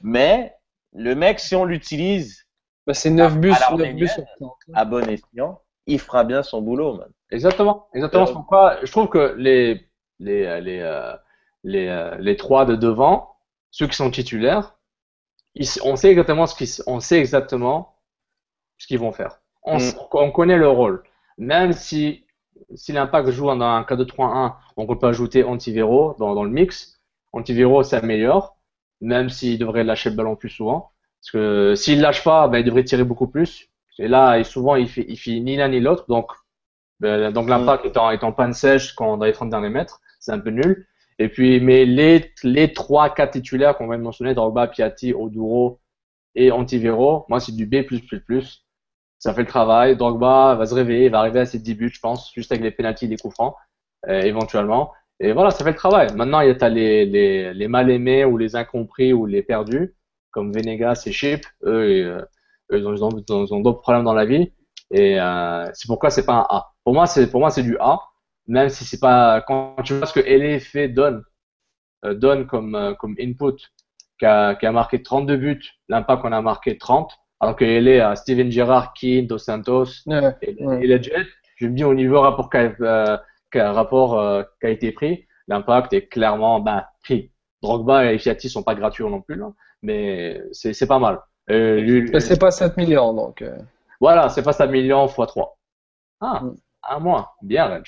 mais 0.02 0.54
le 0.94 1.16
mec, 1.16 1.40
si 1.40 1.56
on 1.56 1.66
l'utilise 1.66 2.47
Ben, 2.88 2.94
c'est 2.94 3.10
9 3.12 3.38
buts, 3.40 3.52
à 3.52 3.76
9 3.76 3.78
buts 3.78 4.06
l'arménienne. 4.06 4.08
sur 4.08 4.26
30. 4.40 4.56
à 4.74 4.86
bon 4.86 5.08
escient, 5.10 5.62
il 5.88 6.00
fera 6.00 6.24
bien 6.24 6.42
son 6.44 6.62
boulot, 6.62 6.96
man. 6.98 7.10
Exactement, 7.32 7.88
exactement. 7.94 8.24
Euh, 8.24 8.28
C'est 8.28 8.34
pourquoi 8.34 8.78
je 8.84 8.92
trouve 8.92 9.10
que 9.10 9.36
les 9.38 9.88
les 10.20 10.62
les 10.62 10.80
euh, 10.80 11.14
les, 11.64 11.88
euh, 11.88 12.16
les 12.20 12.38
trois 12.38 12.66
de 12.66 12.76
devant, 12.76 13.36
ceux 13.72 13.88
qui 13.88 13.96
sont 13.96 14.10
titulaires, 14.12 14.76
ils- 15.56 15.68
on 15.84 15.96
sait 15.98 16.10
exactement 16.10 16.48
ce 16.48 16.56
qu'ils 16.56 16.84
on 16.88 17.00
sait 17.00 17.20
exactement 17.20 17.96
ce 18.78 18.88
qu'ils 18.88 19.00
vont 19.00 19.12
faire. 19.12 19.42
On, 19.64 19.78
Mm. 19.80 19.92
on 20.14 20.32
connaît 20.32 20.58
leur 20.58 20.76
rôle. 20.76 21.04
Même 21.38 21.74
si 21.74 22.26
si 22.76 22.92
l'impact 22.94 23.30
joue 23.32 23.46
dans 23.48 23.62
un 23.62 23.84
4-2-3-1, 23.84 24.56
on 24.78 24.88
peut 24.88 24.98
pas 24.98 25.10
ajouter 25.10 25.44
Antivero 25.44 26.16
dans 26.20 26.34
dans 26.36 26.44
le 26.44 26.50
mix. 26.50 27.02
Antivero 27.34 27.84
s'améliore, 27.84 28.58
même 29.02 29.30
s'il 29.30 29.60
devrait 29.60 29.84
lâcher 29.84 30.10
le 30.10 30.16
ballon 30.16 30.36
plus 30.36 30.50
souvent. 30.50 30.92
Parce 31.22 31.32
que 31.32 31.76
s'il 31.76 32.02
lâche 32.02 32.24
pas, 32.24 32.48
ben, 32.48 32.60
il 32.60 32.64
devrait 32.64 32.84
tirer 32.84 33.04
beaucoup 33.04 33.28
plus. 33.28 33.70
Et 34.00 34.08
là, 34.08 34.38
et 34.38 34.44
souvent, 34.44 34.76
il 34.76 34.88
fait, 34.88 35.06
il 35.08 35.18
fait 35.18 35.40
ni 35.40 35.58
l'un 35.58 35.70
ni 35.70 35.80
l'autre. 35.80 36.06
Donc, 36.08 36.32
ben, 37.00 37.32
donc 37.32 37.50
l'impact 37.50 37.86
est 37.86 37.98
en, 37.98 38.12
est 38.12 38.24
en 38.24 38.32
panne 38.32 38.54
sèche 38.54 38.94
quand, 38.94 39.18
dans 39.18 39.26
les 39.26 39.34
30 39.34 39.50
derniers 39.50 39.70
mètres. 39.70 40.00
C'est 40.20 40.32
un 40.32 40.40
peu 40.40 40.50
nul. 40.50 40.88
Et 41.20 41.30
puis, 41.30 41.60
mais 41.60 41.86
les, 41.86 42.32
les 42.44 42.74
trois, 42.74 43.10
quatre 43.14 43.32
titulaires 43.34 43.78
qu'on 43.78 43.88
vient 43.88 43.98
de 43.98 44.04
mentionner, 44.04 44.34
Drogba, 44.36 44.68
Piatti, 44.68 45.14
Oduro 45.14 45.80
et 46.36 46.52
Antivero, 46.52 47.26
moi, 47.30 47.40
c'est 47.40 47.56
du 47.56 47.66
B+++. 47.66 47.88
Ça 49.20 49.34
fait 49.34 49.42
le 49.42 49.48
travail. 49.48 49.98
Drogba 49.98 50.56
va 50.56 50.66
se 50.66 50.76
réveiller, 50.76 51.06
il 51.06 51.12
va 51.12 51.20
arriver 51.20 51.40
à 51.40 51.46
ses 51.46 51.60
10 51.60 51.76
buts, 51.76 51.92
je 51.92 52.00
pense, 52.00 52.32
juste 52.34 52.52
avec 52.52 52.64
les 52.64 52.72
pénalties 52.72 53.06
et 53.06 53.08
les 53.08 53.18
coups 53.18 53.34
francs, 53.34 53.56
euh, 54.08 54.22
éventuellement. 54.22 54.94
Et 55.20 55.32
voilà, 55.34 55.50
ça 55.50 55.64
fait 55.64 55.72
le 55.72 55.76
travail. 55.76 56.14
Maintenant, 56.16 56.42
il 56.42 56.50
y 56.50 56.64
a 56.64 56.70
les, 56.70 57.06
les, 57.06 57.54
les 57.54 57.68
mal 57.68 57.90
aimés 57.90 58.24
ou 58.26 58.38
les 58.38 58.56
incompris 58.56 59.14
ou 59.14 59.26
les 59.26 59.42
perdus, 59.42 59.96
comme 60.38 60.54
Venegas 60.54 61.04
et 61.08 61.12
Chip. 61.12 61.44
Eux, 61.64 62.06
euh, 62.06 62.22
eux, 62.72 62.78
ils 62.78 62.88
ont, 62.88 62.94
ils 62.94 63.34
ont, 63.34 63.46
ils 63.46 63.54
ont 63.56 63.60
d'autres 63.60 63.82
problèmes 63.82 64.04
dans 64.04 64.14
la 64.14 64.26
vie. 64.26 64.54
Et 64.92 65.20
euh, 65.20 65.66
c'est 65.74 65.88
pourquoi 65.88 66.12
c'est 66.12 66.28
pas 66.28 66.34
un 66.36 66.46
A. 66.50 66.68
Pour 66.84 66.94
moi, 66.94 67.08
c'est 67.08 67.28
pour 67.32 67.40
moi 67.40 67.50
c'est 67.50 67.64
du 67.64 67.76
A, 67.80 68.00
même 68.48 68.70
si 68.70 68.86
c'est 68.86 69.00
pas 69.00 69.42
quand 69.42 69.76
tu 69.84 69.96
vois 69.96 70.06
ce 70.06 70.14
que 70.14 70.20
LA 70.20 70.60
fait 70.60 70.90
donne 70.90 71.24
euh, 72.06 72.14
donne 72.14 72.46
comme 72.46 72.76
euh, 72.76 72.94
comme 72.94 73.16
input, 73.20 73.58
qui 74.20 74.26
a, 74.28 74.54
qui 74.56 74.68
a 74.68 74.72
marqué 74.72 75.02
32 75.02 75.38
buts, 75.38 75.64
l'impact 75.90 76.22
qu'on 76.22 76.32
a 76.32 76.42
marqué 76.42 76.78
30, 76.78 77.12
alors 77.40 77.56
que 77.56 77.66
LA 77.66 78.12
a 78.12 78.16
Steven 78.16 78.52
Gerrard, 78.52 78.94
Keane, 78.94 79.26
Dos 79.26 79.40
Santos 79.40 79.86
Ouais. 80.06 80.36
et, 80.44 80.64
Ouais. 80.64 80.86
et. 80.86 81.26
Je 81.56 81.66
me 81.66 81.74
dis 81.74 81.84
au 81.84 81.96
niveau 81.96 82.22
rapport 82.22 82.52
rapport 83.74 84.46
pris, 84.92 85.26
l'impact 85.48 85.94
est 85.94 86.08
clairement 86.08 86.60
ben, 86.60 86.86
pris. 87.04 87.32
Drogba 87.64 88.14
et 88.14 88.20
Fiati 88.20 88.50
sont 88.50 88.62
pas 88.62 88.76
gratuits 88.76 89.04
non 89.04 89.22
plus, 89.22 89.36
là, 89.36 89.52
mais 89.82 90.42
c'est 90.52 90.74
c'est 90.74 90.88
pas 90.88 91.00
mal. 91.00 91.20
Euh, 91.50 92.20
c'est 92.20 92.40
pas 92.40 92.52
7 92.52 92.78
millions, 92.78 93.14
donc. 93.14 93.42
euh, 93.42 93.58
voilà, 94.02 94.30
c'est 94.30 94.44
pas 94.44 94.54
ça 94.54 94.68
million 94.68 95.06
x 95.08 95.16
3. 95.28 95.58
Ah, 96.22 96.42
Mm. 96.42 96.56
un 96.90 97.00
mois. 97.00 97.36
Bien, 97.42 97.68
Reg. 97.68 97.86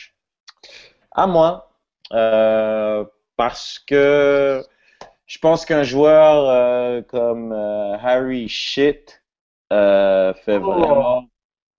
À 1.11 1.27
moi, 1.27 1.71
euh, 2.13 3.05
parce 3.35 3.79
que 3.79 4.63
je 5.25 5.37
pense 5.39 5.65
qu'un 5.65 5.83
joueur 5.83 6.49
euh, 6.49 7.01
comme 7.03 7.51
euh, 7.53 7.97
Harry 7.99 8.47
Shit 8.49 9.23
euh, 9.73 10.33
fait 10.33 10.57
Oh. 10.57 10.71
vraiment, 10.71 11.23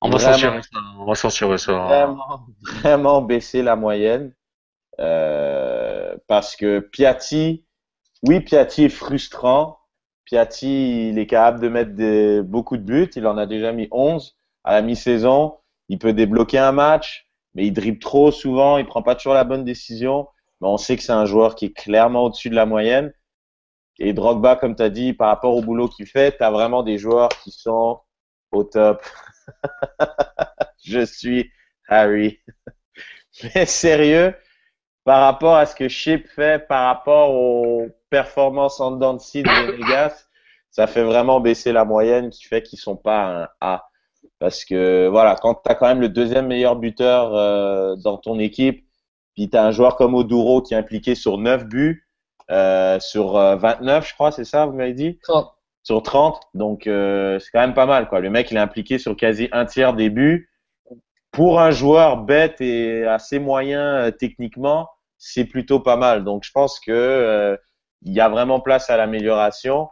On 0.02 0.10
va 0.10 0.16
Vraiment. 0.18 0.32
censurer 0.34 0.62
ça. 0.62 0.78
On 0.98 1.04
va 1.06 1.14
censurer 1.14 1.58
ça. 1.58 1.72
vraiment, 1.72 2.46
vraiment 2.62 3.22
baisser 3.22 3.62
la 3.62 3.76
moyenne. 3.76 4.32
Euh, 5.00 6.16
parce 6.28 6.56
que 6.56 6.80
Piatti, 6.80 7.66
oui, 8.26 8.40
Piatti 8.40 8.84
est 8.84 8.88
frustrant. 8.90 9.79
Piatti, 10.30 11.08
il 11.08 11.18
est 11.18 11.26
capable 11.26 11.58
de 11.58 11.68
mettre 11.68 12.42
beaucoup 12.42 12.76
de 12.76 12.82
buts. 12.82 13.10
Il 13.16 13.26
en 13.26 13.36
a 13.36 13.46
déjà 13.46 13.72
mis 13.72 13.88
11 13.90 14.36
à 14.62 14.74
la 14.74 14.82
mi-saison. 14.82 15.58
Il 15.88 15.98
peut 15.98 16.12
débloquer 16.12 16.58
un 16.58 16.70
match, 16.70 17.28
mais 17.54 17.66
il 17.66 17.72
dribble 17.72 17.98
trop 17.98 18.30
souvent. 18.30 18.78
Il 18.78 18.86
prend 18.86 19.02
pas 19.02 19.16
toujours 19.16 19.34
la 19.34 19.42
bonne 19.42 19.64
décision. 19.64 20.28
Mais 20.60 20.68
on 20.68 20.76
sait 20.76 20.96
que 20.96 21.02
c'est 21.02 21.10
un 21.10 21.24
joueur 21.26 21.56
qui 21.56 21.64
est 21.66 21.76
clairement 21.76 22.26
au-dessus 22.26 22.48
de 22.48 22.54
la 22.54 22.64
moyenne. 22.64 23.12
Et 23.98 24.12
Drogba, 24.12 24.54
comme 24.54 24.76
tu 24.76 24.82
as 24.84 24.88
dit, 24.88 25.14
par 25.14 25.26
rapport 25.30 25.56
au 25.56 25.62
boulot 25.62 25.88
qu'il 25.88 26.06
fait, 26.06 26.36
tu 26.36 26.44
as 26.44 26.50
vraiment 26.52 26.84
des 26.84 26.96
joueurs 26.96 27.30
qui 27.42 27.50
sont 27.50 28.00
au 28.52 28.62
top. 28.62 29.02
Je 30.84 31.04
suis 31.04 31.50
Harry. 31.88 32.38
Mais 33.54 33.66
sérieux, 33.66 34.36
par 35.02 35.22
rapport 35.22 35.56
à 35.56 35.66
ce 35.66 35.74
que 35.74 35.88
Chip 35.88 36.28
fait, 36.28 36.68
par 36.68 36.86
rapport 36.86 37.34
aux 37.34 37.88
performances 38.10 38.80
en 38.80 38.92
dents 38.92 39.14
de 39.14 39.20
scie 39.20 39.42
de 39.42 39.48
Venegas, 39.72 40.26
ça 40.70 40.86
fait 40.86 41.02
vraiment 41.02 41.40
baisser 41.40 41.72
la 41.72 41.84
moyenne 41.84 42.30
qui 42.30 42.44
fait 42.44 42.62
qu'ils 42.62 42.78
sont 42.78 42.96
pas 42.96 43.42
un 43.42 43.48
A. 43.60 43.86
Parce 44.38 44.64
que 44.64 45.08
voilà, 45.08 45.36
quand 45.36 45.54
tu 45.54 45.70
as 45.70 45.74
quand 45.74 45.86
même 45.86 46.00
le 46.00 46.08
deuxième 46.08 46.46
meilleur 46.46 46.76
buteur 46.76 47.34
euh, 47.34 47.96
dans 47.96 48.18
ton 48.18 48.38
équipe, 48.38 48.84
puis 49.34 49.48
tu 49.48 49.56
as 49.56 49.64
un 49.64 49.70
joueur 49.70 49.96
comme 49.96 50.14
Oduro 50.14 50.62
qui 50.62 50.74
est 50.74 50.76
impliqué 50.76 51.14
sur 51.14 51.38
9 51.38 51.66
buts, 51.66 52.06
euh, 52.50 52.98
sur 53.00 53.36
euh, 53.36 53.56
29, 53.56 54.08
je 54.08 54.14
crois, 54.14 54.32
c'est 54.32 54.44
ça, 54.44 54.66
vous 54.66 54.72
m'avez 54.72 54.92
dit? 54.92 55.18
30. 55.22 55.54
sur 55.82 56.02
30. 56.02 56.40
Donc, 56.54 56.86
euh, 56.86 57.38
c'est 57.38 57.50
quand 57.52 57.60
même 57.60 57.74
pas 57.74 57.86
mal, 57.86 58.08
quoi. 58.08 58.20
Le 58.20 58.30
mec, 58.30 58.50
il 58.50 58.56
est 58.56 58.60
impliqué 58.60 58.98
sur 58.98 59.16
quasi 59.16 59.48
un 59.52 59.64
tiers 59.64 59.94
des 59.94 60.10
buts. 60.10 60.50
Pour 61.30 61.60
un 61.60 61.70
joueur 61.70 62.18
bête 62.18 62.60
et 62.60 63.06
assez 63.06 63.38
moyen 63.38 63.80
euh, 63.80 64.10
techniquement, 64.10 64.88
c'est 65.16 65.44
plutôt 65.44 65.78
pas 65.80 65.96
mal. 65.96 66.24
Donc, 66.24 66.44
je 66.44 66.50
pense 66.50 66.80
que 66.80 66.90
euh, 66.90 67.56
il 68.02 68.12
y 68.12 68.20
a 68.20 68.28
vraiment 68.28 68.60
place 68.60 68.90
à 68.90 68.96
l'amélioration. 68.96 69.88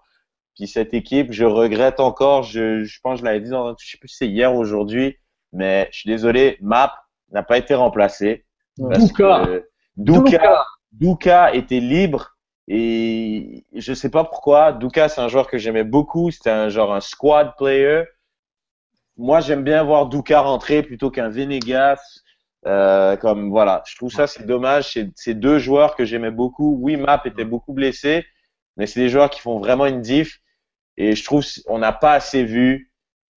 Puis 0.57 0.67
cette 0.67 0.95
équipe, 0.95 1.33
je 1.33 1.45
regrette 1.45 2.01
encore. 2.01 2.43
Je, 2.43 2.85
je 2.85 3.01
pense 3.03 3.15
que 3.15 3.21
je 3.21 3.25
l'avais 3.25 3.41
dit 3.41 3.51
dans, 3.51 3.75
je 3.79 3.91
sais 3.91 3.99
plus 3.99 4.09
si 4.09 4.17
c'est 4.17 4.29
hier 4.29 4.55
ou 4.55 4.59
aujourd'hui, 4.59 5.17
mais 5.53 5.89
je 5.93 6.01
suis 6.01 6.11
désolé, 6.11 6.59
Map 6.61 6.95
n'a 7.31 7.43
pas 7.43 7.59
été 7.59 7.75
remplacé. 7.75 8.45
Douka, 9.97 10.65
Douka 10.93 11.55
était 11.55 11.81
libre 11.81 12.37
et 12.69 13.65
je 13.75 13.93
sais 13.95 14.11
pas 14.11 14.25
pourquoi. 14.25 14.73
Douka, 14.73 15.09
c'est 15.09 15.21
un 15.21 15.29
joueur 15.29 15.49
que 15.49 15.59
j'aimais 15.59 15.85
beaucoup. 15.85 16.31
C'était 16.31 16.51
un 16.51 16.69
genre 16.69 16.95
un 16.95 17.01
squad 17.01 17.53
player. 17.57 18.05
Moi, 19.17 19.41
j'aime 19.41 19.65
bien 19.65 19.83
voir 19.83 20.07
Douka 20.07 20.41
rentrer 20.41 20.83
plutôt 20.83 21.11
qu'un 21.11 21.29
Venegas. 21.29 22.01
Euh, 22.67 23.17
comme 23.17 23.51
voilà, 23.51 23.83
je 23.87 23.95
trouve 23.97 24.11
ça 24.13 24.27
c'est 24.27 24.45
dommage. 24.47 24.93
C'est 24.93 25.11
c'est 25.15 25.35
deux 25.35 25.59
joueurs 25.59 25.95
que 25.97 26.05
j'aimais 26.05 26.31
beaucoup. 26.33 26.77
Oui, 26.81 26.97
Map 26.97 27.23
était 27.25 27.45
beaucoup 27.45 27.73
blessé, 27.73 28.27
mais 28.77 28.87
c'est 28.87 29.01
des 29.01 29.09
joueurs 29.09 29.31
qui 29.31 29.41
font 29.41 29.59
vraiment 29.59 29.87
une 29.87 30.01
diff. 30.01 30.41
Et 30.97 31.15
je 31.15 31.25
trouve 31.25 31.45
on 31.69 31.79
n'a 31.79 31.93
pas 31.93 32.13
assez 32.15 32.43
vu 32.45 32.91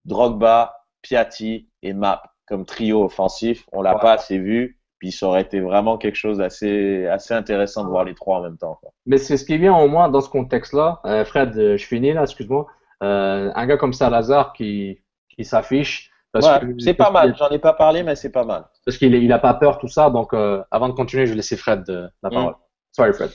Drogba, 0.05 0.75
Piatti 1.01 1.69
et 1.83 1.93
Map 1.93 2.23
comme 2.47 2.65
trio 2.65 3.03
offensif. 3.05 3.65
On 3.71 3.81
l'a 3.81 3.93
Ouais. 3.95 4.01
pas 4.01 4.13
assez 4.13 4.37
vu. 4.37 4.77
Puis 4.99 5.11
ça 5.11 5.25
aurait 5.27 5.41
été 5.41 5.59
vraiment 5.61 5.97
quelque 5.97 6.15
chose 6.15 6.37
d'assez 6.37 7.07
assez 7.07 7.33
intéressant 7.33 7.83
de 7.83 7.89
voir 7.89 8.03
les 8.03 8.13
trois 8.13 8.37
en 8.37 8.43
même 8.43 8.57
temps. 8.57 8.77
quoi. 8.81 8.91
Mais 9.07 9.17
c'est 9.17 9.35
ce 9.37 9.45
qui 9.45 9.57
vient 9.57 9.75
au 9.75 9.87
moins 9.87 10.09
dans 10.09 10.21
ce 10.21 10.29
contexte-là. 10.29 10.99
Euh, 11.05 11.25
Fred, 11.25 11.53
je 11.55 11.83
finis 11.85 12.13
là, 12.13 12.21
excuse-moi. 12.23 12.67
Euh, 13.01 13.51
un 13.55 13.65
gars 13.65 13.77
comme 13.77 13.93
Salazar 13.93 14.53
qui, 14.53 15.01
qui 15.29 15.43
s'affiche. 15.43 16.10
Parce 16.33 16.45
Ouais, 16.47 16.59
que- 16.61 16.79
c'est 16.79 16.93
pas 16.93 17.11
mal. 17.11 17.35
J'en 17.37 17.49
ai 17.49 17.59
pas 17.59 17.73
parlé, 17.73 18.03
mais 18.03 18.15
c'est 18.15 18.29
pas 18.31 18.45
mal. 18.45 18.63
Parce 18.85 18.97
qu'il 18.97 19.13
il 19.13 19.31
a 19.33 19.39
pas 19.39 19.53
peur, 19.53 19.77
tout 19.79 19.87
ça. 19.89 20.09
Donc, 20.09 20.33
euh, 20.33 20.63
avant 20.71 20.87
de 20.87 20.93
continuer, 20.93 21.25
je 21.25 21.31
vais 21.31 21.37
laisser 21.37 21.57
Fred 21.57 21.83
euh, 21.89 22.07
la 22.23 22.29
Mm. 22.29 22.33
parole. 22.33 22.55
Sorry, 22.93 23.13
Fred. 23.13 23.31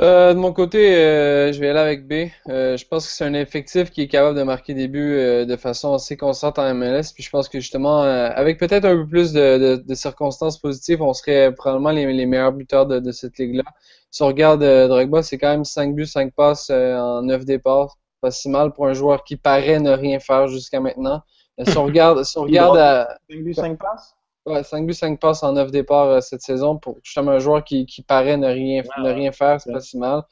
Euh, 0.00 0.32
de 0.32 0.38
mon 0.38 0.54
côté, 0.54 0.96
euh, 0.96 1.52
je 1.52 1.60
vais 1.60 1.68
aller 1.68 1.78
avec 1.78 2.08
B. 2.08 2.30
Euh, 2.48 2.74
je 2.78 2.86
pense 2.86 3.06
que 3.06 3.12
c'est 3.12 3.24
un 3.24 3.34
effectif 3.34 3.90
qui 3.90 4.00
est 4.00 4.08
capable 4.08 4.38
de 4.38 4.42
marquer 4.42 4.72
des 4.72 4.88
buts 4.88 5.12
euh, 5.14 5.44
de 5.44 5.56
façon 5.56 5.92
assez 5.92 6.16
constante 6.16 6.58
en 6.58 6.62
MLS. 6.74 7.12
Puis 7.14 7.22
je 7.22 7.28
pense 7.28 7.50
que 7.50 7.60
justement, 7.60 8.02
euh, 8.02 8.30
avec 8.34 8.58
peut-être 8.58 8.86
un 8.86 8.96
peu 8.96 9.06
plus 9.06 9.34
de, 9.34 9.58
de, 9.58 9.76
de 9.86 9.94
circonstances 9.94 10.58
positives, 10.58 11.02
on 11.02 11.12
serait 11.12 11.54
probablement 11.54 11.90
les, 11.90 12.10
les 12.14 12.24
meilleurs 12.24 12.52
buteurs 12.52 12.86
de, 12.86 12.98
de 12.98 13.12
cette 13.12 13.36
ligue-là. 13.38 13.64
Si 14.10 14.22
on 14.22 14.26
regarde 14.28 14.62
euh, 14.62 14.88
Drogba, 14.88 15.22
c'est 15.22 15.36
quand 15.36 15.50
même 15.50 15.66
5 15.66 15.94
buts, 15.94 16.06
5 16.06 16.32
passes 16.34 16.70
euh, 16.70 16.96
en 16.98 17.20
9 17.22 17.44
départs. 17.44 17.96
Pas 18.22 18.30
si 18.30 18.48
mal 18.48 18.72
pour 18.72 18.86
un 18.86 18.94
joueur 18.94 19.22
qui 19.22 19.36
paraît 19.36 19.80
ne 19.80 19.90
rien 19.90 20.18
faire 20.18 20.46
jusqu'à 20.48 20.80
maintenant. 20.80 21.22
Si 21.64 21.76
on 21.76 21.84
regarde, 21.84 22.24
si 22.24 22.38
on 22.38 22.42
regarde 22.42 22.76
à, 22.78 23.18
5 23.30 23.44
buts, 23.44 23.54
5 23.54 23.78
passes? 23.78 24.14
Ouais, 24.46 24.62
5 24.62 24.86
buts, 24.86 24.94
5 24.94 25.20
passes 25.20 25.42
en 25.42 25.52
9 25.52 25.70
départs 25.70 26.06
euh, 26.06 26.20
cette 26.20 26.42
saison 26.42 26.78
pour 26.78 26.98
justement 27.02 27.32
un 27.32 27.38
joueur 27.38 27.64
qui, 27.64 27.86
qui 27.86 28.02
paraît 28.02 28.36
ne 28.36 28.48
rien, 28.48 28.82
ne 28.98 29.10
rien 29.10 29.32
faire, 29.32 29.60
c'est 29.60 29.72
pas 29.72 29.80
si 29.80 29.98
mal. 29.98 30.22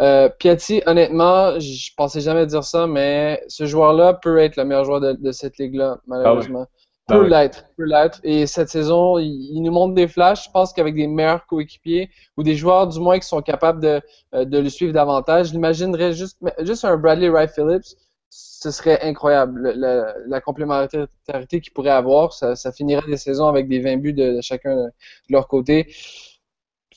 Euh, 0.00 0.28
Piatti, 0.28 0.82
honnêtement, 0.86 1.58
je 1.58 1.90
pensais 1.96 2.20
jamais 2.20 2.46
dire 2.46 2.64
ça, 2.64 2.86
mais 2.86 3.42
ce 3.48 3.64
joueur-là 3.64 4.14
peut 4.14 4.38
être 4.38 4.56
le 4.56 4.64
meilleur 4.64 4.84
joueur 4.84 5.00
de, 5.00 5.12
de 5.12 5.32
cette 5.32 5.58
ligue-là, 5.58 5.98
malheureusement. 6.06 6.66
Peut 7.06 7.24
oui. 7.24 7.28
l'être, 7.28 7.66
peut 7.76 7.84
l'être. 7.84 8.18
Et 8.22 8.46
cette 8.46 8.70
saison, 8.70 9.18
il, 9.18 9.50
il 9.52 9.62
nous 9.62 9.70
montre 9.70 9.94
des 9.94 10.08
flashs. 10.08 10.46
Je 10.46 10.50
pense 10.50 10.72
qu'avec 10.72 10.94
des 10.94 11.06
meilleurs 11.06 11.46
coéquipiers 11.46 12.08
ou 12.38 12.42
des 12.42 12.54
joueurs 12.54 12.86
du 12.88 12.98
moins 12.98 13.18
qui 13.18 13.28
sont 13.28 13.42
capables 13.42 13.80
de, 13.80 14.00
euh, 14.34 14.46
de 14.46 14.58
le 14.58 14.70
suivre 14.70 14.94
davantage, 14.94 15.48
je 15.48 15.52
l'imaginerais 15.52 16.14
juste, 16.14 16.38
juste 16.60 16.84
un 16.84 16.96
Bradley 16.96 17.28
Wright 17.28 17.50
Phillips. 17.50 17.94
Ce 18.36 18.70
serait 18.70 19.00
incroyable. 19.02 19.60
Le- 19.60 19.72
le- 19.76 20.24
la 20.26 20.40
complémentarité 20.40 21.60
qu'il 21.60 21.72
pourrait 21.72 21.90
avoir, 21.90 22.32
ça, 22.32 22.56
ça 22.56 22.72
finirait 22.72 23.06
des 23.06 23.16
saisons 23.16 23.46
avec 23.46 23.68
des 23.68 23.80
20 23.80 23.98
buts 23.98 24.12
de, 24.14 24.36
de 24.36 24.40
chacun 24.40 24.74
de 24.76 24.90
leur 25.28 25.46
côté. 25.48 25.86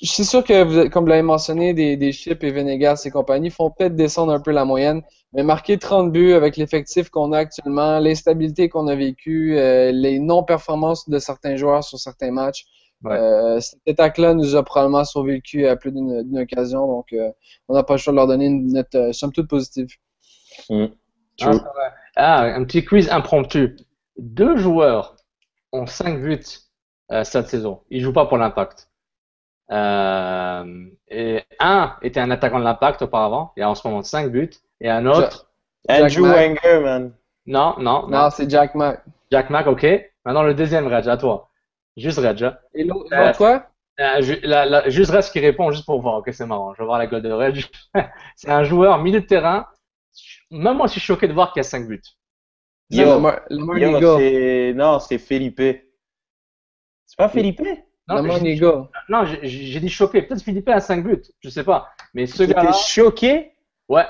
C'est 0.02 0.24
sûr 0.24 0.44
que, 0.44 0.64
vous, 0.64 0.90
comme 0.90 1.06
vous 1.06 1.10
l'avez 1.10 1.24
mentionné, 1.24 1.74
des, 1.74 1.98
des 1.98 2.12
Chips 2.12 2.44
et 2.44 2.52
Venegas 2.52 3.02
et 3.06 3.10
compagnie 3.12 3.50
font 3.50 3.72
peut-être 3.72 3.96
descendre 3.96 4.32
un 4.32 4.40
peu 4.40 4.52
la 4.52 4.64
moyenne, 4.64 5.02
mais 5.34 5.44
marquer 5.44 5.78
30 5.80 6.12
buts 6.12 6.34
avec 6.34 6.56
l'effectif 6.56 7.10
qu'on 7.10 7.32
a 7.32 7.40
actuellement, 7.40 8.00
l'instabilité 8.00 8.70
qu'on 8.70 8.88
a 8.88 8.96
vécue, 8.96 9.58
euh, 9.58 9.92
les 9.92 10.20
non-performances 10.20 11.10
de 11.10 11.18
certains 11.20 11.56
joueurs 11.56 11.84
sur 11.84 12.00
certains 12.00 12.32
matchs, 12.32 12.66
Ouais. 13.04 13.12
euh, 13.16 13.60
cette 13.60 13.80
attaque-là 13.88 14.34
nous 14.34 14.56
a 14.56 14.64
probablement 14.64 15.04
sauvé 15.06 15.36
le 15.36 15.42
cul 15.42 15.68
à 15.68 15.76
plus 15.76 15.92
d'une 15.92 16.40
occasion, 16.40 16.88
donc 16.88 17.14
euh, 17.14 17.32
on 17.68 17.76
n'a 17.76 17.84
pas 17.84 17.94
le 17.94 18.00
choix 18.00 18.12
de 18.12 18.18
leur 18.18 18.26
donner 18.28 18.48
une 18.48 18.74
note 18.74 18.94
euh, 18.96 19.14
somme 19.14 19.32
toute 19.32 19.48
positive. 19.48 19.88
Ah. 21.42 21.52
Ah, 22.16 22.42
un 22.44 22.64
petit 22.64 22.84
quiz 22.86 23.10
impromptu. 23.12 23.76
Deux 24.18 24.58
joueurs 24.58 25.16
ont 25.72 25.86
5 25.86 26.20
buts 26.22 26.40
euh, 27.12 27.24
cette 27.24 27.48
saison. 27.48 27.82
Ils 27.90 28.02
jouent 28.02 28.14
pas 28.14 28.26
pour 28.26 28.38
l'impact. 28.38 28.90
Euh, 29.72 30.86
et 31.10 31.44
un 31.60 31.96
était 32.02 32.20
un 32.20 32.32
attaquant 32.32 32.60
de 32.60 32.64
l'impact 32.64 33.02
auparavant, 33.02 33.52
il 33.58 33.64
a 33.64 33.70
en 33.70 33.76
ce 33.76 33.88
moment 33.88 34.02
5 34.02 34.32
buts. 34.32 34.50
Et 34.80 34.90
un 34.90 35.06
autre, 35.06 35.50
Andrew 35.90 36.22
Mack. 36.22 36.36
Wenger, 36.38 36.80
man. 36.84 37.14
non, 37.46 37.76
non, 37.78 38.08
non. 38.08 38.24
Non, 38.24 38.30
c'est 38.30 38.50
Jack 38.50 38.76
Mack. 38.76 39.04
Jack 39.32 39.50
Mack, 39.50 39.68
ok. 39.68 39.86
Maintenant 40.26 40.44
le 40.44 40.54
deuxième, 40.54 40.88
Reg, 40.88 41.08
à 41.08 41.18
toi. 41.18 41.50
Juste 41.98 42.20
Reg. 42.20 42.44
hein. 42.44 42.58
Et 42.74 42.84
l'autre, 42.84 43.10
Euh, 43.14 43.34
quoi? 43.34 43.64
Euh, 44.00 44.22
ju- 44.22 44.40
la- 44.44 44.66
la- 44.66 44.90
juste 44.90 45.12
Reg 45.12 45.24
qui 45.24 45.40
répond 45.40 45.72
juste 45.72 45.86
pour 45.86 46.00
voir. 46.02 46.16
Ok, 46.18 46.30
c'est 46.32 46.46
marrant. 46.46 46.74
Je 46.76 46.80
vais 46.82 46.86
voir 46.86 47.00
la 47.00 47.08
gueule 47.08 47.22
de 47.24 47.32
Reg. 47.32 47.66
c'est 48.36 48.50
un 48.50 48.64
joueur 48.64 49.00
milieu 49.00 49.22
de 49.22 49.26
terrain. 49.26 49.66
Même 50.52 50.78
moi, 50.78 50.88
je 50.88 50.94
suis 50.94 51.02
choqué 51.02 51.28
de 51.28 51.34
voir 51.34 51.54
qu'il 51.54 51.60
y 51.60 51.66
a 51.66 51.70
5 51.70 51.88
buts. 51.88 52.02
C'est 52.90 52.98
Yo, 52.98 53.06
Lamar, 53.06 53.42
Lamar 53.50 53.78
Yo, 53.78 53.92
Nigo. 53.96 54.18
c'est... 54.18 54.74
Non, 54.76 55.00
c'est 55.00 55.18
Felipe. 55.18 55.62
C'est 57.06 57.18
pas 57.18 57.30
Felipe? 57.30 57.62
Non, 58.08 58.24
non, 59.10 59.26
j'ai 59.44 59.80
dit 59.80 59.90
choqué. 59.90 60.22
Peut-être 60.22 60.42
Philippe 60.42 60.70
a 60.70 60.80
5 60.80 61.04
buts. 61.04 61.24
Je 61.42 61.50
sais 61.50 61.64
pas. 61.64 61.90
Mais 62.14 62.26
ce 62.26 62.44
gars-là, 62.44 62.72
choqué? 62.72 63.52
ouais. 63.90 64.06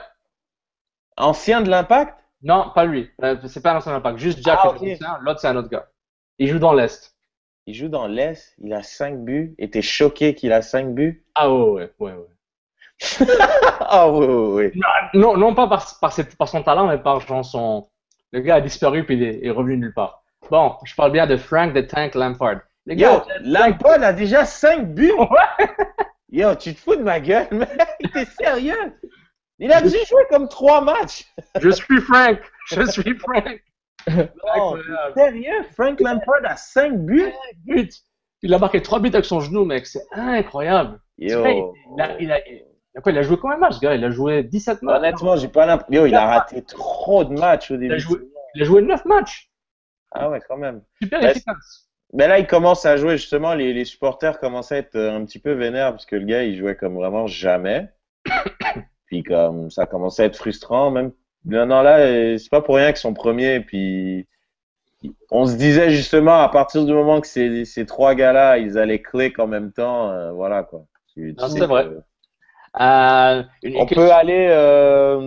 Ancien 1.18 1.62
de 1.62 1.70
l'impact? 1.70 2.24
Non, 2.44 2.72
pas 2.76 2.86
lui. 2.86 3.10
Euh, 3.24 3.36
C'est 3.48 3.62
pas 3.62 3.74
un 3.74 3.78
ancien 3.78 3.96
impact. 3.96 4.20
Juste 4.20 4.40
Jack 4.44 4.60
Ah, 4.62 4.68
est 4.68 4.70
ok. 4.70 4.76
ancien, 4.94 5.18
l'autre 5.22 5.40
c'est 5.40 5.48
un 5.48 5.56
autre 5.56 5.70
gars. 5.70 5.90
Il 6.38 6.48
joue 6.48 6.60
dans 6.60 6.74
l'Est. 6.74 7.16
Il 7.66 7.74
joue 7.74 7.90
dans 7.90 8.06
l'Est, 8.08 8.54
il 8.60 8.72
a 8.74 8.84
5 8.84 9.26
buts, 9.26 9.56
et 9.58 9.70
t'es 9.72 9.82
choqué 9.82 10.36
qu'il 10.36 10.54
a 10.54 10.62
5 10.62 10.94
buts? 10.94 11.26
Ah 11.36 11.52
ouais, 11.52 11.72
ouais, 11.72 11.92
ouais, 12.00 12.14
ouais. 12.14 12.28
Ah 13.90 14.10
oui, 14.12 14.26
oui, 14.28 14.72
oui. 14.74 14.82
Non, 15.14 15.38
non 15.38 15.54
pas 15.54 15.68
par, 15.68 15.86
par, 16.00 16.48
son 16.48 16.64
talent, 16.64 16.88
mais 16.88 16.98
par 16.98 17.20
genre 17.22 17.46
son. 17.46 17.88
Le 18.32 18.42
gars 18.42 18.56
a 18.56 18.62
disparu 18.62 19.06
puis 19.06 19.16
il 19.16 19.24
est, 19.24 19.46
est 19.46 19.50
revenu 19.50 19.78
nulle 19.78 19.94
part. 19.94 20.24
Bon, 20.50 20.76
je 20.84 20.96
parle 20.96 21.12
bien 21.12 21.28
de 21.28 21.38
Frank 21.38 21.74
the 21.74 21.88
Tank 21.88 22.16
Lampard. 22.16 22.62
Le 22.86 22.96
Yo, 22.96 23.20
gars, 23.20 23.26
Lampard 23.42 24.02
a 24.02 24.14
déjà 24.14 24.46
5 24.46 24.94
buts? 24.94 25.12
Ouais. 25.12 25.68
Yo, 26.30 26.56
tu 26.56 26.74
te 26.74 26.80
fous 26.80 26.96
de 26.96 27.04
ma 27.04 27.20
gueule, 27.20 27.48
mec? 27.52 27.70
T'es 28.14 28.26
sérieux? 28.26 28.94
Il 29.60 29.72
a 29.72 29.82
dû 29.82 29.90
jouer 29.90 30.24
comme 30.30 30.48
3 30.48 30.82
matchs. 30.82 31.26
je 31.60 31.70
suis 31.70 32.02
Frank. 32.02 32.40
Je 32.68 32.84
suis 32.90 33.18
Frank. 33.18 33.62
Non, 34.08 34.28
Incroyable. 34.76 35.14
t'es 35.16 35.22
sérieux? 35.22 35.64
Frank 35.74 36.00
Lampard 36.00 36.46
a 36.46 36.56
5 36.56 36.98
buts? 37.00 37.34
But. 37.66 37.92
Il 38.42 38.54
a 38.54 38.60
marqué 38.60 38.82
3 38.82 39.00
buts 39.00 39.10
avec 39.14 39.26
son 39.26 39.40
genou, 39.40 39.66
mec. 39.66 39.86
C'est 39.86 40.06
incroyable. 40.12 41.00
Yo. 41.18 41.74
Il 41.96 42.02
a, 42.02 42.20
il, 42.20 42.32
a, 42.32 42.48
il 42.48 42.62
a 42.62 42.64
quoi, 43.02 43.12
il 43.12 43.18
a 43.18 43.22
joué 43.22 43.38
combien 43.38 43.56
de 43.58 43.62
matchs, 43.62 43.76
ce 43.76 43.80
gars? 43.80 43.96
Il 43.96 44.04
a 44.04 44.10
joué 44.10 44.44
17 44.44 44.82
matchs. 44.82 44.98
Honnêtement, 44.98 45.36
j'ai 45.36 45.48
pas 45.48 45.66
l'impression. 45.66 46.02
Yo, 46.04 46.06
il 46.08 46.16
a 46.16 46.26
raté 46.26 46.64
trop 46.64 47.24
de 47.24 47.34
matchs 47.34 47.72
au 47.72 47.78
début. 47.78 47.88
Il 47.88 47.94
a 47.94 47.98
joué, 47.98 48.20
il 48.56 48.62
a 48.62 48.66
joué 48.66 48.82
9 48.82 49.06
matchs. 49.06 49.52
Ah 50.12 50.30
ouais, 50.30 50.40
quand 50.48 50.58
même. 50.58 50.82
Super 51.02 51.22
Ouais, 51.22 51.32
efficace. 51.32 51.90
Mais 52.14 52.28
là, 52.28 52.40
il 52.40 52.48
commence 52.48 52.86
à 52.86 52.96
jouer 52.98 53.18
justement. 53.18 53.54
Les, 53.54 53.74
les 53.74 53.86
supporters 53.86 54.40
commencent 54.40 54.72
à 54.72 54.78
être 54.78 54.96
euh, 54.96 55.16
un 55.16 55.26
petit 55.26 55.40
peu 55.40 55.52
vénères 55.52 55.92
parce 55.92 56.06
que 56.06 56.16
le 56.16 56.26
gars, 56.26 56.44
il 56.44 56.58
jouait 56.58 56.76
comme 56.76 56.96
vraiment 56.96 57.28
jamais. 57.28 57.90
Puis 59.08 59.24
comme 59.24 59.70
ça 59.72 59.86
commençait 59.86 60.24
à 60.24 60.26
être 60.28 60.38
frustrant, 60.38 60.92
même. 60.92 61.12
Non, 61.46 61.66
non, 61.66 61.82
là, 61.82 62.00
euh, 62.00 62.38
c'est 62.38 62.50
pas 62.50 62.62
pour 62.62 62.76
rien 62.76 62.92
que 62.94 63.00
son 63.00 63.14
premier. 63.14 63.60
Puis 63.62 64.28
on 65.32 65.46
se 65.46 65.56
disait 65.56 65.90
justement 65.92 66.40
à 66.42 66.50
partir 66.50 66.86
du 66.86 66.94
moment 66.94 67.22
que 67.22 67.28
ces, 67.28 67.66
ces 67.66 67.86
trois 67.86 68.16
gars-là, 68.16 68.58
ils 68.58 68.78
allaient 68.78 69.02
click 69.02 69.40
en 69.40 69.48
même 69.48 69.72
temps, 69.72 70.10
euh, 70.12 70.32
voilà 70.32 70.64
quoi. 70.64 70.86
Tu- 71.14 71.36
tu 71.36 71.42
Non, 71.42 71.48
c'est 71.50 71.66
vrai. 71.66 71.86
que- 71.86 72.02
Euh, 72.80 73.44
une, 73.64 73.76
On 73.78 73.86
une 73.88 73.88
peut 73.88 74.12
aller 74.12 74.48
euh, 74.50 75.20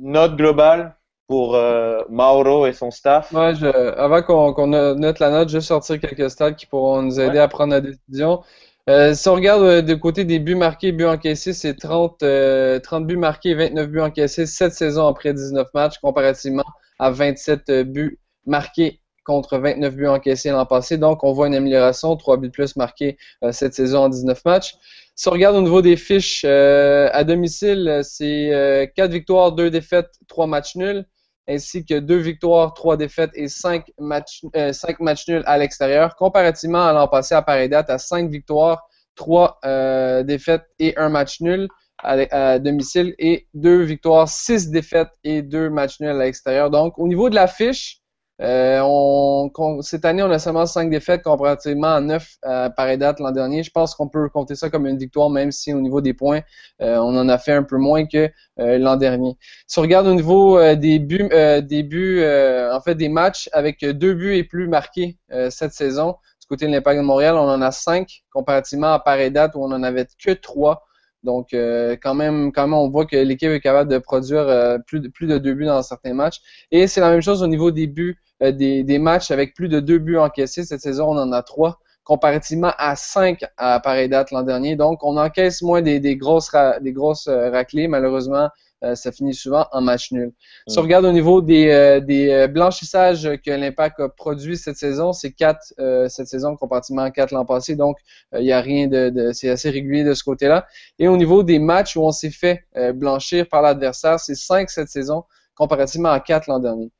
note 0.00 0.36
globale 0.36 0.96
pour 1.28 1.54
euh, 1.54 2.02
Mauro 2.08 2.66
et 2.66 2.72
son 2.72 2.90
staff. 2.90 3.32
Ouais, 3.32 3.54
je, 3.54 3.66
avant 3.66 4.22
qu'on 4.22 4.52
qu'on 4.52 4.66
no- 4.66 4.94
note 4.96 5.20
la 5.20 5.30
note, 5.30 5.48
je 5.48 5.58
vais 5.58 5.60
sortir 5.60 6.00
quelques 6.00 6.30
stats 6.30 6.52
qui 6.52 6.66
pourront 6.66 7.02
nous 7.02 7.20
aider 7.20 7.38
à 7.38 7.46
prendre 7.48 7.72
la 7.72 7.80
décision. 7.80 8.42
Euh, 8.88 9.14
si 9.14 9.28
on 9.28 9.34
regarde 9.34 9.62
euh, 9.62 9.82
du 9.82 9.98
côté 10.00 10.24
des 10.24 10.40
buts 10.40 10.56
marqués, 10.56 10.90
buts 10.90 11.04
encaissés, 11.04 11.52
c'est 11.52 11.74
30, 11.74 12.22
euh, 12.24 12.80
30 12.80 13.06
buts 13.06 13.16
marqués, 13.16 13.54
29 13.54 13.88
buts 13.88 14.00
encaissés, 14.00 14.46
7 14.46 14.72
saisons 14.72 15.06
après 15.06 15.32
19 15.32 15.68
matchs, 15.74 15.98
comparativement 15.98 16.64
à 16.98 17.10
27 17.10 17.70
euh, 17.70 17.84
buts 17.84 18.18
marqués 18.46 19.00
contre 19.24 19.58
29 19.58 19.94
buts 19.94 20.08
encaissés 20.08 20.50
l'an 20.50 20.66
passé. 20.66 20.98
Donc, 20.98 21.22
on 21.22 21.32
voit 21.32 21.46
une 21.46 21.54
amélioration, 21.54 22.16
3 22.16 22.38
buts 22.38 22.48
de 22.48 22.52
plus 22.52 22.74
marqués 22.74 23.16
euh, 23.44 23.52
cette 23.52 23.74
saison 23.74 24.04
en 24.04 24.08
19 24.08 24.44
matchs. 24.44 24.74
Si 25.14 25.28
on 25.28 25.32
regarde 25.32 25.56
au 25.56 25.62
niveau 25.62 25.82
des 25.82 25.96
fiches, 25.96 26.44
euh, 26.44 27.08
à 27.12 27.24
domicile, 27.24 27.88
euh, 27.88 28.02
c'est 28.02 28.52
euh, 28.54 28.86
4 28.96 29.10
victoires, 29.10 29.52
2 29.52 29.70
défaites, 29.70 30.10
3 30.28 30.46
matchs 30.46 30.76
nuls 30.76 31.04
ainsi 31.50 31.84
que 31.84 31.98
deux 31.98 32.18
victoires, 32.18 32.74
trois 32.74 32.96
défaites 32.96 33.30
et 33.34 33.48
cinq 33.48 33.90
matchs, 33.98 34.44
euh, 34.56 34.72
cinq 34.72 35.00
matchs 35.00 35.28
nuls 35.28 35.42
à 35.46 35.58
l'extérieur, 35.58 36.16
comparativement 36.16 36.86
à 36.86 36.92
l'an 36.92 37.08
passé 37.08 37.34
à 37.34 37.42
pareille 37.42 37.68
date 37.68 37.90
à 37.90 37.98
cinq 37.98 38.30
victoires, 38.30 38.82
trois 39.16 39.58
euh, 39.64 40.22
défaites 40.22 40.64
et 40.78 40.96
un 40.96 41.08
match 41.08 41.40
nul 41.40 41.68
à, 42.02 42.58
domicile 42.58 43.14
et 43.18 43.46
deux 43.52 43.82
victoires, 43.82 44.26
six 44.28 44.70
défaites 44.70 45.10
et 45.22 45.42
deux 45.42 45.68
matchs 45.68 46.00
nuls 46.00 46.08
à 46.10 46.24
l'extérieur. 46.24 46.70
Donc, 46.70 46.98
au 46.98 47.06
niveau 47.06 47.28
de 47.28 47.34
la 47.34 47.46
fiche, 47.46 47.99
euh, 48.40 49.48
cette 49.82 50.04
année, 50.04 50.22
on 50.22 50.30
a 50.30 50.38
seulement 50.38 50.66
cinq 50.66 50.90
défaites 50.90 51.22
comparativement 51.22 51.94
à 51.94 52.00
neuf 52.00 52.36
à 52.42 52.70
pareille 52.70 52.98
date 52.98 53.20
l'an 53.20 53.32
dernier. 53.32 53.62
Je 53.62 53.70
pense 53.70 53.94
qu'on 53.94 54.08
peut 54.08 54.28
compter 54.28 54.54
ça 54.54 54.70
comme 54.70 54.86
une 54.86 54.96
victoire, 54.96 55.30
même 55.30 55.52
si 55.52 55.74
au 55.74 55.80
niveau 55.80 56.00
des 56.00 56.14
points, 56.14 56.40
euh, 56.80 56.96
on 56.96 57.16
en 57.16 57.28
a 57.28 57.38
fait 57.38 57.52
un 57.52 57.62
peu 57.62 57.76
moins 57.76 58.06
que 58.06 58.30
euh, 58.58 58.78
l'an 58.78 58.96
dernier. 58.96 59.36
Si 59.66 59.78
on 59.78 59.82
regarde 59.82 60.06
au 60.06 60.14
niveau 60.14 60.58
euh, 60.58 60.74
des 60.74 60.98
buts, 60.98 61.28
euh, 61.32 61.60
des 61.60 61.82
buts, 61.82 62.20
euh, 62.20 62.74
en 62.74 62.80
fait 62.80 62.94
des 62.94 63.08
matchs 63.08 63.48
avec 63.52 63.84
deux 63.84 64.14
buts 64.14 64.34
et 64.34 64.44
plus 64.44 64.68
marqués 64.68 65.18
euh, 65.32 65.50
cette 65.50 65.72
saison, 65.72 66.16
du 66.40 66.46
côté 66.48 66.66
de 66.66 66.72
l'Impact 66.72 66.98
de 66.98 67.04
Montréal, 67.04 67.34
on 67.36 67.48
en 67.48 67.62
a 67.62 67.70
cinq 67.70 68.22
comparativement 68.32 68.92
à 68.92 68.98
pareille 68.98 69.30
date 69.30 69.54
où 69.54 69.62
on 69.62 69.72
en 69.72 69.82
avait 69.82 70.06
que 70.22 70.32
trois. 70.32 70.86
Donc 71.22 71.52
euh, 71.52 71.96
quand 72.02 72.14
même, 72.14 72.50
quand 72.52 72.62
même, 72.62 72.72
on 72.72 72.88
voit 72.88 73.04
que 73.04 73.16
l'équipe 73.16 73.50
est 73.50 73.60
capable 73.60 73.90
de 73.90 73.98
produire 73.98 74.48
euh, 74.48 74.78
plus 74.86 75.00
de 75.00 75.08
plus 75.08 75.26
de 75.26 75.36
deux 75.36 75.52
buts 75.52 75.66
dans 75.66 75.82
certains 75.82 76.14
matchs. 76.14 76.40
Et 76.70 76.86
c'est 76.86 77.02
la 77.02 77.10
même 77.10 77.20
chose 77.20 77.42
au 77.42 77.46
niveau 77.46 77.70
des 77.70 77.86
buts, 77.86 78.16
euh, 78.16 78.29
des, 78.40 78.82
des 78.84 78.98
matchs 78.98 79.30
avec 79.30 79.54
plus 79.54 79.68
de 79.68 79.80
deux 79.80 79.98
buts 79.98 80.16
encaissés 80.18 80.64
cette 80.64 80.80
saison, 80.80 81.06
on 81.08 81.18
en 81.18 81.32
a 81.32 81.42
trois 81.42 81.78
comparativement 82.04 82.72
à 82.78 82.96
5 82.96 83.44
à 83.56 83.78
pareille 83.78 84.08
date 84.08 84.30
l'an 84.32 84.42
dernier. 84.42 84.74
Donc, 84.74 85.04
on 85.04 85.16
encaisse 85.16 85.62
moins 85.62 85.82
des, 85.82 86.00
des 86.00 86.16
grosses, 86.16 86.50
des 86.80 86.92
grosses 86.92 87.28
euh, 87.28 87.50
raclées. 87.50 87.86
Malheureusement, 87.86 88.48
euh, 88.82 88.94
ça 88.94 89.12
finit 89.12 89.34
souvent 89.34 89.66
en 89.72 89.82
match 89.82 90.10
nul. 90.10 90.32
Si 90.66 90.78
on 90.78 90.82
Mm. 90.82 90.84
regarde 90.86 91.04
au 91.04 91.12
niveau 91.12 91.42
des, 91.42 91.68
euh, 91.68 92.00
des 92.00 92.30
euh, 92.30 92.48
blanchissages 92.48 93.28
que 93.44 93.50
l'Impact 93.50 94.00
a 94.00 94.08
produit 94.08 94.56
cette 94.56 94.76
saison, 94.76 95.12
c'est 95.12 95.32
4 95.32 95.74
cette 96.08 96.26
saison 96.28 96.56
comparativement 96.56 97.02
à 97.02 97.10
4 97.10 97.32
l'an 97.32 97.44
passé. 97.44 97.76
Donc, 97.76 97.98
euh, 98.34 98.40
il 98.40 98.44
n'y 98.44 98.52
a 98.52 98.60
rien 98.60 98.88
de, 98.88 99.10
de 99.10 99.32
c'est 99.32 99.50
assez 99.50 99.70
régulier 99.70 100.02
de 100.02 100.14
ce 100.14 100.24
côté-là. 100.24 100.66
Et 100.98 101.08
au 101.08 101.16
niveau 101.18 101.42
des 101.42 101.58
matchs 101.58 101.96
où 101.96 102.02
on 102.02 102.10
s'est 102.12 102.30
fait 102.30 102.64
euh, 102.76 102.92
blanchir 102.92 103.46
par 103.48 103.60
l'adversaire, 103.62 104.18
c'est 104.18 104.34
5 104.34 104.70
cette 104.70 104.88
saison 104.88 105.24
comparativement 105.54 106.08
à 106.10 106.20
4 106.20 106.46
l'an 106.46 106.58
dernier. 106.58 106.90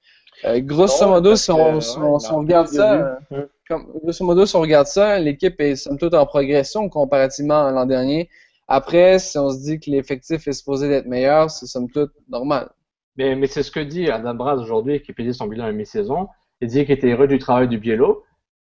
Euh, 0.44 0.60
grosso 0.60 1.04
Non, 1.04 1.12
modo, 1.12 1.36
si 1.36 1.50
on, 1.50 1.74
que, 1.74 1.80
si 1.80 1.98
ouais, 1.98 2.04
on- 2.04 2.16
il 2.16 2.20
si 2.20 2.32
on 2.32 2.36
marque 2.36 2.46
regarde 2.46 2.66
de 2.68 2.72
ça, 2.72 3.18
euh, 3.32 3.46
comme, 3.68 3.86
grosso 4.02 4.24
modo, 4.24 4.46
si 4.46 4.56
on 4.56 4.60
regarde 4.60 4.86
ça, 4.86 5.18
l'équipe 5.18 5.60
est 5.60 5.76
somme 5.76 5.98
toute 5.98 6.14
en 6.14 6.24
progression 6.26 6.88
comparativement 6.88 7.66
à 7.66 7.70
l'an 7.72 7.84
dernier. 7.86 8.28
Après, 8.68 9.18
si 9.18 9.36
on 9.36 9.50
se 9.50 9.58
dit 9.62 9.80
que 9.80 9.90
l'effectif 9.90 10.46
est 10.48 10.52
supposé 10.52 10.88
d'être 10.88 11.06
meilleur, 11.06 11.50
c'est 11.50 11.66
somme 11.66 11.90
toute 11.90 12.12
normal. 12.28 12.70
Mais, 13.16 13.34
mais 13.34 13.46
c'est 13.48 13.62
ce 13.62 13.70
que 13.70 13.80
dit 13.80 14.08
Adam 14.10 14.34
Braz 14.34 14.58
aujourd'hui, 14.60 15.02
qui 15.02 15.12
faisait 15.12 15.32
son 15.32 15.46
bilan 15.46 15.66
à 15.66 15.72
mi-saison. 15.72 16.28
Il 16.60 16.68
dit 16.68 16.84
qu'il 16.84 16.94
était 16.94 17.10
heureux 17.12 17.26
du 17.26 17.38
travail 17.38 17.68
du 17.68 17.78
Biello. 17.78 18.24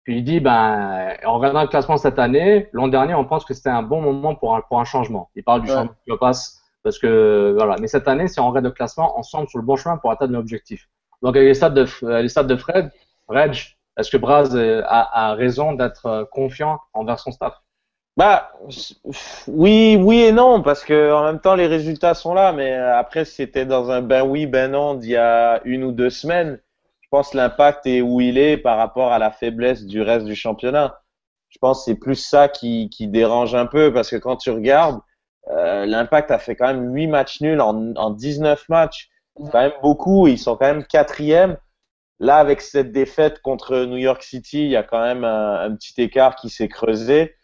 Puis 0.04 0.18
il 0.18 0.24
dit, 0.24 0.38
ben, 0.38 1.14
en 1.24 1.38
regardant 1.38 1.62
le 1.62 1.68
classement 1.68 1.96
cette 1.96 2.18
année, 2.20 2.68
l'an 2.72 2.86
dernier, 2.86 3.14
on 3.14 3.24
pense 3.24 3.44
que 3.44 3.54
c'était 3.54 3.70
un 3.70 3.82
bon 3.82 4.00
moment 4.00 4.36
pour 4.36 4.54
un, 4.54 4.60
pour 4.60 4.78
un 4.78 4.84
changement. 4.84 5.30
Il 5.34 5.42
parle 5.42 5.62
du 5.62 5.68
Ouais. 5.68 5.74
changement 5.74 5.94
qui 6.08 6.16
passe 6.20 6.62
parce 6.84 6.98
que, 7.00 7.54
voilà. 7.56 7.76
Mais 7.80 7.88
cette 7.88 8.06
année, 8.06 8.28
si 8.28 8.38
on 8.38 8.46
regarde 8.48 8.66
le 8.66 8.70
classement, 8.70 9.18
on 9.18 9.22
semble 9.24 9.48
sur 9.48 9.58
le 9.58 9.64
bon 9.64 9.74
chemin 9.74 9.96
pour 9.96 10.12
atteindre 10.12 10.34
l'objectif. 10.34 10.88
Donc, 11.22 11.34
les 11.36 11.54
stats 11.54 11.70
de, 11.70 11.86
euh, 12.04 12.22
les 12.22 12.28
stats 12.28 12.44
de 12.44 12.56
Fred, 12.56 12.90
Reg, 13.28 13.56
Est-ce 13.98 14.10
que 14.10 14.16
Braz 14.18 14.54
euh, 14.56 14.82
a, 14.86 15.30
a 15.30 15.34
raison 15.34 15.72
d'être 15.72 16.06
euh, 16.06 16.24
confiant 16.30 16.80
envers 16.92 17.18
son 17.18 17.32
staff? 17.32 17.54
Bah 18.16 18.50
oui, 19.46 19.96
oui 20.00 20.22
et 20.22 20.32
non, 20.32 20.62
parce 20.62 20.84
que 20.84 21.12
en 21.12 21.24
même 21.24 21.40
temps 21.40 21.54
les 21.54 21.66
résultats 21.66 22.14
sont 22.14 22.32
là, 22.32 22.52
mais 22.52 22.72
après 22.74 23.24
c'était 23.26 23.66
dans 23.66 23.90
un 23.90 24.00
ben 24.00 24.22
oui, 24.26 24.46
ben 24.46 24.70
non 24.70 24.94
d'il 24.94 25.10
y 25.10 25.16
a 25.16 25.60
une 25.64 25.84
ou 25.84 25.92
deux 25.92 26.08
semaines. 26.10 26.58
Je 27.02 27.08
pense 27.10 27.34
l'impact 27.34 27.86
est 27.86 28.00
où 28.00 28.20
il 28.22 28.38
est 28.38 28.56
par 28.56 28.78
rapport 28.78 29.12
à 29.12 29.18
la 29.18 29.30
faiblesse 29.30 29.84
du 29.84 30.00
reste 30.00 30.24
du 30.26 30.34
championnat. 30.34 31.02
Je 31.50 31.58
pense 31.58 31.84
c'est 31.84 31.94
plus 31.96 32.14
ça 32.16 32.48
qui, 32.48 32.88
qui 32.90 33.06
dérange 33.08 33.54
un 33.54 33.66
peu, 33.66 33.92
parce 33.92 34.10
que 34.10 34.16
quand 34.16 34.36
tu 34.36 34.50
regardes, 34.50 35.00
l'impact 35.48 36.30
a 36.30 36.38
fait 36.38 36.56
quand 36.56 36.66
même 36.68 36.94
8 36.94 37.06
matchs 37.08 37.40
nuls 37.40 37.60
en, 37.60 37.94
en 37.96 38.10
19 38.10 38.68
matchs. 38.68 39.08
Quand 39.36 39.60
même 39.60 39.72
beaucoup, 39.82 40.26
ils 40.26 40.38
sont 40.38 40.56
quand 40.56 40.66
même 40.66 40.84
quatrième. 40.84 41.56
Là, 42.18 42.38
avec 42.38 42.62
cette 42.62 42.92
défaite 42.92 43.40
contre 43.42 43.84
New 43.84 43.98
York 43.98 44.22
City, 44.22 44.64
il 44.64 44.70
y 44.70 44.76
a 44.76 44.82
quand 44.82 45.00
même 45.00 45.24
un, 45.24 45.60
un 45.60 45.74
petit 45.74 46.00
écart 46.00 46.36
qui 46.36 46.48
s'est 46.48 46.68
creusé. 46.68 47.34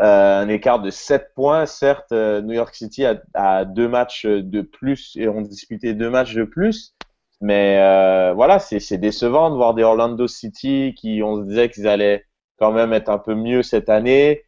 Euh, 0.00 0.40
un 0.40 0.48
écart 0.48 0.80
de 0.80 0.90
7 0.90 1.32
points. 1.34 1.64
Certes, 1.66 2.12
euh, 2.12 2.42
New 2.42 2.54
York 2.54 2.74
City 2.74 3.04
a, 3.06 3.22
a, 3.34 3.64
deux 3.64 3.88
matchs 3.88 4.26
de 4.26 4.60
plus 4.60 5.16
et 5.16 5.28
ont 5.28 5.40
disputé 5.40 5.94
deux 5.94 6.10
matchs 6.10 6.34
de 6.34 6.44
plus. 6.44 6.96
Mais 7.40 7.78
euh, 7.80 8.32
voilà, 8.34 8.58
c'est 8.58 8.98
décevant 8.98 9.50
de 9.50 9.56
voir 9.56 9.74
des 9.74 9.82
Orlando 9.82 10.26
City 10.26 10.94
qui, 10.96 11.22
on 11.22 11.36
se 11.42 11.48
disait 11.48 11.68
qu'ils 11.70 11.86
allaient 11.86 12.24
quand 12.58 12.72
même 12.72 12.92
être 12.92 13.10
un 13.10 13.18
peu 13.18 13.34
mieux 13.34 13.62
cette 13.62 13.88
année. 13.90 14.44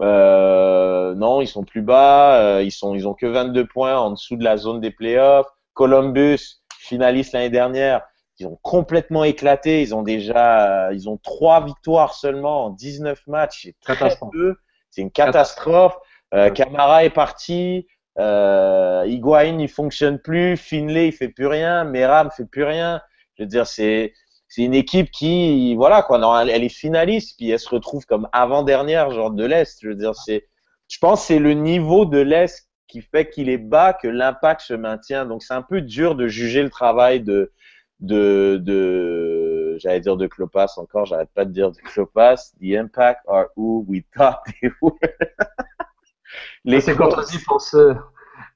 Euh, 0.00 1.14
non, 1.14 1.40
ils 1.40 1.48
sont 1.48 1.64
plus 1.64 1.82
bas. 1.82 2.40
Euh, 2.40 2.62
ils 2.62 2.70
sont, 2.70 2.94
ils 2.94 3.08
ont 3.08 3.14
que 3.14 3.26
22 3.26 3.66
points 3.66 3.98
en 3.98 4.12
dessous 4.12 4.36
de 4.36 4.44
la 4.44 4.56
zone 4.56 4.80
des 4.80 4.90
playoffs. 4.90 5.48
Columbus, 5.80 6.60
finaliste 6.78 7.32
l'année 7.32 7.48
dernière, 7.48 8.02
ils 8.38 8.46
ont 8.46 8.58
complètement 8.60 9.24
éclaté. 9.24 9.80
Ils 9.80 9.94
ont 9.94 10.02
déjà, 10.02 10.88
euh, 10.88 10.92
ils 10.92 11.08
ont 11.08 11.16
trois 11.16 11.64
victoires 11.64 12.12
seulement 12.12 12.66
en 12.66 12.70
19 12.70 13.26
matchs. 13.26 13.62
C'est 13.62 13.96
très 13.96 14.14
peu. 14.30 14.56
C'est 14.90 15.00
une 15.00 15.10
catastrophe. 15.10 15.96
Euh, 16.34 16.50
Camara 16.50 17.06
est 17.06 17.14
parti. 17.14 17.86
Euh, 18.18 19.06
Higuain, 19.06 19.58
il 19.58 19.70
fonctionne 19.70 20.18
plus. 20.18 20.58
Finlay, 20.58 21.08
il 21.08 21.12
fait 21.12 21.30
plus 21.30 21.46
rien. 21.46 21.84
Meram 21.84 22.30
fait 22.30 22.44
plus 22.44 22.64
rien. 22.64 23.00
Je 23.38 23.44
veux 23.44 23.48
dire, 23.48 23.66
c'est 23.66 24.12
c'est 24.48 24.62
une 24.62 24.74
équipe 24.74 25.10
qui, 25.10 25.74
voilà 25.76 26.02
quoi, 26.02 26.18
non, 26.18 26.38
elle, 26.38 26.50
elle, 26.50 26.64
est 26.64 26.68
finaliste, 26.68 27.38
puis 27.38 27.50
elle 27.50 27.58
se 27.60 27.68
retrouve 27.68 28.04
comme 28.04 28.28
avant-dernière, 28.32 29.12
genre 29.12 29.30
de 29.30 29.46
l'Est. 29.46 29.78
Je 29.80 29.88
veux 29.88 29.94
dire, 29.94 30.14
c'est, 30.14 30.46
je 30.88 30.98
pense, 30.98 31.24
c'est 31.24 31.38
le 31.38 31.54
niveau 31.54 32.04
de 32.04 32.18
l'Est 32.18 32.69
qui 32.90 33.02
fait 33.02 33.30
qu'il 33.30 33.48
est 33.48 33.58
bas 33.58 33.92
que 33.92 34.08
l'impact 34.08 34.62
se 34.62 34.74
maintient. 34.74 35.26
Donc 35.26 35.42
c'est 35.42 35.54
un 35.54 35.62
peu 35.62 35.80
dur 35.80 36.14
de 36.14 36.26
juger 36.26 36.62
le 36.62 36.70
travail 36.70 37.20
de, 37.20 37.52
de, 38.00 38.58
de, 38.62 39.76
j'allais 39.78 40.00
dire 40.00 40.16
de 40.16 40.26
Clopas 40.26 40.74
encore, 40.76 41.06
j'arrête 41.06 41.30
pas 41.34 41.44
de 41.44 41.52
dire 41.52 41.70
de 41.70 41.78
Clopas. 41.78 42.52
The 42.60 42.76
impact 42.76 43.20
are 43.28 43.46
who 43.56 43.84
we 43.86 44.02
thought 44.16 44.40
they 44.60 44.70
were. 44.82 44.92
Les 46.64 46.80
c'est 46.80 46.94
courtoisie 46.94 47.42
pour 47.44 47.60
ceux, 47.60 47.96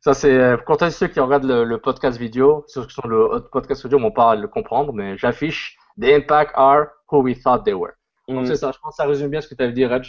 ça 0.00 0.14
c'est 0.14 0.56
courtoisie 0.66 0.96
ceux 0.96 1.08
qui 1.08 1.18
regardent 1.18 1.44
le, 1.44 1.64
le 1.64 1.78
podcast 1.78 2.18
vidéo, 2.18 2.64
ceux 2.68 2.84
qui 2.86 2.94
sont 2.94 3.08
le 3.08 3.40
podcast 3.50 3.84
audio 3.84 3.98
vont 3.98 4.12
pas 4.12 4.34
le 4.36 4.46
comprendre, 4.46 4.92
mais 4.92 5.16
j'affiche 5.16 5.76
The 6.00 6.06
impact 6.06 6.52
are 6.54 6.88
who 7.10 7.22
we 7.22 7.40
thought 7.40 7.64
they 7.64 7.72
were. 7.72 7.92
Donc 8.28 8.42
mm. 8.42 8.46
c'est 8.46 8.56
ça, 8.56 8.72
je 8.72 8.78
pense 8.78 8.96
que 8.96 9.02
ça 9.02 9.06
résume 9.06 9.28
bien 9.28 9.40
ce 9.40 9.48
que 9.48 9.54
tu 9.54 9.62
avais 9.62 9.72
dit, 9.72 9.86
Reg. 9.86 10.04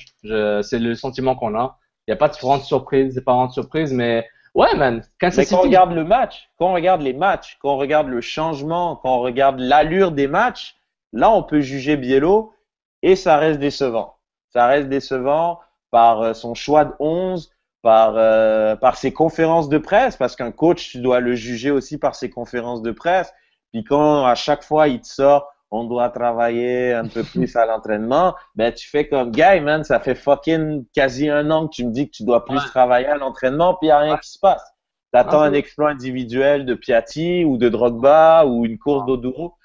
C'est 0.63 0.79
le 0.79 0.95
sentiment 0.95 1.35
qu'on 1.35 1.57
a. 1.57 1.77
Il 2.07 2.11
n'y 2.11 2.13
a 2.13 2.17
pas 2.17 2.29
de 2.29 2.37
grande 2.37 2.61
surprise, 2.61 3.15
c'est 3.15 3.23
pas 3.23 3.33
grande 3.33 3.51
surprise, 3.51 3.91
mais 3.91 4.27
ouais, 4.53 4.75
man. 4.75 5.03
Quand 5.19 5.35
mais 5.35 5.45
quand 5.45 5.59
on 5.59 5.61
regarde 5.61 5.91
le 5.91 6.03
match, 6.03 6.49
quand 6.57 6.69
on 6.69 6.73
regarde 6.73 7.01
les 7.01 7.13
matchs, 7.13 7.57
quand 7.61 7.73
on 7.73 7.77
regarde 7.77 8.07
le 8.07 8.21
changement, 8.21 8.95
quand 8.95 9.17
on 9.17 9.21
regarde 9.21 9.59
l'allure 9.59 10.11
des 10.11 10.27
matchs, 10.27 10.75
là 11.13 11.31
on 11.31 11.41
peut 11.41 11.61
juger 11.61 11.97
Biello 11.97 12.53
et 13.01 13.15
ça 13.15 13.37
reste 13.37 13.59
décevant. 13.59 14.17
Ça 14.49 14.67
reste 14.67 14.87
décevant 14.87 15.59
par 15.89 16.21
euh, 16.21 16.33
son 16.33 16.53
choix 16.53 16.85
de 16.85 16.93
11, 16.99 17.51
par, 17.81 18.13
euh, 18.17 18.75
par 18.75 18.97
ses 18.97 19.13
conférences 19.13 19.69
de 19.69 19.77
presse, 19.77 20.15
parce 20.15 20.35
qu'un 20.35 20.51
coach, 20.51 20.91
tu 20.91 20.99
dois 20.99 21.19
le 21.19 21.35
juger 21.35 21.71
aussi 21.71 21.97
par 21.97 22.15
ses 22.15 22.29
conférences 22.29 22.81
de 22.81 22.91
presse. 22.91 23.33
Puis 23.71 23.83
quand 23.83 24.25
à 24.25 24.35
chaque 24.35 24.63
fois 24.63 24.87
il 24.87 25.01
te 25.01 25.07
sort 25.07 25.54
on 25.75 25.83
doit 25.85 26.09
travailler 26.09 26.93
un 26.93 27.07
peu 27.07 27.23
plus 27.23 27.55
à 27.55 27.65
l'entraînement, 27.65 28.35
ben 28.55 28.73
tu 28.73 28.89
fais 28.89 29.07
comme 29.07 29.31
guy, 29.31 29.59
man, 29.61 29.83
ça 29.83 29.99
fait 29.99 30.15
fucking 30.15 30.85
quasi 30.93 31.29
un 31.29 31.51
an 31.51 31.67
que 31.67 31.75
tu 31.75 31.85
me 31.85 31.91
dis 31.91 32.07
que 32.07 32.15
tu 32.15 32.23
dois 32.23 32.45
plus 32.45 32.57
ouais. 32.57 32.65
travailler 32.65 33.07
à 33.07 33.17
l'entraînement, 33.17 33.73
puis 33.75 33.87
il 33.87 33.87
n'y 33.87 33.91
a 33.91 33.99
rien 33.99 34.13
ouais. 34.13 34.19
qui 34.19 34.31
se 34.31 34.39
passe. 34.39 34.63
T'attends 35.11 35.41
un 35.41 35.53
exploit 35.53 35.91
individuel 35.91 36.65
de 36.65 36.73
Piatti 36.73 37.45
ou 37.45 37.57
de 37.57 37.69
Drogba 37.69 38.45
ou 38.45 38.65
une 38.65 38.77
course 38.77 39.05
d'Oduro. 39.05 39.55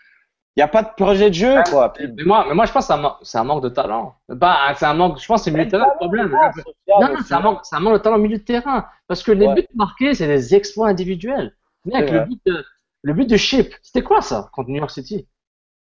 Il 0.57 0.61
n'y 0.61 0.63
a 0.63 0.69
pas 0.69 0.83
de 0.83 0.91
projet 0.97 1.31
de 1.31 1.35
jeu, 1.35 1.57
quoi. 1.69 1.93
Mais 1.99 2.25
moi, 2.25 2.45
mais 2.49 2.55
moi, 2.55 2.67
je 2.67 2.73
pense 2.73 2.87
que 2.87 2.95
c'est 3.23 3.39
un, 3.39 3.45
manque 3.45 3.63
de 3.63 3.69
talent. 3.69 4.15
Bah, 4.29 4.75
c'est 4.77 4.85
un 4.85 4.95
manque, 4.95 5.21
je 5.21 5.27
pense 5.27 5.41
que 5.41 5.45
c'est 5.45 5.51
le 5.51 5.57
milieu 5.57 5.67
de 5.67 5.71
terrain 5.71 5.87
le 5.87 5.97
problème. 5.97 6.29
Non, 6.29 7.01
non, 7.01 7.17
c'est 7.25 7.35
un, 7.35 7.41
manque, 7.41 7.63
un 7.71 7.81
manque 7.81 7.95
de 7.95 7.99
talent 7.99 8.17
au 8.17 8.21
milieu 8.21 8.39
de 8.39 8.43
terrain. 8.43 8.87
Parce 9.09 9.23
que 9.23 9.33
les 9.33 9.47
ouais. 9.47 9.55
buts 9.55 9.67
marqués, 9.75 10.15
c'est 10.15 10.27
des 10.27 10.55
exploits 10.55 10.89
individuels. 10.89 11.57
Mec, 11.85 12.11
le 12.11 12.21
but, 12.27 12.41
de, 12.47 12.65
le 13.03 13.13
but 13.13 13.29
de 13.29 13.37
Chip, 13.37 13.75
c'était 13.83 14.03
quoi 14.03 14.21
ça 14.21 14.51
contre 14.53 14.71
New 14.71 14.77
York 14.77 14.91
City? 14.91 15.27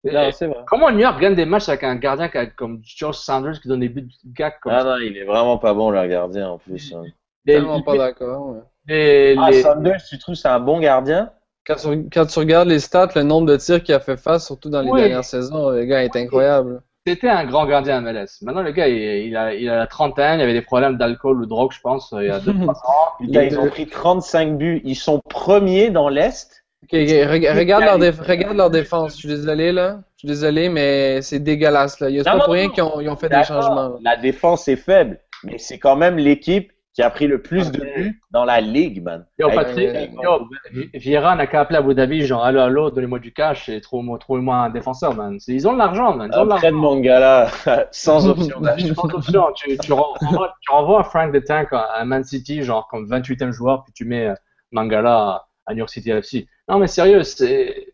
Non, 0.04 0.30
c'est 0.32 0.46
vrai. 0.46 0.64
Comment 0.66 0.90
New 0.90 1.00
York 1.00 1.20
gagne 1.20 1.34
des 1.34 1.44
matchs 1.44 1.68
avec 1.68 1.84
un 1.84 1.96
gardien 1.96 2.28
comme 2.56 2.80
Josh 2.82 3.16
Sanders 3.16 3.60
qui 3.60 3.68
donne 3.68 3.80
des 3.80 3.88
buts 3.88 4.02
de 4.02 4.32
gag 4.32 4.54
comme 4.62 4.72
ah, 4.72 4.80
ça? 4.80 4.84
non, 4.84 4.96
il 4.96 5.16
est 5.16 5.24
vraiment 5.24 5.58
pas 5.58 5.74
bon, 5.74 5.90
le 5.90 6.06
gardien, 6.06 6.48
en 6.48 6.58
plus. 6.58 6.94
Hein. 6.94 7.04
Tellement 7.46 7.82
pas 7.82 7.96
d'accord. 7.96 8.48
Ouais. 8.48 8.60
Les, 8.86 9.36
ah, 9.38 9.50
les... 9.50 9.62
Sanders, 9.62 10.02
tu 10.08 10.18
trouves 10.18 10.34
c'est 10.34 10.48
un 10.48 10.60
bon 10.60 10.80
gardien? 10.80 11.30
Quand 11.66 11.76
tu, 11.76 12.08
quand 12.10 12.26
tu, 12.26 12.38
regardes 12.38 12.68
les 12.68 12.80
stats, 12.80 13.10
le 13.14 13.22
nombre 13.22 13.46
de 13.46 13.56
tirs 13.56 13.82
qu'il 13.82 13.94
a 13.94 14.00
fait 14.00 14.16
face, 14.16 14.46
surtout 14.46 14.70
dans 14.70 14.80
les 14.80 14.90
oui. 14.90 15.00
dernières 15.00 15.24
saisons, 15.24 15.70
le 15.70 15.84
gars 15.84 16.02
est 16.02 16.16
incroyable. 16.16 16.82
C'était 17.06 17.28
un 17.28 17.44
grand 17.44 17.66
gardien 17.66 17.98
à 17.98 18.00
MLS. 18.00 18.26
Maintenant, 18.42 18.62
le 18.62 18.72
gars, 18.72 18.88
il, 18.88 18.96
il, 18.96 19.36
a, 19.36 19.54
il 19.54 19.68
a 19.68 19.76
la 19.76 19.86
trentaine, 19.86 20.38
il 20.38 20.42
avait 20.42 20.52
des 20.52 20.62
problèmes 20.62 20.96
d'alcool 20.96 21.38
ou 21.38 21.44
de 21.44 21.48
drogue, 21.48 21.72
je 21.72 21.80
pense, 21.80 22.14
il 22.18 22.26
y 22.26 22.30
a 22.30 22.38
2-3 22.38 22.68
ans. 22.68 22.74
Putain, 23.18 23.42
ils 23.44 23.58
ont 23.58 23.68
pris 23.68 23.86
35 23.86 24.56
buts. 24.56 24.80
Ils 24.84 24.96
sont 24.96 25.20
premiers 25.28 25.90
dans 25.90 26.08
l'Est. 26.08 26.59
Ok, 26.82 26.94
okay. 26.94 27.24
regarde, 27.26 27.84
leur 27.84 27.98
déf 27.98 28.20
regarde 28.20 28.56
leur 28.56 28.70
défense. 28.70 29.14
Je 29.14 29.18
suis 29.18 29.28
désolé, 29.28 29.72
là. 29.72 30.00
Je 30.16 30.20
suis 30.20 30.28
désolé, 30.28 30.68
mais 30.68 31.22
c'est 31.22 31.38
dégueulasse, 31.38 32.00
là. 32.00 32.08
Il 32.08 32.16
y 32.16 32.20
a 32.20 32.24
pas 32.24 32.40
pour 32.40 32.54
rien 32.54 32.68
qu'ils 32.70 32.82
ont, 32.82 32.98
ont, 32.98 33.16
fait 33.16 33.28
des 33.28 33.44
changements. 33.44 33.98
La 34.02 34.16
défense 34.16 34.66
est 34.68 34.76
faible, 34.76 35.20
mais 35.44 35.58
c'est 35.58 35.78
quand 35.78 35.96
même 35.96 36.16
l'équipe 36.16 36.72
qui 36.92 37.02
a 37.02 37.10
pris 37.10 37.28
le 37.28 37.40
plus 37.40 37.70
de 37.70 37.80
buts 37.80 38.20
dans 38.32 38.44
la 38.44 38.60
ligue, 38.60 39.02
man. 39.02 39.24
Yo, 39.38 39.48
Patrick, 39.50 40.10
yo, 40.22 40.48
Vieira 40.94 41.36
n'a 41.36 41.46
qu'à 41.46 41.60
appeler 41.60 41.78
Abu 41.78 41.94
Dhabi, 41.94 42.22
genre, 42.22 42.44
allô, 42.44 42.60
allô, 42.60 42.90
donnez-moi 42.90 43.20
du 43.20 43.32
cash 43.32 43.68
et 43.68 43.80
trouvez-moi 43.80 44.56
un 44.56 44.70
défenseur, 44.70 45.14
man. 45.14 45.38
Ils 45.46 45.68
ont 45.68 45.72
de 45.72 45.78
l'argent, 45.78 46.16
man. 46.16 46.30
Ils 46.32 46.38
ont 46.38 46.50
Après 46.50 46.70
de 46.70 46.76
Mangala, 46.76 47.48
sans 47.92 48.26
option 48.28 48.60
d'achat. 48.60 48.94
sans 48.94 49.14
option. 49.14 49.44
Tu, 49.54 49.78
tu, 49.78 49.92
renvoies, 49.92 50.54
tu 50.60 50.70
renvoies 50.70 51.04
Frank 51.04 51.32
the 51.32 51.44
Tank 51.44 51.68
à 51.72 52.04
Man 52.04 52.24
City, 52.24 52.62
genre, 52.62 52.88
comme 52.88 53.06
28e 53.06 53.52
joueur, 53.52 53.84
puis 53.84 53.92
tu 53.92 54.04
mets 54.04 54.26
euh, 54.26 54.34
Mangala 54.72 55.46
à 55.70 55.74
New 55.74 55.78
York 55.78 55.90
City 55.90 56.10
FC. 56.10 56.48
Non, 56.68 56.78
mais 56.78 56.86
sérieux, 56.86 57.22
c'est, 57.22 57.92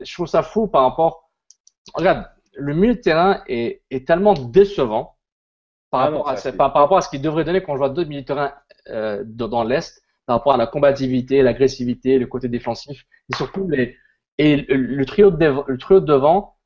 je 0.00 0.12
trouve 0.12 0.26
ça 0.26 0.42
fou 0.42 0.66
par 0.66 0.82
rapport. 0.82 1.30
Regarde, 1.94 2.26
le 2.54 2.74
milieu 2.74 2.94
de 2.94 3.00
terrain 3.00 3.42
est, 3.46 3.82
est 3.90 4.06
tellement 4.06 4.34
décevant 4.34 5.16
par, 5.90 6.00
ah 6.00 6.04
rapport, 6.06 6.26
non, 6.26 6.32
à, 6.32 6.52
par, 6.52 6.72
par, 6.72 6.82
rapport 6.82 6.98
à 6.98 7.00
ce 7.00 7.08
qu'il 7.08 7.22
devrait 7.22 7.44
donner 7.44 7.62
quand 7.62 7.72
on 7.72 7.76
voit 7.76 7.88
d'autres 7.90 8.08
milieux 8.08 8.22
de 8.22 8.26
terrain 8.26 8.52
euh, 8.88 9.22
dans 9.24 9.62
l'Est, 9.62 10.02
par 10.26 10.36
rapport 10.36 10.54
à 10.54 10.56
la 10.56 10.66
combativité, 10.66 11.42
l'agressivité, 11.42 12.18
le 12.18 12.26
côté 12.26 12.48
défensif, 12.48 13.04
et 13.32 13.36
surtout 13.36 13.68
les, 13.68 13.96
et 14.38 14.56
le, 14.56 14.76
le 14.76 15.06
trio 15.06 15.30
de, 15.30 15.64
le 15.66 15.78
trio 15.78 16.00
de 16.00 16.06
devant, 16.06 16.56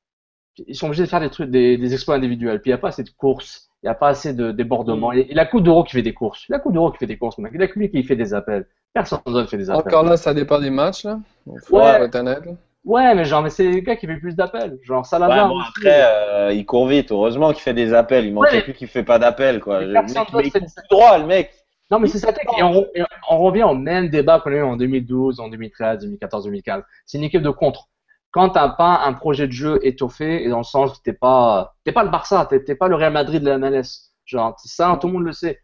ils 0.66 0.74
sont 0.74 0.86
obligés 0.86 1.04
de 1.04 1.08
faire 1.08 1.20
des 1.20 1.30
trucs, 1.30 1.50
des, 1.50 1.76
des 1.76 1.92
exploits 1.92 2.16
individuels. 2.16 2.60
Puis 2.60 2.70
il 2.70 2.72
n'y 2.72 2.78
a 2.78 2.78
pas 2.78 2.88
assez 2.88 3.04
de 3.04 3.10
courses, 3.10 3.69
il 3.82 3.86
n'y 3.86 3.90
a 3.90 3.94
pas 3.94 4.08
assez 4.08 4.34
de 4.34 4.52
débordements. 4.52 5.12
Il 5.12 5.38
a 5.38 5.46
coup 5.46 5.60
d'euro 5.60 5.84
qui 5.84 5.92
fait 5.92 6.02
des 6.02 6.12
courses. 6.12 6.44
Il 6.48 6.54
a 6.54 6.58
coup 6.58 6.70
d'euro 6.70 6.90
qui 6.90 6.98
fait 6.98 7.06
des 7.06 7.16
courses, 7.16 7.38
mec. 7.38 7.52
Il 7.54 7.62
a 7.62 7.66
lui 7.66 7.90
qui 7.90 8.02
fait 8.02 8.16
des 8.16 8.34
appels. 8.34 8.66
Personne 8.92 9.20
d'autre 9.24 9.48
fait 9.48 9.56
des 9.56 9.70
appels. 9.70 9.92
Encore 9.92 10.04
là, 10.04 10.16
ça 10.18 10.34
dépend 10.34 10.60
des 10.60 10.70
matchs, 10.70 11.04
là. 11.04 11.18
Faut 11.64 11.78
ouais. 11.78 12.02
être 12.02 12.14
honnête, 12.14 12.44
là. 12.44 12.52
Ouais, 12.84 13.14
mais 13.14 13.24
genre, 13.24 13.42
mais 13.42 13.50
c'est 13.50 13.64
le 13.64 13.80
gars 13.80 13.96
qui 13.96 14.06
fait 14.06 14.16
plus 14.16 14.34
d'appels. 14.34 14.78
Genre, 14.82 15.04
ça 15.04 15.18
ouais, 15.20 15.48
bon, 15.48 15.58
après, 15.60 16.02
euh, 16.02 16.52
il 16.52 16.64
court 16.64 16.88
vite. 16.88 17.12
Heureusement 17.12 17.52
qu'il 17.52 17.62
fait 17.62 17.74
des 17.74 17.92
appels. 17.92 18.24
Il 18.24 18.32
manque 18.32 18.44
ouais, 18.44 18.62
plus 18.62 18.72
qu'il 18.72 18.88
fait 18.88 19.02
pas 19.02 19.18
d'appels, 19.18 19.60
quoi. 19.60 19.80
Le 19.80 19.92
mec, 19.92 20.04
mais 20.34 20.42
il 20.44 20.50
fait 20.50 20.62
droit, 20.90 21.18
le 21.18 21.26
mec. 21.26 21.50
Non, 21.90 21.98
mais 21.98 22.08
c'est 22.08 22.18
ça. 22.18 22.30
Et 22.30 22.62
on, 22.62 22.86
on, 23.30 23.38
revient 23.38 23.64
au 23.64 23.74
même 23.74 24.08
débat 24.08 24.40
qu'on 24.40 24.52
a 24.52 24.56
eu 24.56 24.62
en 24.62 24.76
2012, 24.76 25.40
en 25.40 25.48
2013, 25.48 26.00
2014, 26.00 26.44
2015. 26.44 26.82
C'est 27.04 27.18
une 27.18 27.24
équipe 27.24 27.42
de 27.42 27.50
contre. 27.50 27.88
Quand 28.32 28.50
t'as 28.50 28.68
pas 28.68 29.02
un 29.04 29.12
projet 29.12 29.46
de 29.46 29.52
jeu 29.52 29.80
étoffé, 29.82 30.44
et 30.44 30.48
dans 30.48 30.58
le 30.58 30.64
sens 30.64 30.98
que 30.98 31.02
t'es 31.02 31.12
pas, 31.12 31.74
t'es 31.84 31.92
pas 31.92 32.04
le 32.04 32.10
Barça, 32.10 32.46
t'es 32.46 32.74
pas 32.74 32.88
le 32.88 32.94
Real 32.94 33.12
Madrid 33.12 33.42
de 33.42 33.48
la 33.48 33.58
MLS. 33.58 34.12
Genre, 34.24 34.54
ça, 34.58 34.96
tout 35.00 35.08
le 35.08 35.14
monde 35.14 35.24
le 35.24 35.32
sait. 35.32 35.60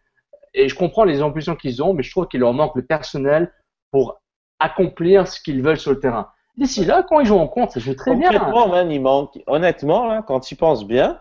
Et 0.52 0.68
je 0.68 0.74
comprends 0.74 1.04
les 1.04 1.22
ambitions 1.22 1.54
qu'ils 1.54 1.82
ont, 1.82 1.94
mais 1.94 2.02
je 2.02 2.10
trouve 2.10 2.26
qu'il 2.26 2.40
leur 2.40 2.52
manque 2.52 2.74
le 2.74 2.84
personnel 2.84 3.52
pour 3.92 4.20
accomplir 4.58 5.28
ce 5.28 5.40
qu'ils 5.40 5.62
veulent 5.62 5.78
sur 5.78 5.92
le 5.92 6.00
terrain. 6.00 6.30
D'ici 6.56 6.84
là, 6.84 7.04
quand 7.06 7.20
ils 7.20 7.26
jouent 7.26 7.38
en 7.38 7.48
compte, 7.48 7.72
ça 7.72 7.80
joue 7.80 7.94
très 7.94 8.16
bien. 8.16 8.30
Honnêtement, 8.30 8.68
man, 8.68 8.90
il 8.90 9.00
manque, 9.00 9.38
honnêtement, 9.46 10.06
là, 10.06 10.22
quand 10.26 10.40
tu 10.40 10.56
penses 10.56 10.86
bien, 10.86 11.20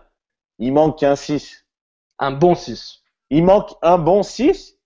il 0.58 0.72
manque 0.72 0.98
qu'un 0.98 1.14
6. 1.14 1.66
Un 2.18 2.32
bon 2.32 2.54
6. 2.54 3.02
Il 3.28 3.44
manque 3.44 3.70
un 3.82 3.98
bon 3.98 4.22
6, 4.22 4.78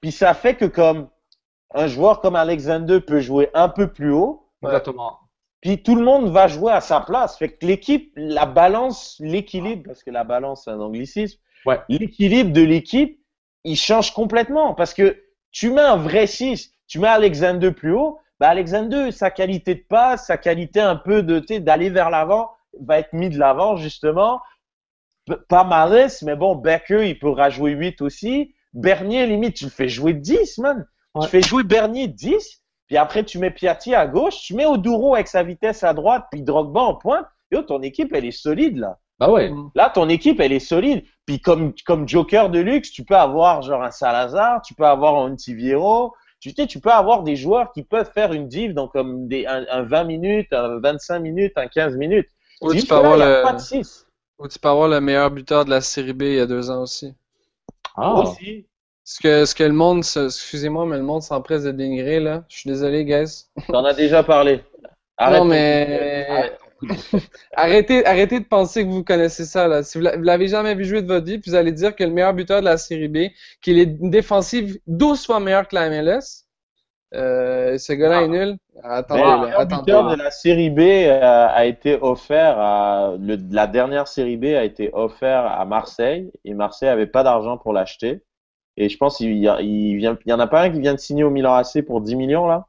puis 0.00 0.10
ça 0.10 0.32
fait 0.32 0.56
que 0.56 0.64
comme 0.64 1.08
un 1.74 1.86
joueur 1.86 2.20
comme 2.20 2.36
Alexander 2.36 3.00
peut 3.00 3.20
jouer 3.20 3.50
un 3.54 3.68
peu 3.68 3.92
plus 3.92 4.12
haut, 4.12 4.48
Exactement. 4.62 5.18
Puis 5.62 5.82
tout 5.82 5.94
le 5.96 6.04
monde 6.04 6.30
va 6.30 6.48
jouer 6.48 6.72
à 6.72 6.82
sa 6.82 7.00
place. 7.00 7.38
Fait 7.38 7.48
que 7.48 7.64
l'équipe, 7.64 8.12
la 8.16 8.44
balance, 8.44 9.16
l'équilibre, 9.20 9.84
parce 9.86 10.02
que 10.02 10.10
la 10.10 10.24
balance 10.24 10.64
c'est 10.64 10.70
un 10.70 10.80
anglicisme, 10.80 11.38
Ouais. 11.64 11.78
l'équilibre 11.88 12.52
de 12.52 12.60
l'équipe, 12.62 13.18
il 13.64 13.76
change 13.76 14.12
complètement 14.12 14.74
parce 14.74 14.92
que 14.92 15.22
tu 15.52 15.70
mets 15.70 15.80
un 15.80 15.96
vrai 15.96 16.26
6, 16.26 16.74
tu 16.88 16.98
mets 16.98 17.08
Alexander 17.08 17.70
plus 17.70 17.92
haut, 17.94 18.18
bah 18.40 18.48
Alexander, 18.48 19.12
sa 19.12 19.30
qualité 19.30 19.76
de 19.76 19.84
passe, 19.88 20.26
sa 20.26 20.36
qualité 20.36 20.80
un 20.80 20.96
peu 20.96 21.22
de 21.22 21.38
d'aller 21.58 21.88
vers 21.90 22.10
l'avant, 22.10 22.50
va 22.80 22.98
être 22.98 23.12
mis 23.12 23.30
de 23.30 23.38
l'avant 23.38 23.76
justement. 23.76 24.40
P- 25.26 25.34
Pas 25.48 25.62
Maris, 25.64 26.18
mais 26.22 26.34
bon, 26.34 26.56
Becker, 26.56 27.08
il 27.08 27.18
pourra 27.18 27.50
jouer 27.50 27.72
8 27.72 28.00
aussi. 28.02 28.54
Bernier, 28.72 29.26
limite, 29.26 29.54
tu 29.54 29.64
le 29.64 29.70
fais 29.70 29.88
jouer 29.88 30.14
10, 30.14 30.58
man. 30.58 30.86
Ouais. 31.14 31.22
Tu 31.24 31.28
fais 31.30 31.42
jouer 31.42 31.62
Bernier 31.62 32.08
10, 32.08 32.61
puis 32.92 32.98
après 32.98 33.24
tu 33.24 33.38
mets 33.38 33.50
Piatti 33.50 33.94
à 33.94 34.06
gauche, 34.06 34.42
tu 34.42 34.54
mets 34.54 34.66
Oduro 34.66 35.14
avec 35.14 35.26
sa 35.26 35.42
vitesse 35.42 35.82
à 35.82 35.94
droite, 35.94 36.26
puis 36.30 36.42
Drogba 36.42 36.82
en 36.82 36.94
pointe. 36.94 37.24
Yo, 37.50 37.62
ton 37.62 37.80
équipe, 37.80 38.12
elle 38.12 38.26
est 38.26 38.32
solide 38.32 38.76
là. 38.76 38.98
Bah 39.18 39.30
ouais. 39.30 39.50
Là, 39.74 39.88
ton 39.88 40.10
équipe, 40.10 40.40
elle 40.40 40.52
est 40.52 40.58
solide. 40.58 41.02
Puis 41.24 41.40
comme, 41.40 41.72
comme 41.86 42.06
joker 42.06 42.50
de 42.50 42.58
luxe, 42.58 42.90
tu 42.90 43.02
peux 43.02 43.16
avoir 43.16 43.62
genre 43.62 43.82
un 43.82 43.90
Salazar, 43.90 44.60
tu 44.60 44.74
peux 44.74 44.84
avoir 44.84 45.14
un 45.14 45.32
Antiviero, 45.32 46.12
tu 46.38 46.50
sais, 46.50 46.66
tu 46.66 46.80
peux 46.80 46.90
avoir 46.90 47.22
des 47.22 47.34
joueurs 47.34 47.72
qui 47.72 47.82
peuvent 47.82 48.10
faire 48.12 48.34
une 48.34 48.46
div 48.46 48.74
dans 48.74 48.88
comme 48.88 49.26
des, 49.26 49.46
un, 49.46 49.64
un 49.70 49.84
20 49.84 50.04
minutes, 50.04 50.52
un 50.52 50.78
25 50.78 51.18
minutes, 51.20 51.54
un 51.56 51.68
15 51.68 51.96
minutes. 51.96 52.28
Ou 52.60 52.72
tu 52.72 52.76
Juste 52.76 52.90
peux 52.90 52.96
là, 52.96 53.00
avoir 53.00 53.16
il 53.16 53.20
y 53.20 53.22
a 53.22 53.36
le, 53.38 53.42
pas 53.42 53.52
de 53.54 53.58
6. 53.58 54.06
ou 54.38 54.48
tu 54.48 54.58
peux 54.58 54.68
avoir 54.68 54.88
le 54.88 55.00
meilleur 55.00 55.30
buteur 55.30 55.64
de 55.64 55.70
la 55.70 55.80
série 55.80 56.12
B 56.12 56.24
il 56.24 56.34
y 56.34 56.40
a 56.40 56.46
deux 56.46 56.70
ans 56.70 56.82
aussi. 56.82 57.14
Ah. 57.96 58.16
Aussi. 58.16 58.66
Ce 59.04 59.20
que, 59.20 59.44
ce 59.44 59.54
que 59.54 59.64
le 59.64 59.72
monde, 59.72 60.04
se- 60.04 60.26
excusez-moi, 60.26 60.86
mais 60.86 60.96
le 60.96 61.02
monde 61.02 61.22
s'empresse 61.22 61.64
de 61.64 61.72
dénigrer, 61.72 62.20
là. 62.20 62.44
Je 62.48 62.58
suis 62.58 62.70
désolé, 62.70 63.04
guys. 63.04 63.46
T'en 63.68 63.84
as 63.84 63.94
déjà 63.94 64.22
parlé. 64.22 64.60
Arrête 65.16 65.38
non, 65.40 65.44
mais 65.44 66.26
Arrête. 66.28 66.58
arrêtez, 67.56 68.06
arrêtez 68.06 68.40
de 68.40 68.44
penser 68.44 68.84
que 68.84 68.90
vous 68.90 69.04
connaissez 69.04 69.44
ça, 69.44 69.68
là. 69.68 69.82
Si 69.82 69.98
vous 69.98 70.04
l'a- 70.04 70.16
vous 70.16 70.22
l'avez 70.22 70.48
jamais 70.48 70.74
vu 70.74 70.84
jouer 70.84 71.02
de 71.02 71.06
votre 71.08 71.26
vie, 71.26 71.38
puis 71.38 71.50
vous 71.50 71.56
allez 71.56 71.72
dire 71.72 71.94
que 71.96 72.04
le 72.04 72.10
meilleur 72.10 72.32
buteur 72.34 72.60
de 72.60 72.64
la 72.64 72.76
série 72.76 73.08
B, 73.08 73.28
qu'il 73.60 73.78
est 73.78 73.84
une 74.00 74.10
défensive 74.10 74.78
12 74.86 75.26
fois 75.26 75.40
meilleur 75.40 75.66
que 75.68 75.74
la 75.74 75.88
MLS, 75.90 76.44
euh, 77.14 77.76
ce 77.78 77.92
gars-là 77.92 78.22
est 78.22 78.28
nul. 78.28 78.56
Attendez, 78.82 79.20
là, 79.20 79.36
le 79.48 79.58
attendez. 79.60 79.82
buteur 79.82 80.10
de 80.10 80.16
la 80.16 80.30
série 80.30 80.70
B 80.70 80.78
euh, 80.80 81.46
a 81.48 81.66
été 81.66 81.98
offert 82.00 82.58
à 82.58 83.14
le, 83.20 83.36
la 83.50 83.66
dernière 83.66 84.08
série 84.08 84.36
B 84.38 84.44
a 84.46 84.64
été 84.64 84.90
offert 84.94 85.44
à 85.46 85.64
Marseille 85.66 86.30
et 86.44 86.54
Marseille 86.54 86.88
avait 86.88 87.06
pas 87.06 87.22
d'argent 87.22 87.58
pour 87.58 87.72
l'acheter 87.74 88.22
et 88.76 88.88
je 88.88 88.96
pense 88.96 89.18
qu'il 89.18 89.36
y, 89.38 89.48
a- 89.48 89.60
il 89.60 89.96
vient 89.96 90.18
il 90.26 90.30
y 90.30 90.32
en 90.32 90.40
a 90.40 90.46
pas 90.46 90.62
un 90.62 90.70
qui 90.70 90.80
vient 90.80 90.94
de 90.94 90.98
signer 91.00 91.24
au 91.24 91.30
Milan 91.30 91.54
AC 91.54 91.82
pour 91.82 92.00
10 92.00 92.16
millions 92.16 92.46
là? 92.46 92.66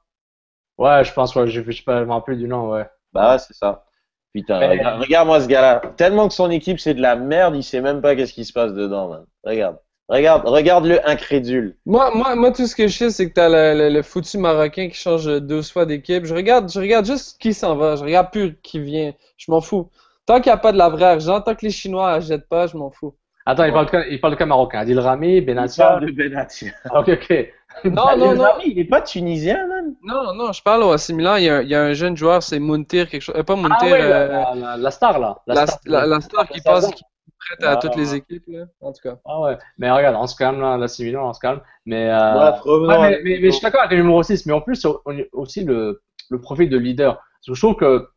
Ouais, 0.77 1.03
je 1.03 1.13
pense, 1.13 1.35
ouais, 1.35 1.47
je, 1.47 1.61
je 1.63 1.71
sais 1.71 1.83
pas, 1.83 1.99
je 2.01 2.05
me 2.05 2.11
rappelle 2.13 2.37
du 2.39 2.47
nom, 2.47 2.69
ouais. 2.71 2.87
bah 3.13 3.33
ouais, 3.33 3.39
c'est 3.39 3.53
ça 3.55 3.85
putain 4.33 4.59
Mais- 4.59 4.69
regarde, 4.69 5.01
regarde-moi 5.01 5.41
ce 5.41 5.47
gars-là 5.47 5.81
tellement 5.97 6.27
que 6.27 6.33
son 6.33 6.49
équipe 6.51 6.79
c'est 6.79 6.95
de 6.95 7.01
la 7.01 7.15
merde 7.15 7.55
il 7.55 7.63
sait 7.63 7.81
même 7.81 8.01
pas 8.01 8.15
qu'est-ce 8.15 8.33
qui 8.33 8.45
se 8.45 8.53
passe 8.53 8.73
dedans 8.73 9.07
man. 9.09 9.25
regarde 9.43 9.77
regarde 10.09 10.47
regarde-le 10.47 11.07
incrédule 11.07 11.77
Moi, 11.85 12.11
moi, 12.15 12.35
moi, 12.35 12.51
tout 12.51 12.65
ce 12.67 12.75
que 12.75 12.87
je 12.87 12.97
sais, 12.97 13.09
c'est 13.11 13.29
que 13.29 13.33
t'as 13.33 13.49
le, 13.49 13.77
le, 13.77 13.89
le 13.93 14.01
foutu 14.01 14.37
Marocain 14.37 14.87
qui 14.89 14.95
change 14.95 15.25
12 15.41 15.71
fois 15.71 15.85
d'équipe. 15.85 16.25
Je 16.25 16.33
regarde, 16.35 16.71
je 16.71 16.79
regarde 16.79 17.05
juste 17.05 17.39
qui 17.41 17.53
s'en 17.53 17.75
va. 17.75 17.95
Je 17.95 18.03
regarde 18.03 18.31
plus 18.31 18.57
qui 18.61 18.79
vient. 18.79 19.13
Je 19.37 19.51
m'en 19.51 19.61
fous. 19.61 19.89
Tant 20.25 20.35
qu'il 20.41 20.47
n'y 20.51 20.53
a 20.53 20.57
pas 20.57 20.71
de 20.71 20.77
la 20.77 20.89
vraie 20.89 21.05
argent, 21.05 21.41
tant 21.41 21.55
que 21.55 21.65
les 21.65 21.71
Chinois 21.71 22.11
achètent 22.13 22.47
pas, 22.47 22.67
je 22.67 22.77
m'en 22.77 22.89
fous. 22.91 23.15
Attends, 23.45 23.65
il 23.65 23.73
parle 23.73 23.85
de 23.87 23.91
cas, 23.91 24.05
il 24.09 24.21
parle 24.21 24.33
de 24.33 24.37
cas 24.39 24.45
marocain? 24.45 24.79
Adil 24.79 24.99
Rami, 24.99 25.37
il 25.37 25.45
Benatia. 25.45 25.85
parle 25.85 26.05
de 26.05 26.11
Benatia 26.11 26.71
Ok, 26.91 27.09
ok. 27.09 27.49
Non, 27.85 28.15
non, 28.17 28.31
Le 28.31 28.37
non. 28.37 28.43
Rami, 28.43 28.63
il 28.67 28.79
est 28.79 28.85
pas 28.85 29.01
tunisien 29.01 29.67
man 29.67 29.95
Non, 30.03 30.33
non, 30.35 30.51
je 30.53 30.61
parle 30.61 30.83
au 30.83 30.91
AC 30.91 31.09
Milan. 31.09 31.35
Il 31.37 31.43
y 31.45 31.49
a, 31.49 31.57
un- 31.57 31.61
il 31.63 31.67
y 31.69 31.75
a 31.75 31.81
un 31.83 31.93
jeune 31.93 32.15
joueur, 32.15 32.41
c'est 32.43 32.59
Muntir, 32.59 33.09
quelque 33.09 33.21
chose. 33.23 33.35
euh, 33.35 33.43
pas 33.43 33.55
Muntir, 33.55 33.75
Ah 33.81 33.85
ouais, 33.85 34.01
euh, 34.01 34.27
la, 34.27 34.55
la, 34.55 34.77
la 34.77 34.91
star 34.91 35.17
là. 35.19 35.41
la, 35.47 35.65
star. 35.65 35.79
la, 35.85 36.05
la 36.05 36.21
star 36.21 36.47
qui 36.47 36.61
passe, 36.61 36.85
qui 36.93 37.01
est 37.03 37.33
prête 37.39 37.63
à 37.63 37.71
Ah. 37.71 37.75
toutes 37.77 37.95
les 37.95 38.13
équipes, 38.15 38.43
là. 38.47 38.65
En 38.79 38.93
tout 38.93 39.01
cas. 39.01 39.17
Ah 39.25 39.39
ouais. 39.41 39.57
Mais 39.79 39.89
regarde, 39.91 40.15
on 40.17 40.27
se 40.27 40.35
calme 40.35 40.61
là, 40.61 40.87
c'est 40.87 41.03
Milan, 41.03 41.27
on 41.29 41.33
se 41.33 41.39
calme. 41.39 41.61
Mais, 41.87 42.09
euh, 42.11 42.51
ouais, 42.65 42.87
mais, 42.87 43.19
mais, 43.23 43.39
mais 43.41 43.45
je 43.47 43.51
suis 43.51 43.61
d'accord 43.63 43.81
avec 43.81 43.91
le 43.97 44.03
numéro 44.03 44.21
6, 44.23 44.45
mais 44.45 44.53
en 44.53 44.61
plus, 44.61 44.85
on 45.05 45.17
a 45.17 45.21
aussi 45.33 45.63
le, 45.65 46.01
le 46.29 46.39
profil 46.39 46.69
de 46.69 46.77
leader. 46.77 47.15
Parce 47.15 47.47
que 47.47 47.53
je 47.55 47.59
trouve 47.59 47.75
que 47.75 48.07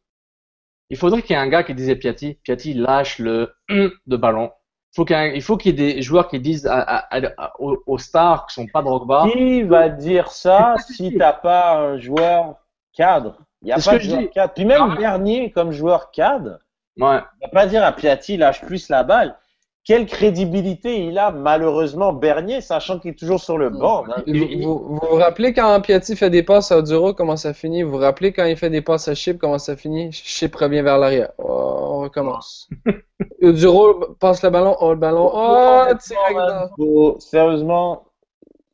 il 0.91 0.97
faudrait 0.99 1.23
qu'il 1.23 1.35
y 1.35 1.39
ait 1.39 1.43
un 1.43 1.49
gars 1.49 1.65
qui 1.65 1.75
disait 1.75 1.97
Piatti, 1.97 2.35
Piatti 2.45 2.75
lâche 2.75 3.19
le 3.19 3.53
de 3.71 4.17
ballon. 4.17 4.51
Faut 4.97 5.05
il 5.09 5.43
faut 5.43 5.57
qu'il 5.59 5.79
y 5.79 5.83
ait 5.89 5.95
des 5.95 6.01
joueurs 6.03 6.27
qui 6.27 6.41
disent 6.41 6.67
à, 6.67 6.81
à- 6.81 7.53
aux, 7.59 7.77
aux 7.87 7.99
stars 7.99 8.47
qui 8.47 8.55
sont 8.55 8.67
pas 8.67 8.81
Drogba. 8.83 9.27
Qui 9.31 9.63
va 9.63 9.91
dire 9.91 10.31
ça 10.31 10.75
si 10.89 11.15
t'as 11.19 11.35
pas 11.35 11.77
un 11.77 11.99
joueur 11.99 12.55
cadre? 12.95 13.37
Il 13.61 13.69
y 13.69 13.73
a 13.73 13.77
pas 13.77 13.95
de 13.95 13.99
joueur 14.01 14.31
cadre. 14.31 14.53
Puis 14.55 14.65
même 14.65 14.89
Ah. 14.93 14.97
Bernier 14.97 15.51
comme 15.51 15.71
joueur 15.71 16.11
cadre, 16.13 16.59
Ouais. 16.99 17.19
on 17.43 17.47
va 17.47 17.49
pas 17.53 17.67
dire 17.67 17.85
à 17.85 17.93
Piatti 17.93 18.39
lâche 18.39 18.63
plus 18.63 18.89
la 18.89 19.03
balle. 19.03 19.37
Quelle 19.87 20.07
crédibilité 20.07 21.05
il 21.07 21.17
a 21.17 21.31
malheureusement 21.31 22.13
Bernier, 22.13 22.61
sachant 22.61 22.99
qu'il 22.99 23.13
est 23.13 23.15
toujours 23.15 23.39
sur 23.41 23.57
le 23.57 23.71
banc. 23.71 24.03
hein. 24.09 24.23
Vous, 24.27 24.35
vous, 24.61 24.79
vous 24.89 25.01
vous 25.11 25.17
rappelez 25.17 25.53
quand 25.55 25.81
Piatti 25.81 26.17
fait 26.17 26.29
des 26.29 26.43
passes 26.43 26.73
à 26.73 26.79
Oduro, 26.79 27.15
comment 27.15 27.37
ça 27.37 27.55
finit? 27.55 27.85
Vous 27.85 27.93
vous 27.93 27.99
rappelez 27.99 28.33
quand 28.33 28.45
il 28.47 28.57
fait 28.57 28.69
des 28.69 28.83
passes 28.83 29.07
à 29.07 29.15
Chip, 29.15 29.39
comment 29.39 29.59
ça 29.59 29.77
finit? 29.77 30.11
Chip 30.11 30.57
revient 30.57 30.83
vers 30.83 30.99
l'arrière. 30.99 31.31
Oh, 31.39 31.45
on 31.93 32.01
recommence. 32.01 32.69
Oduro 33.41 34.15
passe 34.19 34.43
le 34.43 34.51
ballon, 34.51 34.77
oh 34.81 34.91
le 34.91 34.99
ballon, 34.99 35.31
oh. 35.33 35.85
Faut- 36.77 37.17
sérieusement, 37.21 38.07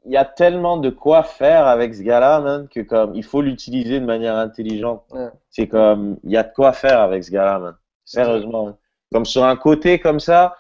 il 0.07 0.13
y 0.13 0.17
a 0.17 0.25
tellement 0.25 0.79
de 0.79 0.89
quoi 0.89 1.23
faire 1.25 1.67
avec 1.67 1.95
ce 1.95 2.03
gars-là, 2.03 2.41
man, 2.41 2.69
que 2.69 2.81
comme 2.81 3.15
il 3.15 3.23
faut 3.23 3.43
l'utiliser 3.43 4.01
de 4.01 4.07
manière 4.07 4.37
intelligente. 4.37 5.03
Ouais. 5.13 5.29
C'est 5.51 5.69
comme 5.69 6.17
il 6.25 6.31
y 6.33 6.39
a 6.39 6.43
de 6.43 6.53
quoi 6.55 6.73
faire 6.73 7.01
avec 7.03 7.23
ce 7.23 7.31
gars-là, 7.31 7.59
man. 7.59 7.75
Sérieusement. 8.07 8.65
man. 8.65 8.75
Comme 9.13 9.27
sur 9.27 9.45
un 9.45 9.57
côté 9.57 9.99
comme 9.99 10.19
ça, 10.21 10.57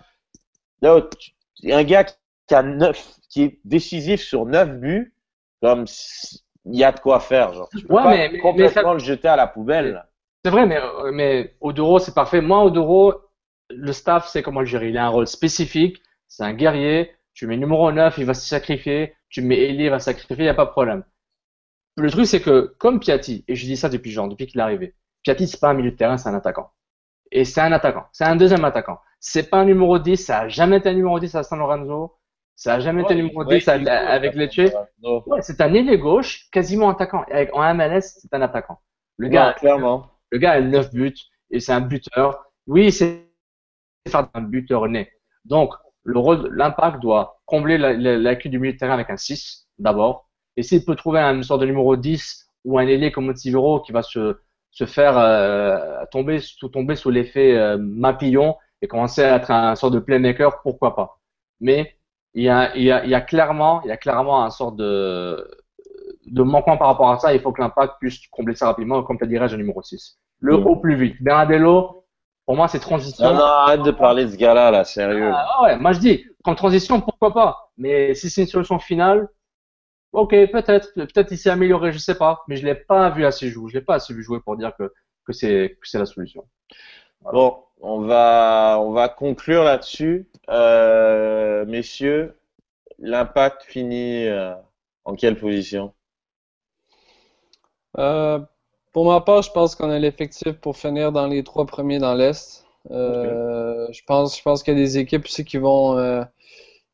là, 0.83 1.01
un 1.70 1.85
gars 1.85 2.05
qui 2.05 2.55
a 2.55 2.62
neuf, 2.62 3.14
qui 3.30 3.43
est 3.45 3.61
décisif 3.64 4.20
sur 4.20 4.45
neuf 4.47 4.68
buts, 4.70 5.14
comme 5.62 5.85
il 6.66 6.78
y 6.78 6.85
a 6.85 6.93
de 6.93 7.01
quoi 7.01 7.20
faire, 7.20 7.53
genre. 7.55 7.68
Tu 7.70 7.85
peux 7.87 7.95
Ouais, 7.95 8.03
pas 8.03 8.11
mais- 8.11 8.39
complètement 8.39 8.89
mais 8.89 9.01
le 9.01 9.05
jeter 9.05 9.28
à 9.28 9.37
la 9.37 9.47
poubelle. 9.47 10.05
C'est 10.45 10.51
vrai, 10.51 10.66
mais, 10.66 10.80
mais 11.12 11.57
Oduro, 11.61 11.99
c'est 11.99 12.14
parfait. 12.14 12.41
Moi, 12.41 12.62
Oduro, 12.64 13.14
le 13.70 13.93
staff 13.93 14.26
sait 14.28 14.43
comment 14.43 14.61
le 14.61 14.66
gérer. 14.66 14.89
Il 14.91 14.99
a 14.99 15.07
un 15.07 15.09
rôle 15.09 15.26
spécifique. 15.28 16.03
C'est 16.28 16.43
un 16.43 16.53
guerrier. 16.53 17.12
Tu 17.35 17.47
mets 17.47 17.57
numéro 17.57 17.91
9, 17.93 18.18
il 18.18 18.24
va 18.26 18.35
se 18.35 18.47
sacrifier. 18.47 19.14
Tu 19.28 19.41
mets 19.41 19.57
Eli, 19.59 19.85
il 19.85 19.91
va 19.91 19.99
se 19.99 20.07
sacrifier, 20.07 20.37
il 20.37 20.43
n'y 20.43 20.49
a 20.49 20.55
pas 20.55 20.64
de 20.66 20.70
problème. 20.70 21.05
Le 21.97 22.11
truc, 22.11 22.26
c'est 22.26 22.41
que, 22.43 22.74
comme 22.78 23.01
Piatti, 23.01 23.45
et 23.49 23.55
je 23.55 23.64
dis 23.66 23.76
ça 23.76 23.89
depuis 23.89 24.11
genre, 24.11 24.28
depuis 24.28 24.47
qu'il 24.47 24.61
est 24.61 24.62
arrivé, 24.62 24.95
Piatti, 25.22 25.47
c'est 25.47 25.61
pas 25.61 25.68
un 25.70 25.74
milieu 25.74 25.91
de 25.93 25.97
terrain, 25.97 26.16
c'est 26.18 26.28
un 26.28 26.35
attaquant. 26.35 26.70
Et 27.30 27.45
c'est 27.45 27.61
un 27.61 27.72
attaquant. 27.72 28.05
C'est 28.12 28.24
un 28.24 28.37
deuxième 28.37 28.64
attaquant. 28.64 28.99
C'est 29.24 29.48
pas 29.50 29.58
un 29.58 29.64
numéro 29.64 29.98
10, 29.98 30.16
ça 30.16 30.40
a 30.40 30.48
jamais 30.48 30.78
été 30.78 30.88
un 30.90 30.94
numéro 30.94 31.18
10 31.20 31.34
à 31.36 31.44
San 31.44 31.58
Lorenzo. 31.58 32.16
Ça 32.56 32.74
a 32.74 32.80
jamais 32.80 33.02
été 33.02 33.14
un 33.14 33.16
numéro 33.18 33.44
10 33.44 33.66
à- 33.68 33.74
avec 34.10 34.34
Lecce. 34.34 34.72
Ouais, 35.26 35.40
c'est 35.42 35.60
un 35.60 35.72
ailier 35.74 35.98
gauche, 35.98 36.48
quasiment 36.50 36.90
attaquant. 36.90 37.24
Avec, 37.30 37.54
en 37.54 37.62
MLS, 37.74 38.18
c'est 38.20 38.34
un 38.34 38.42
attaquant. 38.42 38.80
Le 39.18 39.28
gars, 39.28 39.54
clairement. 39.54 40.08
le 40.32 40.38
gars 40.38 40.52
a 40.52 40.60
9 40.60 40.92
buts 40.92 41.14
et 41.50 41.60
c'est 41.60 41.72
un 41.72 41.80
buteur. 41.80 42.46
Oui, 42.66 42.92
c'est 42.92 43.28
faire 44.08 44.28
un 44.34 44.42
buteur 44.42 44.88
né. 44.88 45.10
Donc, 45.44 45.74
le 46.04 46.18
rôle, 46.18 46.50
l'impact 46.56 47.00
doit 47.00 47.40
combler 47.46 47.78
la, 47.78 47.92
la, 47.94 48.34
du 48.34 48.58
milieu 48.58 48.72
de 48.72 48.78
terrain 48.78 48.94
avec 48.94 49.10
un 49.10 49.16
6, 49.16 49.68
d'abord. 49.78 50.28
Et 50.56 50.62
s'il 50.64 50.84
peut 50.84 50.96
trouver 50.96 51.20
une 51.20 51.42
sorte 51.44 51.60
de 51.60 51.66
numéro 51.66 51.96
10 51.96 52.48
ou 52.64 52.78
un 52.78 52.86
ailier 52.86 53.12
comme 53.12 53.26
Motivero 53.26 53.80
qui 53.80 53.92
va 53.92 54.02
se, 54.02 54.38
se 54.70 54.86
faire 54.86 55.16
euh, 55.18 56.04
tomber, 56.10 56.40
sous, 56.40 56.68
tomber 56.68 56.96
sous 56.96 57.10
l'effet 57.10 57.56
euh, 57.56 57.78
Mapillon 57.78 58.56
et 58.83 58.89
commencer 58.89 59.22
à 59.24 59.37
être 59.37 59.51
un 59.51 59.74
sorte 59.76 59.95
de 59.95 60.01
playmaker, 60.01 60.61
pourquoi 60.62 60.95
pas. 60.97 61.18
Mais 61.61 61.97
il 62.35 62.45
y 62.45 62.49
a, 62.51 62.74
il 62.76 62.83
y 62.85 62.91
a, 62.93 63.05
il 63.05 63.11
y 63.11 63.14
a 63.14 63.20
clairement, 63.20 63.83
il 63.85 63.89
y 63.89 63.93
a 63.93 63.97
clairement 63.97 64.45
un 64.45 64.51
sorte 64.51 64.76
de, 64.76 65.49
de 66.26 66.43
manquement 66.43 66.76
par 66.76 66.89
rapport 66.89 67.11
à 67.11 67.18
ça. 67.18 67.35
Il 67.35 67.41
faut 67.41 67.53
que 67.53 67.61
l'impact 67.62 67.95
puisse 68.01 68.26
combler 68.28 68.55
ça 68.55 68.66
rapidement, 68.66 69.03
comme 69.03 69.18
tu 69.18 69.26
dirais, 69.26 69.53
un 69.53 69.57
numéro 69.57 69.83
6. 69.83 70.18
Le 70.41 70.57
Mm. 70.59 70.66
au 70.66 70.76
plus 70.76 70.97
vite. 70.97 71.22
Bernardello, 71.22 72.05
pour 72.47 72.57
moi, 72.57 72.68
c'est 72.68 72.80
transition. 72.80 73.24
Non, 73.24 73.35
non, 73.35 73.43
arrête 73.45 73.83
de 73.83 73.91
parler 73.93 74.24
de 74.26 74.30
ce 74.30 74.37
gars-là, 74.37 74.70
là, 74.70 74.85
sérieux. 74.85 75.30
Ah 75.33 75.62
ouais, 75.62 75.78
moi 75.78 75.93
je 75.93 76.01
dis, 76.01 76.24
comme 76.45 76.57
transition, 76.57 77.01
pourquoi 77.01 77.33
pas. 77.33 77.70
Mais 77.76 78.14
si 78.14 78.30
c'est 78.30 78.43
une 78.43 78.49
solution 78.49 78.78
finale, 78.80 79.28
ok, 80.12 80.30
peut-être, 80.53 80.93
peut-être 80.95 81.30
il 81.33 81.39
s'est 81.39 81.51
amélioré, 81.51 81.93
je 81.93 81.99
sais 81.99 82.16
pas. 82.16 82.43
Mais 82.49 82.57
je 82.57 82.64
l'ai 82.66 82.74
pas 82.74 83.11
vu 83.11 83.24
assez 83.24 83.49
jouer, 83.51 83.70
je 83.70 83.78
l'ai 83.78 83.85
pas 83.85 83.95
assez 83.97 84.12
vu 84.14 84.22
jouer 84.22 84.41
pour 84.41 84.57
dire 84.57 84.72
que 84.78 84.93
que 85.24 85.33
c'est 85.33 85.78
que 85.80 85.89
c'est 85.89 85.99
la 86.01 86.07
solution. 86.07 86.45
Bon, 87.30 87.56
on 87.80 88.00
va, 88.00 88.78
on 88.80 88.90
va 88.92 89.08
conclure 89.08 89.64
là-dessus. 89.64 90.26
Euh, 90.48 91.64
messieurs, 91.66 92.36
l'impact 92.98 93.62
finit 93.62 94.26
euh, 94.26 94.54
en 95.04 95.14
quelle 95.14 95.38
position? 95.38 95.92
Euh, 97.98 98.40
pour 98.92 99.06
ma 99.06 99.20
part, 99.20 99.42
je 99.42 99.50
pense 99.52 99.74
qu'on 99.74 99.90
a 99.90 99.98
l'effectif 99.98 100.52
pour 100.52 100.76
finir 100.76 101.12
dans 101.12 101.26
les 101.26 101.44
trois 101.44 101.66
premiers 101.66 101.98
dans 101.98 102.14
l'Est. 102.14 102.66
Euh, 102.90 103.86
je 103.92 104.02
pense, 104.04 104.36
je 104.36 104.42
pense 104.42 104.62
qu'il 104.62 104.74
y 104.74 104.76
a 104.76 104.80
des 104.80 104.98
équipes 104.98 105.24
aussi 105.24 105.44
qui 105.44 105.58
vont, 105.58 105.96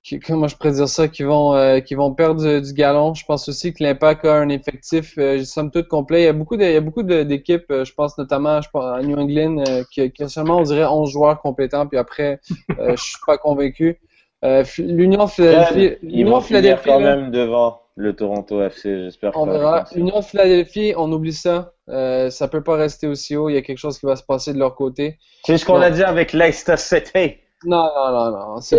qui, 0.03 0.21
comment 0.21 0.49
je 0.49 0.57
pourrais 0.57 0.73
dire 0.73 0.89
ça, 0.89 1.09
qui 1.09 1.23
vont, 1.23 1.55
euh, 1.55 1.81
qui 1.81 1.95
vont 1.95 2.15
perdre 2.15 2.61
du, 2.61 2.73
galon. 2.73 3.15
Je 3.15 3.25
pense 3.25 3.49
aussi 3.49 3.73
que 3.73 3.83
l'Impact 3.83 4.25
a 4.25 4.35
un 4.37 4.49
effectif, 4.49 5.15
euh, 5.19 5.45
somme 5.45 5.71
toute 5.71 5.89
complet. 5.89 6.23
Il 6.23 6.25
y 6.25 6.29
a 6.29 6.33
beaucoup 6.33 6.57
de, 6.57 6.65
il 6.65 6.73
y 6.73 6.77
a 6.77 6.81
beaucoup 6.81 7.03
d'équipes, 7.03 7.71
euh, 7.71 7.85
je 7.85 7.93
pense 7.93 8.17
notamment 8.17 8.61
je 8.63 8.69
pense, 8.71 8.85
à 8.85 9.03
New 9.03 9.19
England, 9.19 9.65
euh, 9.69 9.83
qui, 9.91 10.11
qui 10.11 10.23
a 10.23 10.29
seulement, 10.29 10.59
on 10.59 10.63
dirait, 10.63 10.85
11 10.85 11.11
joueurs 11.11 11.41
compétents, 11.41 11.87
puis 11.87 11.99
après, 11.99 12.41
euh, 12.79 12.97
je 12.97 13.03
suis 13.03 13.19
pas 13.27 13.39
convaincu. 13.39 14.01
Euh, 14.45 14.65
L'Union 14.79 15.27
Philadelphie, 15.27 15.99
Ils 16.03 16.19
l'Union 16.19 16.41
Philadelphie, 16.41 16.89
quand 16.89 17.01
même 17.01 17.31
devant 17.31 17.81
le 17.97 18.15
Toronto 18.15 18.63
FC, 18.63 19.03
j'espère 19.03 19.33
on 19.35 19.47
verra. 19.47 19.81
être 19.81 19.89
comme 19.89 19.95
ça. 19.95 19.99
Union 19.99 20.23
Philadelphie, 20.23 20.95
on 20.97 21.11
oublie 21.11 21.33
ça. 21.33 21.73
Euh, 21.89 22.31
ça 22.31 22.47
peut 22.47 22.63
pas 22.63 22.77
rester 22.77 23.09
aussi 23.09 23.35
haut. 23.37 23.49
Il 23.49 23.55
y 23.55 23.57
a 23.57 23.63
quelque 23.63 23.79
chose 23.79 23.99
qui 23.99 24.07
va 24.07 24.15
se 24.15 24.23
passer 24.23 24.53
de 24.53 24.59
leur 24.59 24.77
côté. 24.77 25.19
C'est 25.45 25.59
ce 25.59 25.67
qu'on 25.67 25.81
a 25.81 25.91
dit 25.91 26.05
avec 26.05 26.33
Leicester 26.33 26.77
City. 26.77 27.39
Non, 27.65 27.89
non, 27.97 28.13
non, 28.13 28.31
non. 28.31 28.61
C'est 28.61 28.79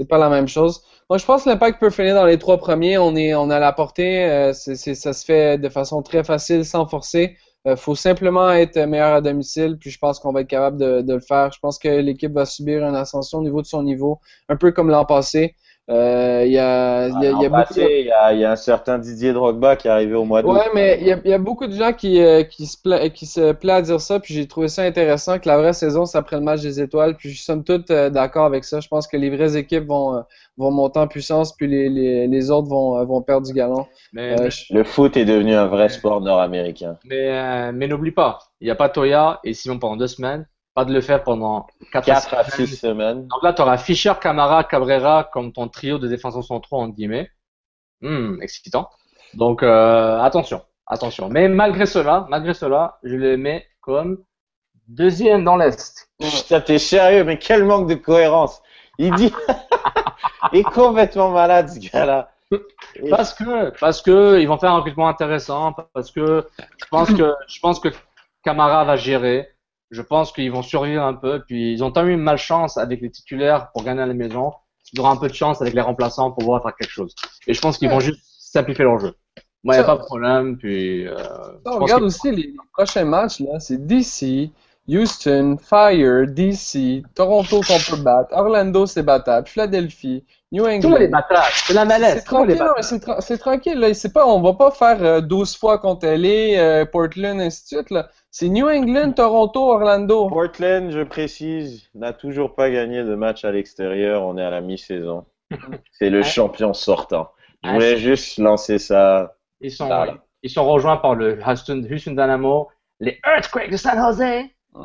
c'est 0.00 0.08
pas 0.08 0.18
la 0.18 0.30
même 0.30 0.48
chose. 0.48 0.82
Moi, 1.10 1.18
je 1.18 1.24
pense 1.26 1.44
que 1.44 1.50
l'impact 1.50 1.80
peut 1.80 1.90
finir 1.90 2.14
dans 2.14 2.24
les 2.24 2.38
trois 2.38 2.56
premiers. 2.58 2.98
On 2.98 3.14
est, 3.16 3.34
on 3.34 3.50
a 3.50 3.58
la 3.58 3.72
portée. 3.72 4.24
euh, 4.24 4.52
c'est, 4.54 4.76
c'est- 4.76 4.94
ça 4.94 5.12
se 5.12 5.24
fait 5.24 5.58
de 5.58 5.68
façon 5.68 6.02
très 6.02 6.24
facile, 6.24 6.64
sans 6.64 6.86
forcer. 6.86 7.36
Euh, 7.66 7.76
faut 7.76 7.94
simplement 7.94 8.50
être 8.52 8.78
meilleur 8.86 9.14
à 9.14 9.20
domicile. 9.20 9.76
Puis 9.78 9.90
je 9.90 9.98
pense 9.98 10.18
qu'on 10.20 10.32
va 10.32 10.40
être 10.42 10.48
capable 10.48 10.78
de 10.78 11.12
le 11.14 11.20
faire. 11.20 11.52
Je 11.52 11.58
pense 11.60 11.78
que 11.78 11.88
l'équipe 11.88 12.32
va 12.32 12.46
subir 12.46 12.86
une 12.86 12.94
ascension 12.94 13.38
au 13.38 13.42
niveau 13.42 13.60
de 13.62 13.66
son 13.66 13.82
niveau, 13.82 14.20
un 14.48 14.56
peu 14.56 14.72
comme 14.72 14.88
l'an 14.90 15.04
passé. 15.04 15.56
Euh, 15.90 16.44
Il 16.46 16.52
y 16.52 16.58
a, 16.58 17.08
il 17.08 17.14
y 17.22 17.26
a, 17.26 17.30
il 17.32 17.40
y 17.42 17.46
a 17.46 17.50
passé, 17.50 17.82
il 18.00 18.06
y 18.06 18.12
a, 18.12 18.32
il 18.32 18.40
y 18.40 18.44
a 18.44 18.52
un 18.52 18.56
certain 18.56 18.98
Didier 18.98 19.32
Drogba 19.32 19.76
qui 19.76 19.88
est 19.88 19.90
arrivé 19.90 20.14
au 20.14 20.24
mois 20.24 20.42
d'août. 20.42 20.52
Ouais, 20.52 20.68
mais 20.74 20.98
il 21.00 21.06
y 21.08 21.12
a, 21.12 21.20
il 21.24 21.30
y 21.30 21.34
a 21.34 21.38
beaucoup 21.38 21.66
de 21.66 21.72
gens 21.72 21.92
qui, 21.92 22.20
euh, 22.22 22.44
qui, 22.44 22.66
se 22.66 22.78
pla- 22.80 23.08
qui 23.10 23.26
se 23.26 23.52
plaisent 23.52 23.76
à 23.76 23.82
dire 23.82 24.00
ça, 24.00 24.20
puis 24.20 24.32
j'ai 24.34 24.46
trouvé 24.46 24.68
ça 24.68 24.82
intéressant 24.82 25.38
que 25.38 25.48
la 25.48 25.58
vraie 25.58 25.72
saison, 25.72 26.06
c'est 26.06 26.16
après 26.18 26.36
le 26.36 26.42
match 26.42 26.60
des 26.62 26.80
étoiles, 26.80 27.16
puis 27.16 27.30
je 27.30 27.34
suis 27.34 27.44
somme 27.44 27.64
toute 27.64 27.90
euh, 27.90 28.08
d'accord 28.08 28.46
avec 28.46 28.64
ça. 28.64 28.80
Je 28.80 28.88
pense 28.88 29.06
que 29.08 29.16
les 29.16 29.30
vraies 29.30 29.56
équipes 29.56 29.86
vont, 29.86 30.24
vont 30.56 30.70
monter 30.70 31.00
en 31.00 31.08
puissance, 31.08 31.52
puis 31.54 31.66
les, 31.66 31.88
les, 31.90 32.26
les 32.28 32.50
autres 32.50 32.68
vont, 32.68 33.04
vont 33.04 33.20
perdre 33.22 33.46
du 33.46 33.52
galon. 33.52 33.86
Mais, 34.12 34.32
Euh, 34.32 34.44
mais, 34.44 34.50
je- 34.50 34.72
Le 34.74 34.84
foot 34.84 35.16
est 35.16 35.24
devenu 35.24 35.54
un 35.54 35.66
vrai 35.66 35.88
sport 35.88 36.20
nord-américain. 36.20 36.96
mais, 37.04 37.30
euh, 37.38 37.72
mais 37.74 37.86
n'oublie 37.88 38.12
pas, 38.12 38.38
il 38.60 38.64
n'y 38.66 38.70
a 38.70 38.74
pas 38.76 38.88
Toya 38.88 39.40
et 39.44 39.54
Simon 39.54 39.78
pendant 39.78 39.96
deux 39.96 40.06
semaines. 40.08 40.46
De 40.84 40.92
le 40.92 41.00
faire 41.00 41.22
pendant 41.22 41.66
quatre, 41.92 42.06
4 42.06 42.34
à 42.34 42.44
semaines. 42.44 42.66
6 42.66 42.76
semaines. 42.76 43.26
Donc 43.28 43.42
là, 43.42 43.52
tu 43.52 43.62
auras 43.62 43.76
Fischer, 43.76 44.12
Camara, 44.20 44.64
Cabrera 44.64 45.28
comme 45.32 45.52
ton 45.52 45.68
trio 45.68 45.98
de 45.98 46.08
défenseurs 46.08 46.44
centraux, 46.44 46.80
entre 46.80 46.94
guillemets. 46.94 47.30
Hmm, 48.00 48.40
excitant. 48.42 48.88
Donc, 49.34 49.62
euh, 49.62 50.18
attention, 50.20 50.62
attention. 50.86 51.28
Mais 51.28 51.48
malgré 51.48 51.86
cela, 51.86 52.26
malgré 52.30 52.54
cela, 52.54 52.98
je 53.02 53.16
les 53.16 53.36
mets 53.36 53.66
comme 53.80 54.18
deuxième 54.88 55.44
dans 55.44 55.56
l'Est. 55.56 56.10
Putain, 56.18 56.60
t'es 56.60 56.78
sérieux, 56.78 57.24
mais 57.24 57.38
quel 57.38 57.64
manque 57.64 57.88
de 57.88 57.94
cohérence. 57.94 58.62
Il 58.98 59.14
dit. 59.14 59.32
Il 60.52 60.60
est 60.60 60.62
complètement 60.62 61.30
malade, 61.30 61.68
ce 61.68 61.78
gars-là. 61.78 62.32
Parce 63.10 63.34
que, 63.34 63.70
parce 63.78 64.02
que 64.02 64.40
ils 64.40 64.48
vont 64.48 64.58
faire 64.58 64.72
un 64.72 64.78
recrutement 64.78 65.08
intéressant, 65.08 65.72
parce 65.94 66.10
que 66.10 66.46
je 66.78 66.84
pense 66.90 67.12
que, 67.12 67.34
je 67.46 67.60
pense 67.60 67.78
que 67.78 67.88
Camara 68.42 68.84
va 68.84 68.96
gérer. 68.96 69.48
Je 69.90 70.02
pense 70.02 70.32
qu'ils 70.32 70.52
vont 70.52 70.62
survivre 70.62 71.02
un 71.02 71.14
peu, 71.14 71.42
puis 71.46 71.72
ils 71.72 71.82
ont 71.82 71.90
tant 71.90 72.06
eu 72.06 72.12
une 72.12 72.20
malchance 72.20 72.76
avec 72.76 73.00
les 73.00 73.10
titulaires 73.10 73.70
pour 73.72 73.82
gagner 73.82 74.02
à 74.02 74.06
la 74.06 74.14
maison. 74.14 74.52
Ils 74.92 75.00
auront 75.00 75.10
un 75.10 75.16
peu 75.16 75.28
de 75.28 75.34
chance 75.34 75.60
avec 75.60 75.74
les 75.74 75.80
remplaçants 75.80 76.30
pour 76.30 76.38
pouvoir 76.38 76.62
faire 76.62 76.74
quelque 76.76 76.90
chose. 76.90 77.14
Et 77.46 77.54
je 77.54 77.60
pense 77.60 77.78
qu'ils 77.78 77.90
vont 77.90 78.00
juste 78.00 78.20
simplifier 78.24 78.84
leur 78.84 78.98
jeu. 78.98 79.14
Moi, 79.62 79.74
il 79.74 79.78
n'y 79.78 79.84
a 79.84 79.86
pas 79.86 79.96
de 79.96 80.02
problème, 80.02 80.56
puis, 80.56 81.06
euh, 81.06 81.16
je 81.18 81.58
on 81.66 81.72
pense 81.72 81.82
regarde 81.82 82.02
aussi 82.02 82.30
les, 82.30 82.36
les 82.36 82.56
prochains 82.72 83.04
matchs, 83.04 83.40
là. 83.40 83.60
C'est 83.60 83.86
DC, 83.86 84.50
Houston, 84.88 85.56
Fire, 85.60 86.26
DC, 86.26 87.02
Toronto 87.14 87.60
qu'on 87.60 87.96
peut 87.96 88.02
battre, 88.02 88.30
Orlando 88.32 88.86
c'est 88.86 89.02
battable, 89.02 89.46
Philadelphie, 89.46 90.24
New 90.52 90.64
England. 90.66 90.90
tous 90.90 90.96
les 90.98 91.10
c'est 91.66 91.74
la 91.74 91.84
malaise, 91.84 92.24
c'est 92.82 93.04
tra- 93.04 93.20
c'est 93.20 93.38
tranquille, 93.38 93.78
là. 93.78 93.94
C'est 93.94 94.12
pas, 94.12 94.26
on 94.26 94.40
va 94.42 94.54
pas 94.54 94.70
faire 94.72 95.02
euh, 95.02 95.20
12 95.20 95.56
fois 95.56 95.78
contre 95.78 96.06
LA, 96.06 96.58
euh, 96.60 96.84
Portland, 96.84 97.40
ainsi 97.40 97.62
de 97.62 97.78
suite, 97.78 97.90
là. 97.90 98.08
C'est 98.32 98.48
New 98.48 98.68
England, 98.68 99.12
Toronto, 99.12 99.70
Orlando. 99.72 100.28
Portland, 100.28 100.90
je 100.90 101.02
précise, 101.02 101.88
n'a 101.94 102.12
toujours 102.12 102.54
pas 102.54 102.68
gagné 102.70 103.02
de 103.04 103.14
match 103.14 103.44
à 103.44 103.52
l'extérieur. 103.52 104.22
On 104.24 104.36
est 104.38 104.42
à 104.44 104.50
la 104.50 104.60
mi-saison. 104.60 105.24
C'est 105.92 106.10
le 106.10 106.20
Ah. 106.20 106.22
champion 106.24 106.72
sortant. 106.72 107.30
Je 107.62 107.70
Ah, 107.70 107.74
voulais 107.74 107.96
juste 107.98 108.38
lancer 108.38 108.78
ça. 108.78 109.34
Ils 109.60 109.70
sont, 109.70 109.88
ils 110.42 110.50
sont 110.50 110.64
rejoints 110.64 110.96
par 110.96 111.14
le 111.14 111.38
Houston, 111.46 111.84
Houston 111.90 112.12
Dynamo, 112.12 112.68
les 113.00 113.18
Earthquakes 113.26 113.70
de 113.70 113.76
San 113.76 113.98
Jose, 113.98 114.44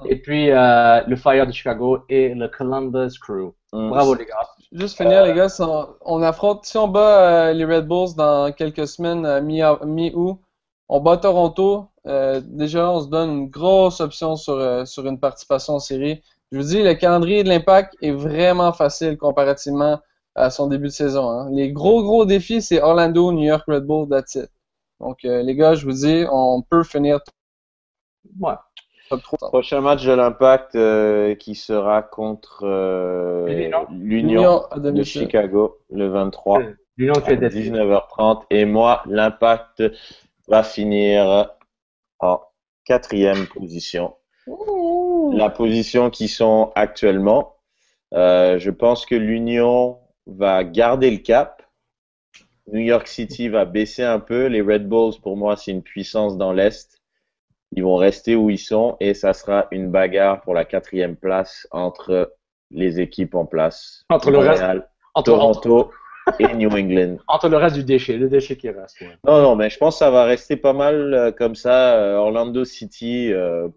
et 0.10 0.16
puis 0.22 0.52
euh, 0.52 1.02
le 1.08 1.16
Fire 1.16 1.46
de 1.48 1.52
Chicago 1.52 2.00
et 2.10 2.34
le 2.34 2.48
Columbus 2.50 3.18
Crew. 3.22 3.54
Hum. 3.76 3.90
Bravo 3.90 4.16
les 4.16 4.26
gars. 4.26 4.48
Juste 4.72 4.98
finir, 4.98 5.24
les 5.24 5.34
gars, 5.34 5.50
si 5.50 5.62
on, 5.62 5.88
on 6.06 6.22
affronte, 6.22 6.66
si 6.66 6.78
on 6.78 6.88
bat 6.88 7.50
euh, 7.50 7.54
les 7.54 7.66
Red 7.66 7.88
Bulls 7.88 8.16
dans 8.16 8.52
quelques 8.52 8.88
semaines, 8.88 9.42
mi- 9.42 9.62
mi-août, 9.86 10.40
on 10.90 11.00
bat 11.02 11.18
Toronto, 11.18 11.88
euh, 12.08 12.42
déjà, 12.44 12.90
on 12.92 13.02
se 13.02 13.08
donne 13.08 13.30
une 13.32 13.50
grosse 13.50 14.00
option 14.02 14.36
sur, 14.36 14.54
euh, 14.54 14.86
sur 14.86 15.06
une 15.08 15.20
participation 15.20 15.76
en 15.76 15.80
série. 15.80 16.22
Je 16.52 16.58
vous 16.60 16.64
dis, 16.64 16.84
le 16.84 16.94
calendrier 16.94 17.44
de 17.44 17.50
l'Impact 17.50 17.96
est 18.02 18.12
vraiment 18.12 18.72
facile 18.72 19.18
comparativement 19.18 20.00
à 20.36 20.50
son 20.50 20.68
début 20.68 20.88
de 20.88 20.92
saison. 20.92 21.30
hein. 21.30 21.50
Les 21.52 21.72
gros, 21.72 22.04
gros 22.04 22.26
défis, 22.26 22.62
c'est 22.62 22.82
Orlando, 22.82 23.32
New 23.32 23.44
York, 23.44 23.64
Red 23.68 23.86
Bull, 23.86 24.08
that's 24.10 24.36
it. 24.36 24.50
Donc, 25.00 25.26
euh, 25.26 25.42
les 25.44 25.56
gars, 25.56 25.76
je 25.76 25.86
vous 25.86 25.94
dis, 25.94 26.26
on 26.32 26.62
peut 26.62 26.84
finir 26.84 27.20
Ouais. 28.40 28.56
Top 29.10 29.22
3. 29.22 29.50
Prochain 29.50 29.82
match 29.82 30.06
de 30.06 30.12
l'Impact 30.12 30.76
euh, 30.76 31.36
qui 31.36 31.56
sera 31.56 32.02
contre 32.02 32.64
euh, 32.64 33.48
L'Union. 33.48 33.88
l'Union 33.92 34.62
de. 34.76 35.04
Chicago 35.04 35.80
le 35.90 36.08
23 36.08 36.62
L'Union 36.98 37.14
à 37.14 37.22
fait 37.22 37.38
des 37.38 37.50
19h30. 37.50 38.44
Et 38.50 38.66
moi, 38.66 39.04
l'Impact 39.08 39.84
va 40.48 40.64
finir 40.64 41.50
en 42.20 42.42
quatrième 42.86 43.48
position. 43.48 44.16
La 45.34 45.50
position 45.50 46.10
qui 46.10 46.28
sont 46.28 46.72
actuellement. 46.76 47.56
Euh, 48.14 48.60
je 48.60 48.70
pense 48.70 49.06
que 49.06 49.16
l'Union 49.16 50.00
va 50.28 50.64
garder 50.64 51.12
le 51.12 51.18
cap. 51.18 51.64
New 52.72 52.82
York 52.82 53.08
City 53.08 53.50
va 53.50 53.66
baisser 53.66 54.04
un 54.04 54.20
peu. 54.20 54.46
Les 54.46 54.62
Red 54.62 54.88
Bulls, 54.88 55.20
pour 55.22 55.36
moi, 55.38 55.58
c'est 55.58 55.72
une 55.72 55.84
puissance 55.84 56.38
dans 56.38 56.54
l'Est. 56.54 57.02
Ils 57.76 57.84
vont 57.84 57.98
rester 57.98 58.36
où 58.36 58.50
ils 58.50 58.58
sont 58.58 58.96
et 59.02 59.14
ça 59.14 59.34
sera 59.34 59.68
une 59.72 59.92
bagarre 59.92 60.42
pour 60.42 60.54
la 60.54 60.64
quatrième 60.64 61.18
place 61.18 61.68
entre 61.72 62.34
les 62.72 63.00
équipes 63.02 63.36
en 63.36 63.46
place. 63.46 64.06
Entre 64.10 64.32
le 64.32 64.38
reste- 64.38 64.62
Montréal, 64.62 64.90
entre, 65.14 65.34
entre, 65.34 65.62
Toronto 65.62 65.92
et 66.40 66.54
New 66.54 66.70
England. 66.72 67.18
entre 67.28 67.50
le 67.50 67.58
reste 67.58 67.76
du 67.76 67.84
déchet, 67.84 68.18
le 68.18 68.30
déchet 68.30 68.56
qui 68.56 68.70
reste. 68.70 69.02
ouais. 69.02 69.18
Non, 69.26 69.42
non, 69.42 69.56
mais 69.58 69.70
je 69.70 69.78
pense 69.78 69.96
que 69.96 70.00
ça 70.00 70.10
va 70.10 70.24
rester 70.24 70.56
pas 70.56 70.72
mal 70.74 71.14
euh, 71.14 71.32
comme 71.32 71.56
ça. 71.56 71.96
Euh, 71.98 72.16
Orlando 72.16 72.64
City, 72.64 73.32
euh, 73.34 73.68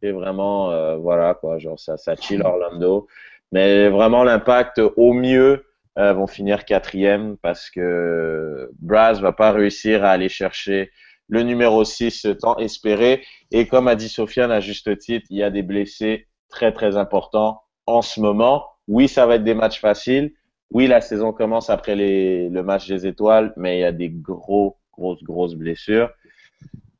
c'est 0.00 0.12
vraiment, 0.12 0.70
euh, 0.70 0.96
voilà, 0.96 1.34
quoi, 1.34 1.58
genre 1.58 1.80
ça, 1.80 1.96
ça 1.96 2.14
chill 2.14 2.42
Orlando. 2.42 3.08
Mais 3.50 3.88
vraiment, 3.88 4.22
l'impact, 4.24 4.80
au 4.96 5.12
mieux, 5.12 5.64
vont 5.96 6.28
finir 6.28 6.64
quatrième 6.64 7.36
parce 7.38 7.70
que 7.70 8.70
Braz 8.78 9.20
va 9.20 9.32
pas 9.32 9.50
réussir 9.50 10.04
à 10.04 10.10
aller 10.10 10.28
chercher 10.28 10.92
le 11.28 11.42
numéro 11.42 11.84
6 11.84 12.26
tant 12.40 12.56
espéré. 12.56 13.24
Et 13.50 13.66
comme 13.66 13.88
a 13.88 13.94
dit 13.94 14.08
Sofiane 14.08 14.50
à 14.50 14.60
juste 14.60 14.98
titre, 14.98 15.26
il 15.30 15.38
y 15.38 15.42
a 15.42 15.50
des 15.50 15.62
blessés 15.62 16.26
très, 16.48 16.72
très 16.72 16.96
importants 16.96 17.62
en 17.86 18.02
ce 18.02 18.20
moment. 18.20 18.66
Oui, 18.86 19.08
ça 19.08 19.26
va 19.26 19.36
être 19.36 19.44
des 19.44 19.54
matchs 19.54 19.80
faciles. 19.80 20.32
Oui, 20.70 20.86
la 20.86 21.00
saison 21.00 21.32
commence 21.32 21.70
après 21.70 21.94
les, 21.94 22.48
le 22.48 22.62
match 22.62 22.88
des 22.88 23.06
étoiles, 23.06 23.52
mais 23.56 23.78
il 23.78 23.80
y 23.80 23.84
a 23.84 23.92
des 23.92 24.10
gros, 24.10 24.76
grosses, 24.92 25.22
grosses 25.22 25.54
blessures. 25.54 26.10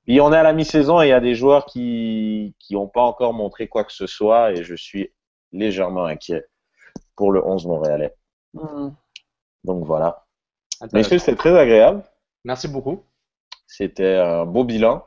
Puis 0.05 0.21
on 0.23 0.33
est 0.33 0.37
à 0.37 0.43
la 0.43 0.55
mi-saison 0.55 1.03
et 1.03 1.07
il 1.07 1.11
y 1.11 1.13
a 1.13 1.21
des 1.21 1.35
joueurs 1.35 1.67
qui 1.67 2.55
qui 2.59 2.73
n'ont 2.75 2.89
pas 2.89 3.03
encore 3.03 3.35
montré 3.35 3.69
quoi 3.69 3.85
que 3.85 3.93
ce 3.93 4.07
soit 4.07 4.53
et 4.53 4.65
je 4.65 4.75
suis 4.75 5.13
légèrement 5.53 6.07
inquiet 6.07 6.47
pour 7.15 7.31
le 7.31 7.45
11 7.45 7.67
montréalais. 7.67 8.15
Hmm. 8.55 8.89
Donc 9.65 9.85
voilà. 9.85 10.25
Messieurs, 10.95 11.19
c'était 11.19 11.37
très 11.37 11.59
agréable. 11.59 12.03
Merci 12.45 12.69
beaucoup. 12.69 13.03
C'était 13.69 14.17
un 14.17 14.47
beau 14.47 14.65
bilan. 14.65 15.05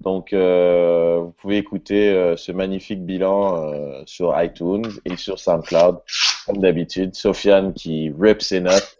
Donc, 0.00 0.32
euh, 0.32 1.20
vous 1.20 1.32
pouvez 1.32 1.58
écouter 1.58 2.10
euh, 2.10 2.36
ce 2.36 2.52
magnifique 2.52 3.04
bilan 3.04 3.72
euh, 3.72 4.02
sur 4.04 4.38
iTunes 4.42 4.86
et 5.04 5.16
sur 5.16 5.38
SoundCloud, 5.38 6.00
comme 6.46 6.58
d'habitude. 6.58 7.14
Sofiane 7.14 7.72
qui 7.72 8.12
rip 8.18 8.42
ses 8.42 8.60
notes. 8.60 8.98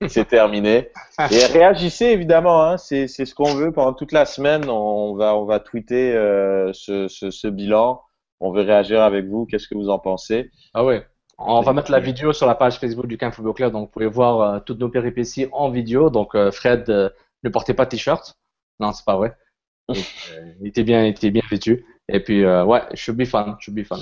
C'est 0.08 0.28
terminé. 0.28 0.90
Et 1.30 1.46
réagissez 1.46 2.06
évidemment, 2.06 2.62
hein, 2.62 2.76
c'est 2.76 3.06
c'est 3.06 3.24
ce 3.24 3.34
qu'on 3.34 3.54
veut 3.54 3.72
pendant 3.72 3.94
toute 3.94 4.12
la 4.12 4.26
semaine. 4.26 4.68
On 4.68 5.14
va 5.14 5.36
on 5.36 5.44
va 5.44 5.60
tweeter 5.60 6.12
euh, 6.12 6.72
ce, 6.74 7.08
ce, 7.08 7.30
ce 7.30 7.48
bilan. 7.48 8.02
On 8.40 8.50
veut 8.50 8.62
réagir 8.62 9.02
avec 9.02 9.24
vous. 9.26 9.46
Qu'est-ce 9.46 9.68
que 9.68 9.76
vous 9.76 9.88
en 9.88 10.00
pensez? 10.00 10.50
Ah 10.74 10.84
ouais. 10.84 11.06
On 11.38 11.60
va 11.62 11.72
mettre 11.72 11.90
la 11.90 11.98
vidéo 11.98 12.32
sur 12.32 12.46
la 12.46 12.54
page 12.54 12.78
Facebook 12.78 13.06
du 13.06 13.18
Camp 13.18 13.32
Football 13.32 13.54
Club, 13.54 13.72
donc 13.72 13.86
vous 13.86 13.92
pouvez 13.92 14.06
voir 14.06 14.40
euh, 14.40 14.60
toutes 14.64 14.78
nos 14.78 14.88
péripéties 14.88 15.48
en 15.52 15.68
vidéo. 15.68 16.10
Donc 16.10 16.34
euh, 16.34 16.52
Fred, 16.52 16.88
euh, 16.88 17.10
ne 17.44 17.48
portez 17.50 17.74
pas 17.74 17.84
de 17.84 17.90
t-shirt. 17.90 18.36
Non, 18.80 18.92
c'est 18.92 19.04
pas 19.04 19.16
vrai. 19.16 19.36
Donc, 19.88 19.98
euh, 20.32 20.52
il 20.60 20.68
était 20.68 20.82
bien, 20.82 21.04
il 21.04 21.10
était 21.10 21.30
bien 21.30 21.42
vêtu. 21.50 21.84
Et 22.08 22.20
puis 22.20 22.44
euh, 22.44 22.64
ouais, 22.64 22.82
should 22.94 23.16
be 23.16 23.24
fun, 23.26 23.56
should 23.60 23.74
be 23.74 23.84
fun. 23.84 24.00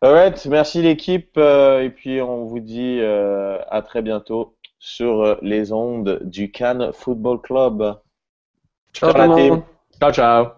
Alright, 0.00 0.46
merci 0.46 0.82
l'équipe 0.82 1.36
euh, 1.38 1.82
et 1.82 1.90
puis 1.90 2.20
on 2.20 2.44
vous 2.44 2.60
dit 2.60 2.98
euh, 3.00 3.58
à 3.68 3.82
très 3.82 4.02
bientôt 4.02 4.56
sur 4.78 5.38
les 5.42 5.72
ondes 5.72 6.20
du 6.22 6.52
Cannes 6.52 6.92
Football 6.92 7.40
Club. 7.40 8.00
Ciao, 8.92 9.10
Ciao, 9.10 9.18
la 9.18 9.26
tout 9.26 9.30
le 9.30 9.36
team. 9.36 9.48
monde. 9.54 9.62
Ciao, 10.00 10.12
ciao. 10.12 10.57